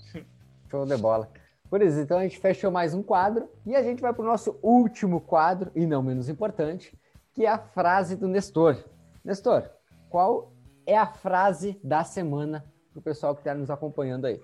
Show 0.68 0.84
de 0.84 0.96
bola. 0.96 1.30
Por 1.70 1.82
isso, 1.82 2.00
então 2.00 2.18
a 2.18 2.22
gente 2.22 2.38
fechou 2.38 2.70
mais 2.70 2.94
um 2.94 3.02
quadro 3.02 3.48
e 3.64 3.76
a 3.76 3.82
gente 3.82 4.00
vai 4.00 4.12
para 4.12 4.22
o 4.22 4.26
nosso 4.26 4.58
último 4.62 5.20
quadro, 5.20 5.70
e 5.74 5.86
não 5.86 6.02
menos 6.02 6.28
importante, 6.28 6.96
que 7.32 7.44
é 7.44 7.48
a 7.48 7.58
frase 7.58 8.16
do 8.16 8.26
Nestor. 8.26 8.76
Nestor, 9.24 9.68
qual 10.08 10.52
é 10.84 10.96
a 10.96 11.06
frase 11.06 11.78
da 11.82 12.02
semana 12.02 12.64
para 12.96 13.00
o 13.00 13.02
pessoal 13.02 13.34
que 13.34 13.40
está 13.42 13.54
nos 13.54 13.70
acompanhando 13.70 14.26
aí. 14.26 14.40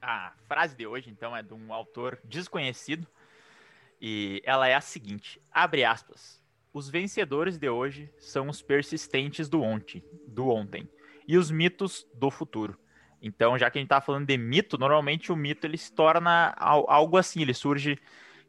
A 0.00 0.32
frase 0.46 0.76
de 0.76 0.86
hoje, 0.86 1.10
então, 1.10 1.36
é 1.36 1.42
de 1.42 1.52
um 1.52 1.72
autor 1.72 2.18
desconhecido 2.24 3.06
e 4.00 4.42
ela 4.44 4.66
é 4.68 4.74
a 4.74 4.80
seguinte: 4.80 5.40
abre 5.50 5.84
aspas. 5.84 6.42
Os 6.72 6.88
vencedores 6.88 7.56
de 7.56 7.68
hoje 7.68 8.12
são 8.18 8.48
os 8.48 8.60
persistentes 8.60 9.48
do 9.48 9.62
ontem, 9.62 10.04
do 10.26 10.48
ontem 10.48 10.88
e 11.26 11.38
os 11.38 11.50
mitos 11.50 12.04
do 12.12 12.30
futuro. 12.30 12.76
Então, 13.22 13.56
já 13.56 13.70
que 13.70 13.78
a 13.78 13.80
gente 13.80 13.86
está 13.86 14.00
falando 14.00 14.26
de 14.26 14.36
mito, 14.36 14.76
normalmente 14.76 15.30
o 15.30 15.36
mito 15.36 15.66
ele 15.66 15.78
se 15.78 15.92
torna 15.92 16.52
algo 16.58 17.16
assim, 17.16 17.42
ele 17.42 17.54
surge 17.54 17.96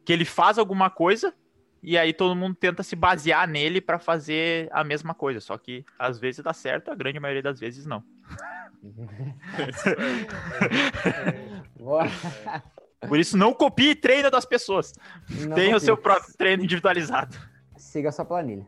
que 0.04 0.12
ele 0.12 0.24
faz 0.24 0.58
alguma 0.58 0.90
coisa 0.90 1.32
e 1.80 1.96
aí 1.96 2.12
todo 2.12 2.34
mundo 2.34 2.56
tenta 2.56 2.82
se 2.82 2.96
basear 2.96 3.48
nele 3.48 3.80
para 3.80 3.98
fazer 3.98 4.68
a 4.72 4.82
mesma 4.82 5.14
coisa, 5.14 5.40
só 5.40 5.56
que 5.56 5.84
às 5.96 6.18
vezes 6.18 6.42
dá 6.42 6.52
certo, 6.52 6.90
a 6.90 6.96
grande 6.96 7.20
maioria 7.20 7.42
das 7.42 7.60
vezes 7.60 7.86
não. 7.86 8.02
Por 13.08 13.18
isso, 13.18 13.36
não 13.36 13.52
copie 13.52 13.94
treino 13.94 14.30
das 14.30 14.44
pessoas. 14.44 14.92
Não 15.28 15.54
Tenha 15.54 15.72
copie. 15.72 15.76
o 15.76 15.80
seu 15.80 15.96
próprio 15.96 16.34
treino 16.36 16.64
individualizado. 16.64 17.36
Siga 17.76 18.08
a 18.08 18.12
sua 18.12 18.24
planilha. 18.24 18.66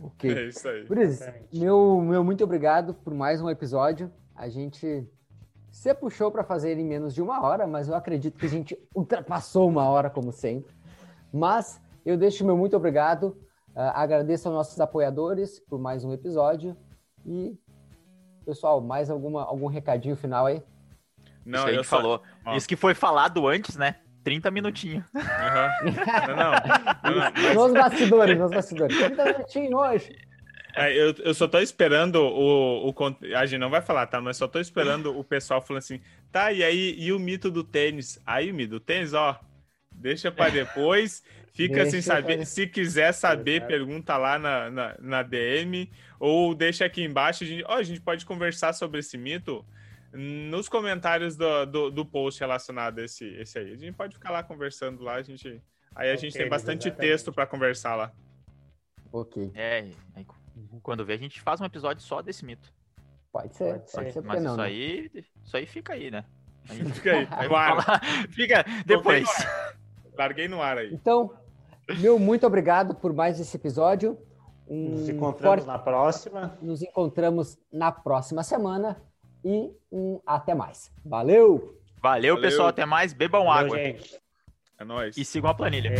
Ok. 0.00 0.30
É 0.30 0.48
isso 0.48 0.68
aí. 0.68 0.84
Por 0.84 0.98
isso, 0.98 1.24
meu, 1.52 2.00
meu 2.00 2.22
muito 2.22 2.44
obrigado 2.44 2.94
por 2.94 3.14
mais 3.14 3.40
um 3.40 3.50
episódio. 3.50 4.10
A 4.34 4.48
gente 4.48 5.06
se 5.70 5.94
puxou 5.94 6.30
para 6.30 6.44
fazer 6.44 6.78
em 6.78 6.84
menos 6.84 7.14
de 7.14 7.22
uma 7.22 7.42
hora, 7.42 7.66
mas 7.66 7.88
eu 7.88 7.94
acredito 7.94 8.38
que 8.38 8.46
a 8.46 8.48
gente 8.48 8.78
ultrapassou 8.94 9.68
uma 9.68 9.88
hora, 9.88 10.08
como 10.08 10.32
sempre. 10.32 10.74
Mas 11.32 11.80
eu 12.04 12.16
deixo 12.16 12.44
meu 12.44 12.56
muito 12.56 12.76
obrigado. 12.76 13.36
Uh, 13.74 13.92
agradeço 13.94 14.48
aos 14.48 14.56
nossos 14.56 14.80
apoiadores 14.80 15.60
por 15.60 15.78
mais 15.78 16.04
um 16.04 16.12
episódio. 16.12 16.76
E 17.24 17.58
Pessoal, 18.46 18.80
mais 18.80 19.10
alguma, 19.10 19.42
algum 19.42 19.66
recadinho 19.66 20.14
final 20.16 20.46
aí? 20.46 20.62
Não, 21.44 21.58
Isso 21.58 21.68
a 21.68 21.72
gente 21.72 21.86
só... 21.86 21.96
falou. 21.96 22.22
Isso 22.56 22.68
que 22.68 22.76
foi 22.76 22.94
falado 22.94 23.46
antes, 23.48 23.76
né? 23.76 23.96
30 24.22 24.50
minutinhos. 24.52 25.04
Uhum. 25.14 25.22
Não, 26.28 27.12
não. 27.12 27.54
não, 27.54 27.68
Nos 27.68 27.72
bastidores, 27.72 28.38
nos 28.38 28.50
bastidores. 28.50 28.96
30 28.96 29.24
minutinhos 29.24 29.72
hoje. 29.72 30.16
É, 30.76 30.92
eu, 30.92 31.14
eu 31.24 31.34
só 31.34 31.48
tô 31.48 31.58
esperando 31.58 32.16
o, 32.16 32.88
o. 32.88 32.94
A 33.36 33.46
gente 33.46 33.58
não 33.58 33.70
vai 33.70 33.80
falar, 33.80 34.06
tá? 34.06 34.20
Mas 34.20 34.36
só 34.36 34.46
tô 34.46 34.60
esperando 34.60 35.18
o 35.18 35.24
pessoal 35.24 35.60
falando 35.60 35.78
assim: 35.78 36.00
tá, 36.30 36.52
e 36.52 36.62
aí, 36.62 36.94
e 36.98 37.12
o 37.12 37.18
mito 37.18 37.50
do 37.50 37.64
tênis? 37.64 38.20
Aí 38.26 38.50
o 38.50 38.54
mito 38.54 38.70
do 38.70 38.80
tênis, 38.80 39.14
ó, 39.14 39.40
deixa 39.90 40.30
para 40.30 40.50
depois. 40.50 41.24
Fica 41.56 41.76
deixa 41.76 41.90
sem 41.92 42.02
saber. 42.02 42.44
Se 42.44 42.66
quiser 42.66 43.12
saber, 43.12 43.56
Exato. 43.56 43.66
pergunta 43.66 44.14
lá 44.18 44.38
na, 44.38 44.70
na, 44.70 44.96
na, 45.00 45.22
DM 45.22 45.90
ou 46.20 46.54
deixa 46.54 46.84
aqui 46.84 47.02
embaixo. 47.02 47.44
A 47.44 47.46
gente, 47.46 47.64
oh, 47.66 47.72
a 47.72 47.82
gente 47.82 48.00
pode 48.02 48.26
conversar 48.26 48.74
sobre 48.74 49.00
esse 49.00 49.16
mito 49.16 49.64
nos 50.12 50.68
comentários 50.68 51.34
do, 51.34 51.64
do, 51.64 51.90
do, 51.90 52.04
post 52.04 52.38
relacionado 52.40 52.98
a 52.98 53.04
esse, 53.04 53.24
esse 53.36 53.58
aí. 53.58 53.72
A 53.72 53.76
gente 53.76 53.94
pode 53.94 54.14
ficar 54.14 54.30
lá 54.30 54.42
conversando 54.42 55.02
lá. 55.02 55.14
A 55.14 55.22
gente, 55.22 55.48
aí 55.94 56.10
a 56.10 56.12
okay, 56.12 56.16
gente 56.18 56.36
tem 56.36 56.46
bastante 56.46 56.88
exatamente. 56.88 57.10
texto 57.10 57.32
para 57.32 57.46
conversar 57.46 57.96
lá. 57.96 58.12
Ok. 59.10 59.50
É, 59.54 59.88
quando 60.82 61.06
vê, 61.06 61.14
a 61.14 61.18
gente 61.18 61.40
faz 61.40 61.58
um 61.58 61.64
episódio 61.64 62.02
só 62.02 62.20
desse 62.20 62.44
mito. 62.44 62.70
Pode 63.32 63.56
ser, 63.56 63.78
pode, 63.78 63.92
pode 63.92 64.12
ser. 64.12 64.22
Mas 64.22 64.42
não, 64.42 64.52
isso, 64.52 64.56
né? 64.58 64.64
aí, 64.64 65.10
isso 65.42 65.56
aí 65.56 65.64
fica 65.64 65.94
aí, 65.94 66.10
né? 66.10 66.22
Aí 66.68 66.84
fica 66.84 67.12
aí, 67.12 67.28
aí 67.32 67.48
fica 68.28 68.62
depois. 68.84 69.26
Larguei 70.18 70.48
no 70.48 70.60
ar 70.60 70.76
aí. 70.76 70.92
Então, 70.92 71.34
meu 71.98 72.18
muito 72.18 72.46
obrigado 72.46 72.94
por 72.94 73.12
mais 73.12 73.38
esse 73.40 73.56
episódio. 73.56 74.18
Um 74.68 74.90
nos 74.90 75.08
encontramos 75.08 75.64
forte... 75.64 75.66
na 75.66 75.78
próxima. 75.78 76.58
Nos 76.60 76.82
encontramos 76.82 77.58
na 77.72 77.92
próxima 77.92 78.42
semana. 78.42 79.00
e 79.44 79.70
um 79.92 80.20
até 80.26 80.54
mais. 80.54 80.90
Valeu! 81.04 81.78
Valeu, 82.02 82.34
Valeu. 82.34 82.40
pessoal. 82.40 82.68
Até 82.68 82.84
mais. 82.84 83.12
Bebam 83.12 83.44
Valeu, 83.44 83.66
água. 83.66 83.78
Gente. 83.78 84.20
É 84.78 84.84
nóis. 84.84 85.16
E 85.16 85.24
sigam 85.24 85.50
a 85.50 85.54
planilha. 85.54 85.90